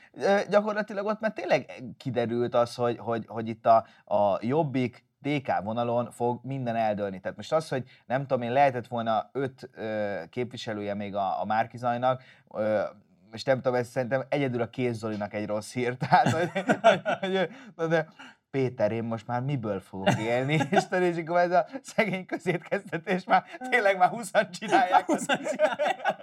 gyakorlatilag 0.49 1.07
ott 1.07 1.20
már 1.20 1.32
tényleg 1.32 1.82
kiderült 1.97 2.55
az, 2.55 2.74
hogy, 2.74 2.99
hogy, 2.99 3.24
hogy 3.26 3.49
itt 3.49 3.66
a, 3.66 3.86
a 4.05 4.38
jobbik, 4.40 5.05
DK 5.18 5.62
vonalon 5.62 6.11
fog 6.11 6.40
minden 6.42 6.76
eldőlni. 6.76 7.20
Tehát 7.20 7.36
most 7.36 7.53
az, 7.53 7.68
hogy 7.68 7.84
nem 8.07 8.20
tudom 8.20 8.42
én, 8.42 8.53
lehetett 8.53 8.86
volna 8.86 9.28
öt 9.32 9.70
ö, 9.72 10.20
képviselője 10.30 10.95
még 10.95 11.14
a, 11.14 11.40
a 11.40 11.45
Márkizajnak, 11.45 12.22
ö, 12.51 12.82
és 13.32 13.42
nem 13.42 13.57
tudom, 13.57 13.74
ez 13.74 13.88
szerintem 13.88 14.24
egyedül 14.28 14.62
a 14.62 14.70
Kéz 14.70 14.97
Zolinak 14.97 15.34
egy 15.34 15.47
rossz 15.47 15.72
hír. 15.72 15.97
Tehát, 16.09 16.30
hogy, 16.30 16.51
hogy, 16.82 17.49
hogy 17.76 17.88
de 17.88 18.07
Péter, 18.55 18.93
én 18.93 19.05
most 19.05 19.27
már 19.27 19.41
miből 19.41 19.81
fogok 19.81 20.19
élni, 20.19 20.53
és 20.71 20.87
tudod, 20.89 21.03
és 21.03 21.17
akkor 21.17 21.39
ez 21.39 21.51
a 21.51 21.67
szegény 21.83 22.27
közétkeztetés 22.27 23.25
már 23.25 23.45
tényleg 23.71 23.97
már 23.97 24.09
20 24.09 24.31
csinálják. 24.51 25.05
20 25.05 25.27
csinálják. 25.27 26.23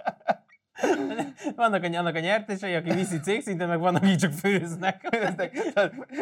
Vannak 1.56 1.82
a, 1.82 1.86
annak 1.86 2.14
a 2.14 2.18
nyertesei, 2.18 2.74
aki 2.74 2.90
viszi 2.90 3.20
cégszinten, 3.20 3.68
meg 3.68 3.78
vannak, 3.78 4.02
akik 4.02 4.16
csak 4.16 4.32
főznek. 4.32 5.08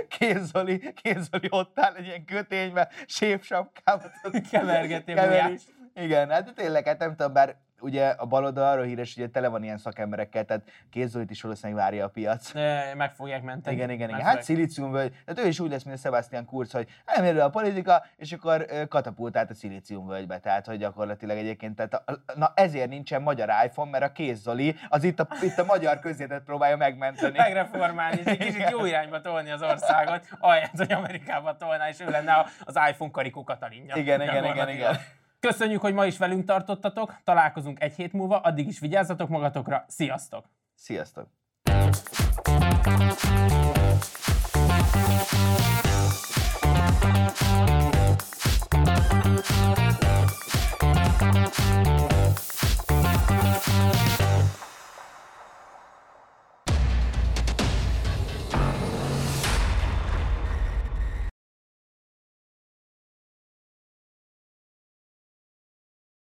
Kézoli, 0.09 0.93
Kézoli 1.03 1.49
ott 1.51 1.79
áll 1.81 1.95
egy 1.95 2.07
ilyen 2.07 2.25
kötényben, 2.25 2.89
sépsapkával. 3.07 4.13
Kevergeti 4.51 5.13
a 5.13 5.51
Igen, 5.95 6.31
hát 6.31 6.53
tényleg, 6.55 6.87
hát 6.87 6.99
nem 6.99 7.17
tudom, 7.17 7.33
bár 7.33 7.57
ugye 7.81 8.09
a 8.09 8.27
baloldal 8.27 8.71
arról 8.71 8.85
híres, 8.85 9.15
hogy 9.15 9.31
tele 9.31 9.49
van 9.49 9.63
ilyen 9.63 9.79
szakemberekkel, 9.79 10.45
tehát 10.45 10.63
Kézolit 10.91 11.31
is 11.31 11.43
valószínűleg 11.43 11.83
várja 11.83 12.05
a 12.05 12.09
piac. 12.09 12.55
E, 12.55 12.95
meg 12.97 13.15
fogják 13.15 13.43
menteni. 13.43 13.77
Igen, 13.77 13.91
igen, 13.91 14.09
igen. 14.09 14.21
Hát 14.21 14.43
szilíciumvölgy, 14.43 15.13
tehát 15.25 15.45
ő 15.45 15.49
is 15.49 15.61
úgy 15.61 15.71
lesz, 15.71 15.83
mint 15.83 15.97
a 15.97 16.01
Sebastian 16.01 16.45
Kurz, 16.45 16.73
hogy 16.73 16.89
érő 17.23 17.41
a 17.41 17.51
politika, 17.51 18.07
és 18.17 18.33
akkor 18.33 18.67
katapultált 18.89 19.51
a 19.51 19.55
szilíciumvölgybe. 19.55 20.39
Tehát, 20.39 20.67
hogy 20.67 20.79
gyakorlatilag 20.79 21.37
egyébként, 21.37 21.77
tehát 21.77 21.95
a, 21.95 22.23
na 22.35 22.53
ezért 22.55 22.89
nincsen 22.89 23.23
magyar 23.23 23.49
iPhone, 23.65 23.91
mert 23.91 24.05
a 24.05 24.13
Kézoli 24.13 24.77
az 24.89 25.05
itt 25.05 25.21
a, 25.21 25.29
itt 25.43 25.59
a 25.59 25.65
magyar 25.65 25.99
közétet 25.99 26.43
próbálja 26.43 26.77
megmenteni. 26.77 27.39
Megreformálni, 27.39 28.19
és 28.19 28.25
egy 28.25 28.39
kicsit 28.39 28.71
jó 28.71 28.85
irányba 28.85 29.21
tolni 29.21 29.51
az 29.51 29.63
országot, 29.63 30.27
ahelyett, 30.39 30.77
hogy 30.77 30.93
Amerikába 30.93 31.57
tolná, 31.57 31.89
és 31.89 32.01
ő 32.01 32.11
lenne 32.11 32.47
az 32.65 32.79
iPhone 32.91 33.11
karikó 33.11 33.45
Katalinja. 33.45 33.97
Igen, 33.97 34.23
igen, 34.23 34.45
igen, 34.45 34.69
igen. 34.69 34.97
Köszönjük, 35.41 35.81
hogy 35.81 35.95
ma 35.95 36.07
is 36.07 36.19
velünk 36.19 36.45
tartottatok, 36.45 37.17
találkozunk 37.25 37.83
egy 37.83 37.95
hét 37.95 38.13
múlva, 38.13 38.41
addig 38.41 38.69
is 38.69 38.79
vigyázzatok 38.79 39.29
magatokra, 39.29 39.85
sziasztok! 39.89 40.45
Sziasztok! 40.75 41.29
Thank 51.23 51.69
you. 54.09 54.20